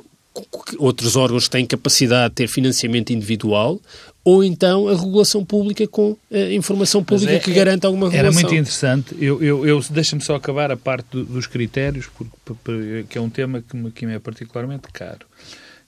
outros 0.78 1.16
órgãos 1.16 1.44
que 1.44 1.50
têm 1.50 1.66
capacidade 1.66 2.30
de 2.30 2.34
ter 2.36 2.48
financiamento 2.48 3.12
individual, 3.12 3.80
ou 4.28 4.44
então 4.44 4.88
a 4.88 4.94
regulação 4.94 5.42
pública 5.42 5.86
com 5.86 6.14
a 6.30 6.52
informação 6.52 7.02
pública 7.02 7.32
é, 7.32 7.38
que 7.38 7.50
garanta 7.50 7.86
alguma 7.86 8.10
regulação. 8.10 8.40
Era 8.40 8.48
muito 8.48 8.54
interessante. 8.54 9.16
Eu, 9.18 9.42
eu, 9.42 9.66
eu 9.66 9.80
Deixa-me 9.88 10.22
só 10.22 10.34
acabar 10.34 10.70
a 10.70 10.76
parte 10.76 11.06
do, 11.12 11.24
dos 11.24 11.46
critérios, 11.46 12.06
porque, 12.08 12.30
porque, 12.44 13.06
que 13.08 13.16
é 13.16 13.20
um 13.20 13.30
tema 13.30 13.62
que 13.62 13.74
me, 13.74 13.90
que 13.90 14.04
me 14.04 14.14
é 14.14 14.18
particularmente 14.18 14.88
caro 14.92 15.26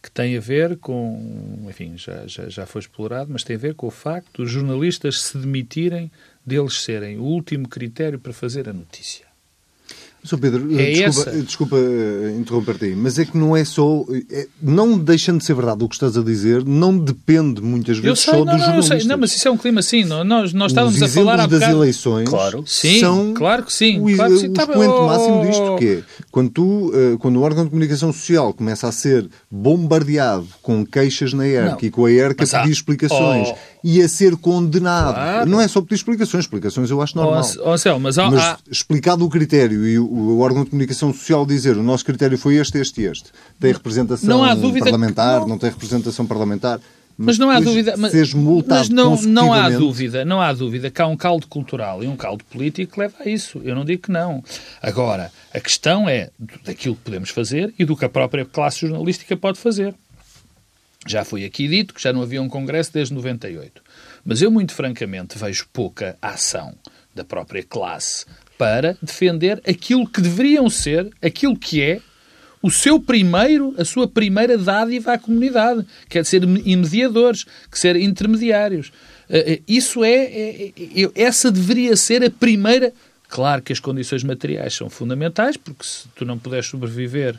que 0.02 0.10
tem 0.10 0.34
a 0.34 0.40
ver 0.40 0.78
com, 0.78 1.66
enfim, 1.68 1.92
já, 1.98 2.26
já, 2.26 2.48
já 2.48 2.64
foi 2.64 2.80
explorado, 2.80 3.30
mas 3.30 3.44
tem 3.44 3.56
a 3.56 3.58
ver 3.58 3.74
com 3.74 3.86
o 3.86 3.90
facto 3.90 4.40
dos 4.40 4.50
jornalistas 4.50 5.20
se 5.20 5.36
demitirem 5.36 6.10
deles 6.44 6.80
serem 6.80 7.18
o 7.18 7.22
último 7.22 7.68
critério 7.68 8.18
para 8.18 8.32
fazer 8.32 8.66
a 8.66 8.72
notícia. 8.72 9.26
Sr. 10.22 10.38
Pedro, 10.38 10.78
é 10.78 10.90
desculpa, 10.92 11.30
desculpa 11.30 11.76
eh, 11.76 12.36
interromper-te 12.38 12.84
aí, 12.84 12.94
mas 12.94 13.18
é 13.18 13.24
que 13.24 13.38
não 13.38 13.56
é 13.56 13.64
só. 13.64 14.04
É, 14.30 14.46
não 14.62 14.98
deixando 14.98 15.38
de 15.38 15.46
ser 15.46 15.54
verdade 15.54 15.82
o 15.82 15.88
que 15.88 15.94
estás 15.94 16.16
a 16.16 16.22
dizer, 16.22 16.62
não 16.64 16.98
depende 16.98 17.62
muitas 17.62 17.98
vezes 17.98 18.20
sei, 18.20 18.34
só 18.34 18.44
não, 18.44 18.52
dos 18.52 18.52
não, 18.52 18.58
jornalistas. 18.58 19.06
Não, 19.06 19.16
mas 19.16 19.34
isso 19.34 19.48
é 19.48 19.50
um 19.50 19.56
clima 19.56 19.80
assim. 19.80 20.04
Nós, 20.04 20.52
nós 20.52 20.72
estávamos 20.72 20.96
Os 20.96 21.02
a 21.02 21.08
falar 21.08 21.40
há 21.40 21.46
das 21.46 21.60
bocado... 21.60 21.78
eleições 21.78 22.28
claro. 22.28 22.64
sim, 22.66 23.00
são 23.00 23.32
claro 23.32 23.62
que 23.62 23.72
sim. 23.72 23.98
o, 23.98 24.14
claro 24.14 24.34
que 24.34 24.40
sim. 24.40 24.48
o 24.48 24.52
Tá 24.52 24.62
expoente 24.62 24.92
oh, 24.92 25.06
máximo 25.06 25.46
disto, 25.46 25.76
que 25.78 25.86
é 25.86 26.02
quando, 26.30 26.50
tu, 26.50 26.92
eh, 26.94 27.16
quando 27.18 27.36
o 27.36 27.42
órgão 27.42 27.64
de 27.64 27.70
comunicação 27.70 28.12
social 28.12 28.54
começa 28.54 28.86
a 28.86 28.92
ser 28.92 29.28
bombardeado 29.50 30.46
com 30.62 30.86
queixas 30.86 31.32
na 31.32 31.46
ERC 31.46 31.86
e 31.86 31.90
com 31.90 32.04
a 32.04 32.12
ERC 32.12 32.42
a 32.42 32.46
pedir 32.46 32.56
há... 32.56 32.68
explicações 32.68 33.48
oh. 33.48 33.56
e 33.82 34.00
a 34.00 34.08
ser 34.08 34.36
condenado. 34.36 35.14
Claro. 35.14 35.50
Não 35.50 35.60
é 35.60 35.66
só 35.66 35.80
pedir 35.80 35.96
explicações, 35.96 36.44
explicações 36.44 36.90
eu 36.90 37.02
acho 37.02 37.16
normal. 37.16 37.42
Oh, 37.64 37.76
Céu, 37.76 37.98
mas, 37.98 38.16
há... 38.16 38.30
mas 38.30 38.58
explicado 38.70 39.24
o 39.24 39.28
critério 39.28 39.86
e 39.86 39.98
o, 39.98 40.06
o 40.06 40.40
órgão 40.40 40.64
de 40.64 40.70
comunicação 40.70 41.12
social 41.12 41.44
dizer 41.44 41.76
o 41.76 41.82
nosso 41.82 42.04
critério 42.04 42.38
foi 42.38 42.56
este, 42.56 42.78
este 42.78 43.00
e 43.02 43.06
este. 43.06 43.30
Tem 43.58 43.72
representação 43.72 44.28
parlamentar, 44.78 45.40
não... 45.40 45.48
não 45.48 45.58
tem 45.58 45.70
representação 45.70 46.26
parlamentar. 46.26 46.80
Mas, 47.22 47.36
mas 47.36 47.38
não 47.38 47.50
há 47.50 47.60
dúvida, 47.60 47.96
mas, 47.98 48.14
mas 48.66 48.88
não, 48.88 49.14
não 49.20 49.52
há 49.52 49.68
dúvida, 49.68 50.24
não 50.24 50.40
há 50.40 50.54
dúvida 50.54 50.90
que 50.90 51.02
há 51.02 51.06
um 51.06 51.18
caldo 51.18 51.46
cultural 51.46 52.02
e 52.02 52.08
um 52.08 52.16
caldo 52.16 52.42
político 52.46 52.94
que 52.94 52.98
leva 52.98 53.14
a 53.20 53.28
isso. 53.28 53.60
Eu 53.62 53.74
não 53.74 53.84
digo 53.84 54.04
que 54.04 54.10
não. 54.10 54.42
Agora, 54.80 55.30
a 55.52 55.60
questão 55.60 56.08
é 56.08 56.30
daquilo 56.64 56.96
que 56.96 57.02
podemos 57.02 57.28
fazer 57.28 57.74
e 57.78 57.84
do 57.84 57.94
que 57.94 58.06
a 58.06 58.08
própria 58.08 58.46
classe 58.46 58.80
jornalística 58.80 59.36
pode 59.36 59.58
fazer. 59.58 59.94
Já 61.06 61.22
foi 61.22 61.44
aqui 61.44 61.68
dito 61.68 61.92
que 61.92 62.02
já 62.02 62.10
não 62.10 62.22
havia 62.22 62.40
um 62.40 62.48
congresso 62.48 62.90
desde 62.90 63.12
98. 63.12 63.82
Mas 64.24 64.40
eu, 64.40 64.50
muito 64.50 64.72
francamente, 64.72 65.36
vejo 65.36 65.68
pouca 65.70 66.16
ação 66.22 66.74
da 67.14 67.22
própria 67.22 67.62
classe 67.62 68.24
para 68.56 68.96
defender 69.02 69.60
aquilo 69.68 70.08
que 70.08 70.22
deveriam 70.22 70.70
ser, 70.70 71.10
aquilo 71.20 71.54
que 71.54 71.82
é 71.82 72.00
o 72.62 72.70
seu 72.70 73.00
primeiro, 73.00 73.74
a 73.78 73.84
sua 73.84 74.06
primeira 74.06 74.58
dádiva 74.58 75.14
à 75.14 75.18
comunidade, 75.18 75.86
que 76.08 76.18
é 76.18 76.24
ser 76.24 76.46
mediadores, 76.46 77.44
que 77.70 77.78
ser 77.78 77.96
intermediários. 77.96 78.92
Eh, 79.28 79.54
eh, 79.54 79.62
isso 79.66 80.04
é, 80.04 80.24
é, 80.24 80.72
é, 80.76 81.10
essa 81.14 81.50
deveria 81.50 81.96
ser 81.96 82.22
a 82.22 82.30
primeira. 82.30 82.92
Claro 83.28 83.62
que 83.62 83.72
as 83.72 83.80
condições 83.80 84.24
materiais 84.24 84.74
são 84.74 84.90
fundamentais, 84.90 85.56
porque 85.56 85.84
se 85.84 86.08
tu 86.14 86.24
não 86.24 86.38
puderes 86.38 86.66
sobreviver, 86.66 87.36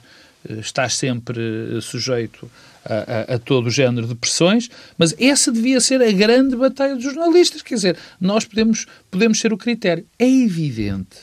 eh, 0.49 0.53
estás 0.59 0.95
sempre 0.95 1.79
sujeito 1.81 2.49
a, 2.83 3.33
a, 3.33 3.35
a, 3.35 3.39
todo 3.39 3.67
o 3.67 3.71
género 3.71 4.07
de 4.07 4.15
pressões, 4.15 4.69
mas 4.97 5.13
essa 5.19 5.51
devia 5.51 5.79
ser 5.79 6.01
a 6.01 6.11
grande 6.11 6.55
batalha 6.55 6.95
dos 6.95 7.03
jornalistas. 7.03 7.61
Quer 7.61 7.75
dizer, 7.75 7.97
nós 8.19 8.43
podemos, 8.43 8.87
podemos 9.11 9.39
ser 9.39 9.53
o 9.53 9.57
critério. 9.57 10.03
É 10.17 10.27
evidente, 10.27 11.17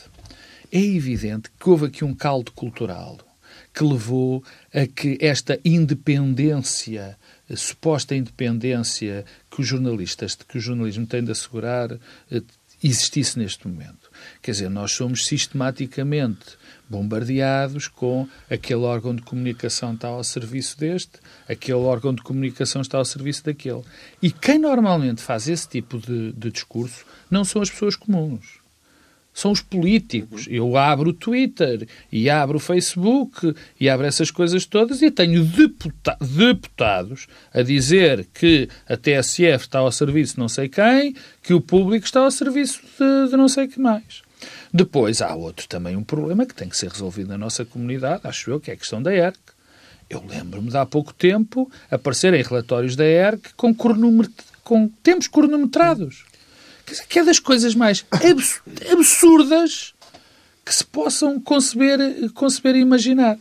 é 0.71 0.79
evidente 0.79 1.49
que 1.59 1.69
houve 1.69 1.87
aqui 1.87 2.05
um 2.05 2.13
caldo 2.13 2.51
cultural 2.53 3.17
que 3.73 3.83
levou 3.83 4.43
a 4.73 4.85
que 4.87 5.17
esta 5.21 5.59
independência, 5.63 7.17
suposta 7.55 8.15
independência 8.15 9.25
que 9.49 9.61
os 9.61 9.67
jornalistas, 9.67 10.35
que 10.35 10.57
o 10.57 10.61
jornalismo 10.61 11.05
tem 11.05 11.23
de 11.23 11.31
assegurar, 11.31 11.91
eh, 12.31 12.41
existisse 12.83 13.37
neste 13.37 13.67
momento. 13.67 14.09
Quer 14.41 14.51
dizer, 14.51 14.69
nós 14.69 14.91
somos 14.91 15.25
sistematicamente 15.25 16.57
bombardeados 16.89 17.87
com 17.87 18.27
aquele 18.49 18.81
órgão 18.81 19.15
de 19.15 19.21
comunicação 19.21 19.93
está 19.93 20.07
ao 20.07 20.23
serviço 20.23 20.77
deste, 20.79 21.19
aquele 21.47 21.77
órgão 21.77 22.13
de 22.13 22.21
comunicação 22.21 22.81
está 22.81 22.97
ao 22.97 23.05
serviço 23.05 23.45
daquele. 23.45 23.83
E 24.21 24.31
quem 24.31 24.57
normalmente 24.57 25.21
faz 25.21 25.47
esse 25.47 25.67
tipo 25.67 25.99
de, 25.99 26.31
de 26.33 26.51
discurso 26.51 27.05
não 27.29 27.43
são 27.43 27.61
as 27.61 27.69
pessoas 27.69 27.95
comuns 27.95 28.58
são 29.33 29.51
os 29.51 29.61
políticos. 29.61 30.45
Eu 30.49 30.75
abro 30.77 31.11
o 31.11 31.13
Twitter 31.13 31.87
e 32.11 32.29
abro 32.29 32.57
o 32.57 32.59
Facebook 32.59 33.55
e 33.79 33.89
abro 33.89 34.05
essas 34.05 34.31
coisas 34.31 34.65
todas 34.65 35.01
e 35.01 35.09
tenho 35.09 35.43
deputa 35.43 36.17
deputados 36.21 37.27
a 37.53 37.61
dizer 37.61 38.27
que 38.33 38.67
a 38.87 38.97
TSF 38.97 39.65
está 39.65 39.79
ao 39.79 39.91
serviço 39.91 40.33
de 40.33 40.39
não 40.39 40.49
sei 40.49 40.67
quem, 40.67 41.15
que 41.41 41.53
o 41.53 41.61
público 41.61 42.05
está 42.05 42.21
ao 42.21 42.31
serviço 42.31 42.81
de, 42.81 43.31
de 43.31 43.37
não 43.37 43.47
sei 43.47 43.67
que 43.67 43.79
mais. 43.79 44.21
Depois 44.73 45.21
há 45.21 45.33
outro 45.35 45.67
também 45.67 45.95
um 45.95 46.03
problema 46.03 46.45
que 46.45 46.53
tem 46.53 46.69
que 46.69 46.77
ser 46.77 46.89
resolvido 46.89 47.29
na 47.29 47.37
nossa 47.37 47.65
comunidade, 47.65 48.21
acho 48.23 48.51
eu, 48.51 48.59
que 48.59 48.71
é 48.71 48.73
a 48.73 48.77
questão 48.77 49.01
da 49.01 49.13
ERC. 49.13 49.37
Eu 50.09 50.23
lembro-me 50.27 50.69
de 50.69 50.77
há 50.77 50.85
pouco 50.85 51.13
tempo 51.13 51.71
aparecerem 51.89 52.41
relatórios 52.41 52.95
da 52.95 53.05
ERC 53.05 53.53
com, 53.55 53.75
com 54.63 54.87
tempos 55.03 55.27
cronometrados 55.27 56.25
que 57.07 57.19
é 57.19 57.23
das 57.23 57.39
coisas 57.39 57.75
mais 57.75 58.05
absurdas 58.91 59.93
que 60.65 60.73
se 60.73 60.85
possam 60.85 61.39
conceber, 61.39 61.99
conceber 62.33 62.75
e 62.75 62.79
imaginar. 62.79 63.37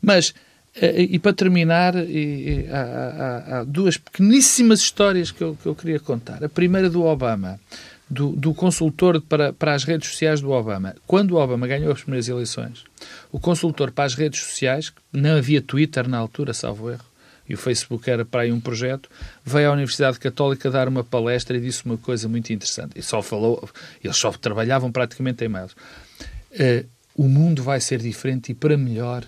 Mas, 0.00 0.32
eh, 0.74 1.02
e 1.02 1.18
para 1.18 1.32
terminar, 1.32 1.94
há, 1.96 2.78
há, 2.78 3.58
há 3.58 3.64
duas 3.64 3.98
pequeníssimas 3.98 4.80
histórias 4.80 5.30
que 5.30 5.42
eu, 5.42 5.56
que 5.60 5.66
eu 5.66 5.74
queria 5.74 6.00
contar. 6.00 6.42
A 6.42 6.48
primeira 6.48 6.88
do 6.88 7.02
Obama, 7.04 7.60
do, 8.08 8.30
do, 8.30 8.54
consultor 8.54 9.20
para, 9.20 9.52
para 9.52 9.74
as 9.74 9.84
redes 9.84 10.10
sociais 10.10 10.40
do 10.40 10.50
Obama. 10.50 10.94
Quando 11.06 11.32
o 11.32 11.36
Obama 11.36 11.66
ganhou 11.66 11.92
as 11.92 12.02
primeiras 12.02 12.28
eleições, 12.28 12.84
o 13.30 13.40
consultor 13.40 13.90
para 13.90 14.04
as 14.04 14.14
redes 14.14 14.40
sociais, 14.40 14.92
não 15.12 15.36
havia 15.36 15.60
Twitter 15.62 16.08
na 16.08 16.18
altura, 16.18 16.52
salvo 16.52 16.90
erro, 16.90 17.04
e 17.48 17.54
o 17.54 17.58
Facebook 17.58 18.08
era 18.08 18.24
para 18.24 18.42
aí 18.42 18.52
um 18.52 18.60
projeto, 18.60 19.10
veio 19.44 19.68
à 19.68 19.72
Universidade 19.72 20.18
Católica 20.18 20.70
dar 20.70 20.88
uma 20.88 21.02
palestra 21.02 21.56
e 21.56 21.60
disse 21.60 21.84
uma 21.84 21.98
coisa 21.98 22.28
muito 22.28 22.52
interessante. 22.52 22.98
E 22.98 23.02
só 23.02 23.22
falou, 23.22 23.68
eles 24.02 24.16
só 24.16 24.30
trabalhavam 24.32 24.90
praticamente 24.92 25.44
em 25.44 25.48
mails. 25.48 25.72
Uh, 25.72 26.86
o 27.14 27.28
mundo 27.28 27.62
vai 27.62 27.80
ser 27.80 27.98
diferente 28.00 28.52
e 28.52 28.54
para 28.54 28.76
melhor 28.76 29.26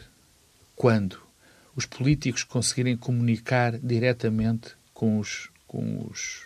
quando 0.75 1.19
os 1.77 1.87
políticos 1.87 2.45
conseguirem 2.45 2.97
comunicar 2.97 3.79
diretamente 3.79 4.71
com 4.93 5.19
os, 5.19 5.51
com 5.67 6.07
os, 6.11 6.43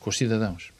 com 0.00 0.10
os 0.10 0.16
cidadãos. 0.16 0.70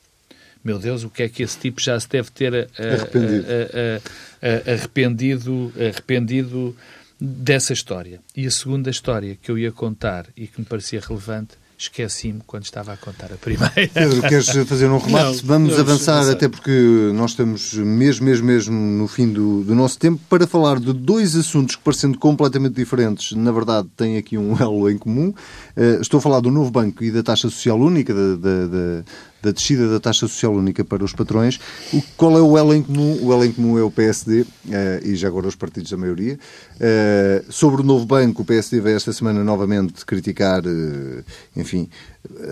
Meu 0.62 0.78
Deus, 0.78 1.04
o 1.04 1.10
que 1.10 1.22
é 1.22 1.28
que 1.28 1.42
esse 1.42 1.58
tipo 1.58 1.80
já 1.80 1.98
se 1.98 2.08
deve 2.08 2.30
ter 2.30 2.52
uh, 2.52 2.68
arrependido. 2.78 3.46
Uh, 3.46 4.70
arrependido, 4.70 5.72
arrependido 5.76 6.76
dessa 7.20 7.72
história. 7.72 8.20
E 8.36 8.46
a 8.46 8.50
segunda 8.50 8.90
história 8.90 9.36
que 9.40 9.50
eu 9.50 9.58
ia 9.58 9.72
contar 9.72 10.26
e 10.36 10.46
que 10.46 10.60
me 10.60 10.66
parecia 10.66 11.00
relevante 11.00 11.56
esqueci-me 11.78 12.40
quando 12.44 12.64
estava 12.64 12.92
a 12.92 12.96
contar 12.96 13.32
a 13.32 13.36
primeira. 13.36 13.72
Pedro, 13.94 14.20
queres 14.22 14.48
fazer 14.66 14.88
um 14.88 14.98
remate? 14.98 15.36
Não, 15.36 15.44
Vamos 15.44 15.74
não, 15.74 15.80
avançar, 15.80 16.24
não 16.24 16.32
até 16.32 16.48
porque 16.48 17.12
nós 17.14 17.30
estamos 17.30 17.74
mesmo, 17.74 18.26
mesmo, 18.26 18.46
mesmo 18.46 18.74
no 18.74 19.06
fim 19.06 19.32
do, 19.32 19.62
do, 19.62 19.76
nosso 19.76 19.96
tempo 19.96 20.20
para 20.28 20.44
falar 20.46 20.80
de 20.80 20.92
dois 20.92 21.36
assuntos 21.36 21.76
que, 21.76 21.82
parecendo 21.82 22.18
completamente 22.18 22.74
diferentes, 22.74 23.30
na 23.32 23.52
verdade 23.52 23.86
têm 23.96 24.16
aqui 24.16 24.36
um 24.36 24.58
elo 24.60 24.90
em 24.90 24.98
comum. 24.98 25.32
Uh, 25.76 26.00
estou 26.00 26.18
a 26.18 26.20
falar 26.20 26.40
do 26.40 26.50
novo 26.50 26.70
banco 26.70 27.04
e 27.04 27.12
da 27.12 27.22
taxa 27.22 27.48
social 27.48 27.78
única, 27.78 28.12
da, 28.12 28.34
da, 28.34 28.66
da 28.66 29.04
da 29.42 29.50
descida 29.50 29.88
da 29.88 30.00
taxa 30.00 30.26
social 30.26 30.52
única 30.52 30.84
para 30.84 31.04
os 31.04 31.12
patrões. 31.12 31.58
O, 31.92 32.02
qual 32.16 32.36
é 32.36 32.40
o 32.40 32.58
elo 32.58 32.74
em 32.74 32.82
comum? 32.82 33.18
O 33.22 33.32
elo 33.32 33.44
em 33.44 33.52
comum 33.52 33.78
é 33.78 33.82
o 33.82 33.90
PSD, 33.90 34.40
uh, 34.40 34.46
eh, 34.70 35.00
e 35.04 35.16
já 35.16 35.28
agora 35.28 35.46
os 35.46 35.54
partidos 35.54 35.90
da 35.90 35.96
maioria. 35.96 36.38
Uh, 36.74 37.52
sobre 37.52 37.82
o 37.82 37.84
novo 37.84 38.04
banco, 38.04 38.42
o 38.42 38.44
PSD 38.44 38.80
vai 38.80 38.94
esta 38.94 39.12
semana 39.12 39.44
novamente 39.44 40.04
criticar, 40.04 40.64
uh, 40.66 41.24
enfim, 41.56 41.88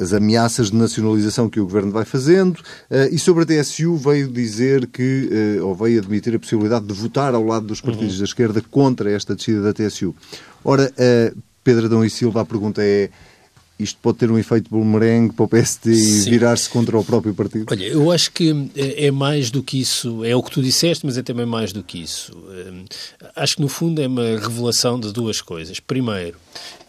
as 0.01 0.13
ameaças 0.13 0.71
de 0.71 0.77
nacionalização 0.77 1.51
que 1.51 1.61
o 1.61 1.65
Governo 1.65 1.91
vai 1.91 2.05
fazendo. 2.05 2.61
e 3.11 3.19
sobre 3.19 3.43
a 3.43 3.47
TSU 3.47 3.97
veio 3.97 4.29
dizer 4.29 4.87
que, 4.87 5.59
ou 5.63 5.75
veio 5.75 6.01
admitir 6.01 6.35
a 6.35 6.39
possibilidade 6.39 6.87
de 6.87 6.95
votar 6.95 7.35
ao 7.35 7.45
lado 7.45 7.67
dos 7.67 7.81
partidos 7.81 8.15
uhum. 8.15 8.19
da 8.21 8.25
esquerda 8.25 8.63
contra 8.71 9.11
esta 9.11 9.35
descida 9.35 9.61
da 9.61 9.75
TSU. 9.75 10.15
Ora, 10.65 10.91
Pedro 11.63 11.87
Adão 11.87 12.05
e 12.05 12.09
Silva, 12.09 12.41
a 12.41 12.45
pergunta 12.45 12.81
é 12.83 13.11
isto 13.79 13.99
pode 14.01 14.19
ter 14.19 14.31
um 14.31 14.39
efeito 14.39 14.71
boomerang 14.71 15.33
para 15.33 15.45
o 15.45 15.49
PSD 15.49 15.93
e 15.93 16.21
virar-se 16.31 16.69
contra 16.69 16.99
o 16.99 17.05
próprio 17.05 17.35
partido? 17.35 17.67
Olha, 17.71 17.85
eu 17.85 18.11
acho 18.11 18.33
que 18.33 18.71
é, 18.75 19.07
é 19.07 19.11
mais 19.11 19.51
do 19.51 19.63
que 19.63 19.81
isso, 19.81 20.25
é 20.25 20.35
o 20.35 20.43
que 20.43 20.51
tu 20.51 20.63
disseste, 20.63 21.05
mas 21.05 21.19
é 21.19 21.23
também 21.23 21.45
mais 21.45 21.73
do 21.73 21.83
que 21.83 22.03
isso. 22.03 22.37
Hum, 22.37 22.85
acho 23.35 23.57
que 23.57 23.63
no 23.63 23.69
fundo 23.69 24.01
é 24.01 24.07
uma 24.07 24.39
revelação 24.39 24.99
de 24.99 25.13
duas 25.13 25.41
coisas. 25.41 25.79
Primeiro, 25.79 26.39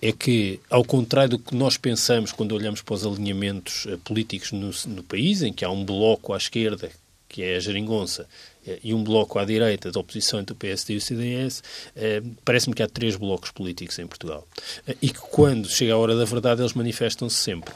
é 0.02 0.12
que, 0.12 0.60
ao 0.70 0.84
contrário 0.84 1.32
do 1.32 1.40
que 1.40 1.56
nós 1.56 1.78
pensamos 1.78 2.32
quando 2.32 2.54
olhamos 2.54 2.82
para 2.82 2.96
os 2.96 3.06
alinhamentos 3.06 3.86
eh, 3.88 3.98
políticos 4.04 4.52
no, 4.52 4.72
no 4.94 5.04
país, 5.04 5.42
em 5.42 5.52
que 5.52 5.66
há 5.66 5.70
um 5.70 5.84
bloco 5.84 6.34
à 6.34 6.38
esquerda, 6.38 6.90
que 7.28 7.44
é 7.44 7.58
a 7.58 7.60
geringonça, 7.60 8.28
eh, 8.57 8.57
e 8.84 8.94
um 8.94 9.04
bloco 9.04 9.40
à 9.40 9.46
direita 9.46 9.92
da 9.92 10.00
oposição 10.00 10.40
entre 10.40 10.54
o 10.54 10.56
PSD 10.56 10.94
e 10.94 10.98
o 10.98 11.02
CDS, 11.02 11.64
eh, 11.96 12.22
parece-me 12.44 12.76
que 12.76 12.84
há 12.84 12.88
três 12.88 13.16
blocos 13.16 13.52
políticos 13.52 13.98
em 14.00 14.08
Portugal. 14.08 14.48
Eh, 14.88 14.96
e 15.02 15.10
que 15.10 15.20
quando 15.20 15.70
chega 15.70 15.94
a 15.94 15.98
hora 15.98 16.16
da 16.16 16.26
verdade 16.26 16.62
eles 16.62 16.74
manifestam-se 16.74 17.36
sempre. 17.36 17.74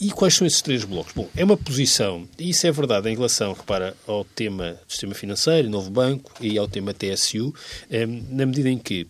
E 0.00 0.10
quais 0.10 0.34
são 0.34 0.46
esses 0.46 0.60
três 0.60 0.84
blocos? 0.84 1.12
Bom, 1.14 1.28
é 1.36 1.44
uma 1.44 1.56
posição, 1.56 2.28
e 2.38 2.50
isso 2.50 2.66
é 2.66 2.72
verdade 2.72 3.08
em 3.08 3.14
relação, 3.14 3.52
repara, 3.52 3.96
ao 4.06 4.24
tema 4.24 4.72
do 4.86 4.90
sistema 4.90 5.14
financeiro, 5.14 5.70
novo 5.70 5.88
banco, 5.88 6.32
e 6.40 6.58
ao 6.58 6.66
tema 6.66 6.92
TSU, 6.92 7.54
na 8.28 8.44
medida 8.44 8.68
em 8.68 8.76
que, 8.76 9.06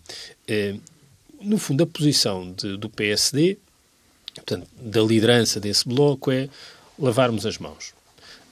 no 1.40 1.56
fundo, 1.56 1.82
a 1.82 1.86
posição 1.86 2.52
do 2.52 2.90
PSD, 2.90 3.56
portanto, 4.34 4.68
da 4.78 5.00
liderança 5.00 5.58
desse 5.58 5.88
bloco, 5.88 6.30
é 6.30 6.50
lavarmos 6.98 7.46
as 7.46 7.58
mãos. 7.58 7.93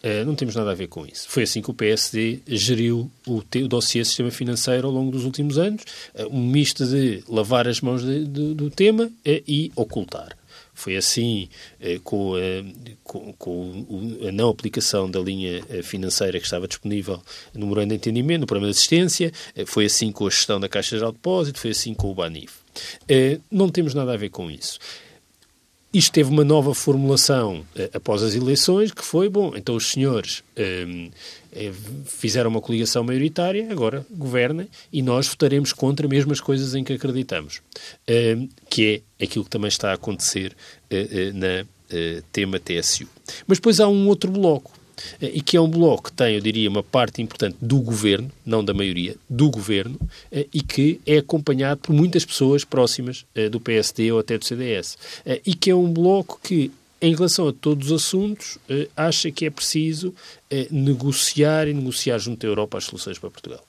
Uh, 0.02 0.24
não 0.26 0.34
temos 0.34 0.56
nada 0.56 0.72
a 0.72 0.74
ver 0.74 0.88
com 0.88 1.06
isso. 1.06 1.28
Foi 1.28 1.44
assim 1.44 1.62
que 1.62 1.70
o 1.70 1.74
PSD 1.74 2.40
geriu 2.48 3.08
o, 3.24 3.36
o 3.38 3.68
dossiê 3.68 4.04
sistema 4.04 4.32
financeiro 4.32 4.88
ao 4.88 4.92
longo 4.92 5.12
dos 5.12 5.24
últimos 5.24 5.58
anos, 5.58 5.84
uh, 6.14 6.26
um 6.28 6.44
misto 6.44 6.84
de 6.84 7.22
lavar 7.28 7.68
as 7.68 7.80
mãos 7.80 8.02
de, 8.02 8.26
de, 8.26 8.54
do 8.54 8.68
tema 8.68 9.04
uh, 9.04 9.10
e 9.24 9.70
ocultar. 9.76 10.36
Foi 10.74 10.96
assim 10.96 11.48
com, 12.02 12.32
com, 13.04 13.32
com, 13.34 13.86
a 14.26 14.32
não 14.32 14.48
aplicação 14.48 15.08
da 15.08 15.20
linha 15.20 15.62
financeira 15.82 16.38
que 16.38 16.44
estava 16.46 16.66
disponível 16.66 17.22
no 17.54 17.66
Morando 17.66 17.90
de 17.90 17.96
Entendimento, 17.96 18.40
no 18.40 18.46
Programa 18.46 18.72
de 18.72 18.78
Assistência, 18.78 19.30
foi 19.66 19.84
assim 19.84 20.10
com 20.10 20.26
a 20.26 20.30
gestão 20.30 20.58
da 20.58 20.70
Caixa 20.70 20.98
de 20.98 21.04
Depósito, 21.04 21.60
foi 21.60 21.70
assim 21.70 21.92
com 21.92 22.10
o 22.10 22.14
BANIF. 22.14 22.54
Não 23.50 23.68
temos 23.68 23.92
nada 23.92 24.14
a 24.14 24.16
ver 24.16 24.30
com 24.30 24.50
isso. 24.50 24.78
Isto 25.92 26.12
teve 26.12 26.30
uma 26.30 26.42
nova 26.42 26.74
formulação 26.74 27.66
eh, 27.76 27.90
após 27.92 28.22
as 28.22 28.34
eleições, 28.34 28.90
que 28.90 29.04
foi, 29.04 29.28
bom, 29.28 29.52
então 29.54 29.76
os 29.76 29.90
senhores 29.90 30.42
eh, 30.56 31.10
eh, 31.52 31.70
fizeram 32.06 32.48
uma 32.48 32.62
coligação 32.62 33.04
maioritária, 33.04 33.70
agora 33.70 34.06
governem, 34.10 34.68
e 34.90 35.02
nós 35.02 35.28
votaremos 35.28 35.70
contra 35.74 36.08
mesmo 36.08 36.32
as 36.32 36.40
coisas 36.40 36.74
em 36.74 36.82
que 36.82 36.94
acreditamos, 36.94 37.60
que 38.70 39.02
é 39.18 39.24
aquilo 39.24 39.44
que 39.44 39.50
também 39.50 39.68
está 39.68 39.90
a 39.90 39.94
acontecer 39.94 40.56
na 41.34 41.66
tema 42.32 42.58
TSU. 42.58 43.06
Mas 43.46 43.58
depois 43.58 43.78
há 43.78 43.86
um 43.86 44.08
outro 44.08 44.30
bloco, 44.30 44.72
e 45.20 45.40
que 45.40 45.56
é 45.56 45.60
um 45.60 45.68
bloco 45.68 46.04
que 46.04 46.12
tem, 46.12 46.34
eu 46.34 46.40
diria, 46.40 46.68
uma 46.68 46.82
parte 46.82 47.22
importante 47.22 47.56
do 47.60 47.78
governo, 47.78 48.30
não 48.44 48.64
da 48.64 48.74
maioria, 48.74 49.16
do 49.28 49.50
governo, 49.50 49.98
eh, 50.30 50.46
e 50.52 50.62
que 50.62 51.00
é 51.06 51.18
acompanhado 51.18 51.80
por 51.80 51.92
muitas 51.92 52.24
pessoas 52.24 52.64
próximas 52.64 53.24
eh, 53.34 53.48
do 53.48 53.60
PSD 53.60 54.12
ou 54.12 54.18
até 54.18 54.38
do 54.38 54.44
CDS. 54.44 54.96
Eh, 55.24 55.40
e 55.46 55.54
que 55.54 55.70
é 55.70 55.74
um 55.74 55.92
bloco 55.92 56.40
que, 56.42 56.70
em 57.00 57.14
relação 57.14 57.48
a 57.48 57.52
todos 57.52 57.90
os 57.90 58.02
assuntos, 58.04 58.58
acha 58.96 59.28
que 59.30 59.44
é 59.44 59.50
preciso 59.50 60.14
negociar 60.70 61.66
e 61.66 61.74
negociar 61.74 62.16
junto 62.18 62.46
à 62.46 62.48
Europa 62.48 62.78
as 62.78 62.84
soluções 62.84 63.18
para 63.18 63.28
Portugal. 63.28 63.64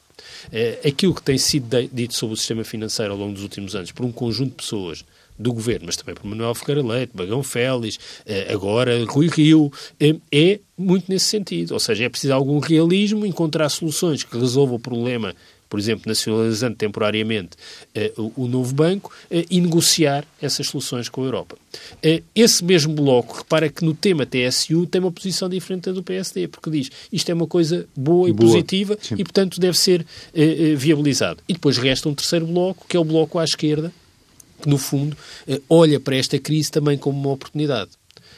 Aquilo 0.87 1.15
que 1.15 1.23
tem 1.23 1.39
sido 1.39 1.67
dito 1.91 2.13
sobre 2.13 2.35
o 2.35 2.37
sistema 2.37 2.63
financeiro 2.63 3.11
ao 3.11 3.17
longo 3.17 3.33
dos 3.33 3.41
últimos 3.41 3.75
anos 3.75 3.91
por 3.91 4.05
um 4.05 4.11
conjunto 4.11 4.51
de 4.51 4.57
pessoas 4.57 5.03
do 5.37 5.53
governo, 5.53 5.85
mas 5.87 5.97
também 5.97 6.15
por 6.15 6.25
Manuel 6.25 6.55
Ferreira 6.55 6.85
Leite, 6.85 7.11
Bagão 7.13 7.43
Félix, 7.43 7.99
agora 8.49 9.03
Rui 9.05 9.27
Rio, 9.27 9.71
é 10.31 10.59
muito 10.77 11.05
nesse 11.09 11.25
sentido. 11.25 11.73
Ou 11.73 11.79
seja, 11.79 12.05
é 12.05 12.09
preciso 12.09 12.33
algum 12.33 12.59
realismo, 12.59 13.25
encontrar 13.25 13.69
soluções 13.69 14.23
que 14.23 14.37
resolvam 14.37 14.75
o 14.75 14.79
problema, 14.79 15.35
por 15.69 15.79
exemplo, 15.79 16.03
nacionalizando 16.05 16.75
temporariamente 16.75 17.57
uh, 18.17 18.31
o, 18.35 18.47
novo 18.47 18.73
banco 18.75 19.11
e 19.49 19.59
negociar 19.59 20.23
essas 20.41 20.67
soluções 20.67 21.09
com 21.09 21.23
a 21.23 21.25
Europa. 21.25 21.57
Esse 22.35 22.63
mesmo 22.63 22.93
bloco, 22.93 23.37
repara 23.37 23.69
que 23.69 23.83
no 23.83 23.93
tema 23.93 24.25
TSU 24.25 24.85
tem 24.85 25.01
uma 25.01 25.11
posição 25.11 25.49
diferente 25.49 25.85
da 25.85 25.91
do 25.91 26.03
PSD, 26.03 26.47
porque 26.47 26.69
diz 26.69 26.91
isto 27.11 27.29
é 27.29 27.33
uma 27.33 27.47
coisa 27.47 27.87
boa 27.95 28.29
e 28.29 28.33
boa, 28.33 28.51
positiva 28.51 28.97
sim. 29.01 29.15
e, 29.17 29.23
portanto, 29.23 29.59
deve 29.59 29.77
ser 29.77 30.05
viabilizado. 30.77 31.41
E 31.47 31.53
depois 31.53 31.77
resta 31.77 32.07
um 32.07 32.13
terceiro 32.13 32.45
bloco, 32.45 32.85
que 32.87 32.95
é 32.95 32.99
o 32.99 33.03
bloco 33.03 33.39
à 33.39 33.43
esquerda, 33.43 33.91
que, 34.63 34.69
no 34.69 34.77
fundo, 34.77 35.15
olha 35.69 35.99
para 35.99 36.15
esta 36.15 36.39
crise 36.39 36.71
também 36.71 36.97
como 36.97 37.19
uma 37.19 37.31
oportunidade. 37.31 37.91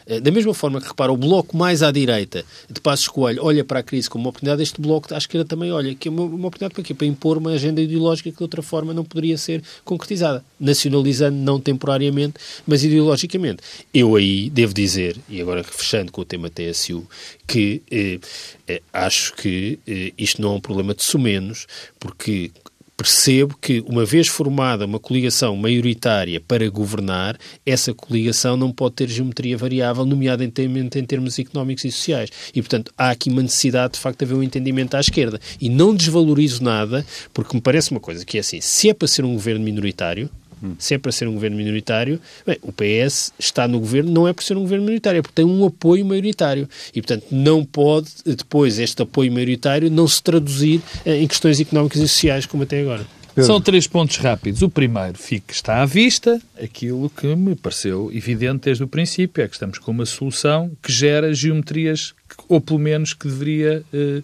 Eh, 0.07 0.19
da 0.19 0.32
mesma 0.32 0.53
forma 0.53 0.80
que, 0.80 0.88
repara, 0.88 1.11
o 1.11 1.17
bloco 1.17 1.57
mais 1.57 1.82
à 1.82 1.91
direita 1.91 2.45
de 2.69 2.80
Passos 2.80 3.07
Coelho 3.07 3.43
olha 3.43 3.63
para 3.63 3.80
a 3.80 3.84
crise 3.84 4.09
como 4.09 4.26
uma 4.26 4.30
oportunidade, 4.30 4.61
este 4.61 4.80
bloco 4.80 5.13
à 5.13 5.17
esquerda 5.17 5.47
também 5.47 5.71
olha, 5.71 5.95
que 5.95 6.07
é 6.07 6.11
uma, 6.11 6.23
uma 6.23 6.47
oportunidade 6.47 6.76
para 6.76 6.84
quê? 6.84 6.93
Para 6.93 7.07
impor 7.07 7.38
uma 7.38 7.51
agenda 7.51 7.82
ideológica 7.82 8.30
que 8.30 8.38
de 8.38 8.43
outra 8.43 8.61
forma 8.61 8.93
não 8.93 9.03
poderia 9.03 9.38
ser 9.38 9.63
concretizada, 9.84 10.43
nacionalizando 10.59 11.38
não 11.38 11.59
temporariamente, 11.59 12.36
mas 12.67 12.84
ideologicamente. 12.84 13.63
Eu 13.93 14.15
aí 14.15 14.49
devo 14.49 14.73
dizer, 14.73 15.17
e 15.28 15.41
agora 15.41 15.63
fechando 15.63 16.11
com 16.11 16.21
o 16.21 16.26
tema 16.26 16.49
TSU, 16.49 17.07
que 17.47 17.82
eh, 17.89 18.19
eh, 18.67 18.82
acho 18.93 19.34
que 19.34 19.80
eh, 19.88 20.13
isto 20.17 20.41
não 20.41 20.53
é 20.53 20.55
um 20.55 20.61
problema 20.61 20.93
de 20.93 21.03
sumenos, 21.03 21.67
porque 21.99 22.51
percebo 22.98 23.58
que, 23.60 23.84
uma 23.88 24.06
vez 24.06 24.28
formada 24.28 24.86
uma 24.86 25.00
coligação 25.00 25.56
maioritária 25.56 26.39
para 26.39 26.70
governar, 26.70 27.38
essa 27.66 27.93
coligação 27.93 28.56
não 28.56 28.72
pode 28.72 28.96
ter 28.96 29.10
geometria 29.10 29.58
variável, 29.58 30.06
nomeadamente 30.06 31.00
em 31.00 31.06
termos 31.06 31.38
económicos 31.38 31.86
e 31.86 31.91
sociais. 31.91 32.30
E, 32.54 32.62
portanto, 32.62 32.91
há 32.98 33.10
aqui 33.10 33.30
uma 33.30 33.41
necessidade, 33.41 33.93
de 33.93 34.00
facto, 34.00 34.20
de 34.20 34.26
haver 34.26 34.36
um 34.36 34.43
entendimento 34.43 34.96
à 34.96 35.00
esquerda. 35.00 35.39
E 35.60 35.70
não 35.70 35.93
desvalorizo 35.93 36.64
nada, 36.64 37.06
porque 37.34 37.56
me 37.56 37.62
parece 37.62 37.91
uma 37.91 38.00
coisa 38.00 38.26
que 38.26 38.38
é 38.38 38.39
assim, 38.39 38.62
se 38.62 38.89
é 38.89 38.93
para 38.93 39.08
ser 39.08 39.26
um 39.26 39.34
governo 39.34 39.64
minoritário, 39.64 40.30
se 40.78 40.95
é 40.95 40.97
para 40.97 41.11
ser 41.11 41.28
um 41.28 41.34
governo 41.34 41.57
minoritário, 41.57 42.20
bem, 42.45 42.57
o 42.61 42.72
PS 42.72 43.34
está 43.38 43.68
no 43.68 43.80
governo 43.80 44.11
não 44.11 44.28
é 44.28 44.34
por 44.34 44.43
ser 44.43 44.57
um 44.57 44.61
governo 44.61 44.86
minoritário, 44.86 45.20
é 45.20 45.22
porque 45.22 45.36
tem 45.36 45.45
um 45.45 45.66
apoio 45.66 46.05
maioritário. 46.05 46.68
E, 46.93 47.01
portanto, 47.01 47.26
não 47.32 47.63
pode 47.63 48.09
depois 48.26 48.80
este 48.80 49.01
apoio 49.01 49.32
maioritário 49.32 49.89
não 49.89 50.07
se 50.07 50.22
traduzir 50.22 50.82
eh, 51.05 51.22
em 51.22 51.28
questões 51.28 51.59
económicas 51.59 52.01
e 52.01 52.07
sociais 52.07 52.45
como 52.45 52.63
até 52.63 52.82
agora. 52.82 53.05
São 53.43 53.59
três 53.59 53.86
pontos 53.86 54.16
rápidos. 54.18 54.61
O 54.61 54.70
primeiro, 54.70 55.18
fica, 55.18 55.53
está 55.53 55.82
à 55.82 55.86
vista 55.86 56.39
aquilo 56.61 57.09
que 57.09 57.28
me 57.36 57.53
pareceu 57.53 58.09
evidente 58.13 58.66
desde 58.66 58.84
o 58.84 58.88
princípio, 58.88 59.43
é 59.43 59.47
que 59.47 59.55
estamos 59.55 59.78
com 59.78 59.91
uma 59.91 60.05
solução 60.05 60.72
que 60.82 60.91
gera 60.91 61.34
geometrias, 61.34 62.13
ou 62.47 62.61
pelo 62.61 62.80
menos 62.80 63.13
que 63.13 63.28
deveria... 63.28 63.84
Eh, 63.93 64.22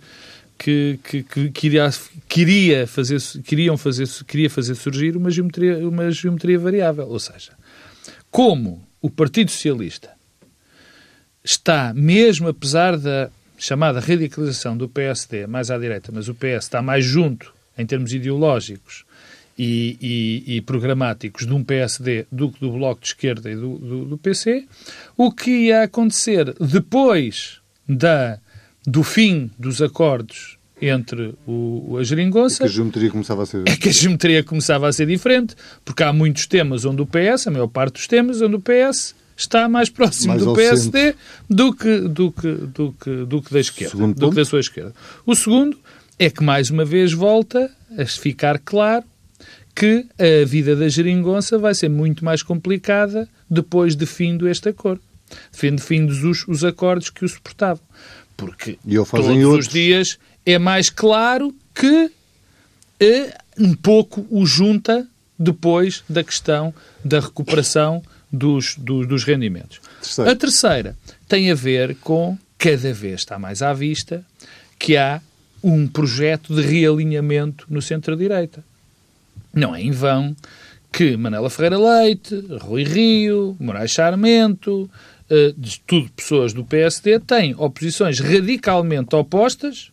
que, 0.62 0.99
que, 1.03 1.24
que 1.24 1.49
queria, 1.49 1.89
queria, 2.30 2.86
fazer, 2.86 3.20
queriam 3.43 3.76
fazer, 3.76 4.07
queria 4.28 4.47
fazer 4.47 4.76
surgir 4.76 5.18
uma 5.18 5.32
geometria, 5.32 5.89
uma 5.89 6.12
geometria 6.12 6.59
variável. 6.59 7.07
Ou 7.07 7.20
seja, 7.20 7.53
como 8.30 8.86
o 9.01 9.09
Partido 9.09 9.49
Socialista 9.49 10.12
está, 11.43 11.91
mesmo 11.95 12.47
apesar 12.47 12.95
da 12.95 13.32
chamada 13.57 13.99
radicalização 13.99 14.78
do 14.78 14.88
PSD 14.88 15.47
mais 15.47 15.72
à 15.72 15.80
direita, 15.80 16.12
mas 16.14 16.28
o 16.28 16.36
PS 16.36 16.66
está 16.66 16.80
mais 16.80 17.03
junto 17.03 17.51
em 17.76 17.84
termos 17.84 18.14
ideológicos 18.14 19.03
e, 19.57 19.97
e, 19.99 20.57
e 20.57 20.62
programáticos 20.62 21.47
de 21.47 21.53
um 21.53 21.64
PSD 21.64 22.28
do 22.32 22.51
que 22.51 22.59
do 22.59 22.72
Bloco 22.72 23.01
de 23.01 23.07
Esquerda 23.07 23.49
e 23.49 23.55
do, 23.55 23.80
do, 23.80 24.05
do 24.05 24.18
PC, 24.20 24.68
o 25.18 25.32
que 25.32 25.49
ia 25.49 25.84
acontecer 25.84 26.53
depois 26.59 27.59
da 27.89 28.39
do 28.86 29.03
fim 29.03 29.51
dos 29.57 29.82
acordos 29.82 30.57
entre 30.82 31.36
o, 31.45 31.97
a 31.99 32.03
geringonça... 32.03 32.63
É 32.63 32.65
que 32.65 32.71
a 32.71 32.75
geometria 32.75 33.11
começava 33.11 33.43
a 33.43 33.45
ser... 33.45 33.63
É 33.67 33.75
que 33.75 33.89
a 33.89 33.91
geometria 33.91 34.43
começava 34.43 34.88
a 34.88 34.93
ser 34.93 35.05
diferente, 35.05 35.55
porque 35.86 36.01
há 36.01 36.11
muitos 36.11 36.47
temas 36.47 36.86
onde 36.86 37.01
o 37.01 37.05
PS, 37.05 37.47
a 37.47 37.51
maior 37.51 37.67
parte 37.67 37.93
dos 37.93 38.07
temas, 38.07 38.41
onde 38.41 38.55
o 38.55 38.59
PS 38.59 39.13
está 39.38 39.69
mais 39.69 39.89
próximo 39.89 40.29
mais 40.29 40.43
do 40.43 40.53
PSD 40.53 41.15
do 41.49 41.73
que, 41.73 41.99
do, 41.99 42.32
que, 42.32 42.51
do, 42.51 42.93
que, 42.93 43.25
do 43.25 43.41
que 43.41 43.53
da 43.53 43.59
esquerda, 43.59 43.91
segundo 43.91 44.15
do 44.15 44.19
ponto. 44.19 44.29
que 44.32 44.36
da 44.38 44.45
sua 44.45 44.59
esquerda. 44.59 44.93
O 45.25 45.36
segundo 45.36 45.77
é 46.17 46.29
que, 46.29 46.43
mais 46.43 46.69
uma 46.69 46.86
vez, 46.86 47.13
volta 47.13 47.69
a 47.97 48.05
ficar 48.05 48.59
claro 48.59 49.05
que 49.75 50.05
a 50.19 50.45
vida 50.45 50.75
da 50.75 50.89
geringonça 50.89 51.57
vai 51.57 51.73
ser 51.73 51.89
muito 51.89 52.25
mais 52.25 52.43
complicada 52.43 53.27
depois 53.49 53.95
de 53.95 54.05
fim 54.05 54.38
este 54.47 54.69
acordo. 54.69 55.01
De 55.51 55.77
fim 55.82 56.05
os, 56.05 56.47
os 56.47 56.63
acordos 56.63 57.09
que 57.09 57.23
o 57.23 57.29
suportavam 57.29 57.84
porque 58.41 58.79
todos 59.11 59.57
os 59.59 59.67
dias 59.67 60.17
é 60.43 60.57
mais 60.57 60.89
claro 60.89 61.53
que 61.75 62.11
é, 62.99 63.37
um 63.59 63.75
pouco 63.75 64.25
o 64.31 64.47
junta 64.47 65.07
depois 65.37 66.03
da 66.09 66.23
questão 66.23 66.73
da 67.05 67.19
recuperação 67.19 68.01
dos, 68.31 68.75
dos, 68.77 69.07
dos 69.07 69.23
rendimentos. 69.23 69.79
Terceiro. 70.01 70.31
A 70.31 70.35
terceira 70.35 70.97
tem 71.27 71.51
a 71.51 71.55
ver 71.55 71.95
com, 71.97 72.35
cada 72.57 72.91
vez 72.91 73.21
está 73.21 73.37
mais 73.37 73.61
à 73.61 73.73
vista, 73.73 74.25
que 74.79 74.97
há 74.97 75.21
um 75.63 75.87
projeto 75.87 76.55
de 76.55 76.61
realinhamento 76.63 77.67
no 77.69 77.81
centro-direita. 77.81 78.63
Não 79.53 79.75
é 79.75 79.81
em 79.81 79.91
vão 79.91 80.35
que 80.91 81.15
Manela 81.15 81.49
Ferreira 81.49 81.77
Leite, 81.77 82.35
Rui 82.59 82.83
Rio, 82.83 83.55
Moraes 83.59 83.91
Charmento, 83.91 84.89
de 85.57 85.79
tudo 85.82 86.09
pessoas 86.15 86.53
do 86.53 86.63
PSD, 86.63 87.19
têm 87.19 87.55
oposições 87.57 88.19
radicalmente 88.19 89.15
opostas, 89.15 89.91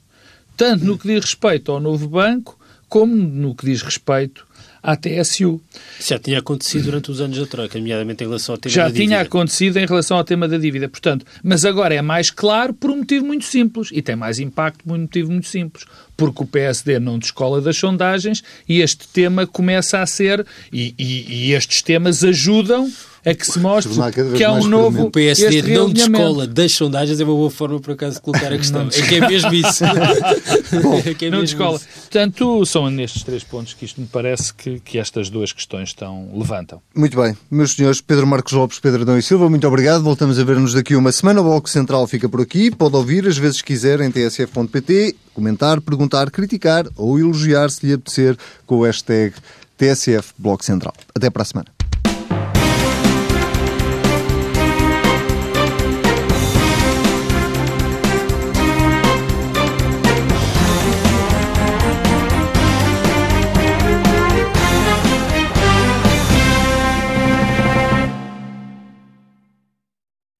tanto 0.57 0.85
no 0.85 0.99
que 0.99 1.07
diz 1.07 1.25
respeito 1.25 1.71
ao 1.71 1.81
novo 1.81 2.09
banco, 2.09 2.59
como 2.89 3.15
no 3.15 3.55
que 3.55 3.67
diz 3.67 3.83
respeito 3.83 4.49
à 4.83 4.97
TSU. 4.97 5.61
Isso 5.99 6.11
já 6.11 6.19
tinha 6.19 6.39
acontecido 6.39 6.85
durante 6.85 7.11
os 7.11 7.21
anos 7.21 7.39
da 7.39 7.47
Troika, 7.47 7.79
nomeadamente 7.79 8.25
em 8.25 8.27
relação 8.27 8.55
ao 8.55 8.59
tema 8.59 8.73
já 8.73 8.83
da 8.83 8.89
dívida. 8.89 9.05
Já 9.05 9.09
tinha 9.09 9.21
acontecido 9.21 9.77
em 9.77 9.87
relação 9.87 10.17
ao 10.17 10.25
tema 10.25 10.49
da 10.49 10.59
dívida, 10.59 10.89
portanto, 10.89 11.27
mas 11.43 11.65
agora 11.65 11.95
é 11.95 12.03
mais 12.03 12.31
claro 12.31 12.73
por 12.73 12.91
um 12.91 12.97
motivo 12.97 13.27
muito 13.27 13.45
simples 13.45 13.91
e 13.93 14.01
tem 14.01 14.17
mais 14.17 14.39
impacto 14.39 14.85
por 14.85 14.95
um 14.95 15.01
motivo 15.01 15.31
muito 15.31 15.47
simples, 15.47 15.85
porque 16.17 16.43
o 16.43 16.47
PSD 16.47 16.99
não 16.99 17.19
descola 17.19 17.61
das 17.61 17.77
sondagens 17.77 18.43
e 18.69 18.81
este 18.81 19.07
tema 19.09 19.47
começa 19.47 20.01
a 20.01 20.07
ser, 20.07 20.47
e, 20.73 20.95
e, 20.99 21.49
e 21.49 21.53
estes 21.53 21.83
temas 21.83 22.25
ajudam 22.25 22.91
a 23.25 23.35
que 23.35 23.47
se 23.47 23.59
mostre 23.59 23.93
que 24.37 24.45
há 24.45 24.53
um 24.53 24.67
novo. 24.67 25.05
O 25.05 25.11
PSD 25.11 25.63
não 25.75 25.91
descola 25.91 26.47
das 26.47 26.73
sondagens, 26.73 27.21
é 27.21 27.25
uma 27.25 27.35
boa 27.35 27.51
forma, 27.51 27.81
por 27.81 27.93
acaso, 27.93 28.17
de 28.17 28.23
colocar 28.23 28.53
a 28.53 28.57
questão. 28.57 28.89
é 28.89 29.03
que 29.03 29.15
é 29.17 29.29
mesmo 29.29 29.53
isso. 29.55 29.85
Bom, 30.83 31.03
é 31.05 31.25
é 31.25 31.31
não 31.31 31.43
descola. 31.43 31.77
Isso. 31.77 31.87
Portanto, 32.01 32.67
são 32.67 32.91
nestes 32.91 33.23
três 33.23 33.45
pontos 33.45 33.75
que 33.75 33.85
isto 33.85 34.01
me 34.01 34.07
parece 34.07 34.53
que, 34.55 34.81
que 34.81 34.99
estas 34.99 35.31
duas 35.31 35.53
questões 35.53 35.91
estão, 35.91 36.29
levantam. 36.35 36.81
Muito 36.95 37.21
bem. 37.21 37.37
Meus 37.51 37.73
senhores, 37.73 38.01
Pedro 38.01 38.27
Marcos 38.27 38.53
Lopes, 38.53 38.79
Pedro 38.79 39.03
Adão 39.03 39.19
e 39.19 39.23
Silva, 39.23 39.49
muito 39.49 39.67
obrigado. 39.67 40.03
Voltamos 40.03 40.39
a 40.39 40.45
ver-nos 40.45 40.75
daqui 40.75 40.95
uma 40.95 41.13
semana. 41.13 41.41
O 41.41 41.45
Bloco 41.45 41.69
Central 41.69 42.07
fica 42.07 42.29
por 42.29 42.41
aqui. 42.41 42.71
Pode 42.71 42.97
ouvir, 42.97 43.27
às 43.27 43.37
vezes 43.37 43.63
quiser, 43.63 44.01
em 44.01 44.11
tsf.pt, 44.11 45.17
comentar, 45.35 45.81
perguntar, 45.81 46.31
criticar 46.31 46.87
ou 46.97 47.19
elogiar, 47.19 47.71
se 47.71 47.87
lhe 47.87 47.93
apetecer, 47.93 48.37
com 48.67 48.77
o 48.77 48.83
hashtag 48.85 49.35
TSF 49.77 50.33
Bloco 50.39 50.65
Central. 50.65 50.95
Até 51.15 51.31
para 51.31 51.43
a 51.43 51.45
semana. 51.45 51.78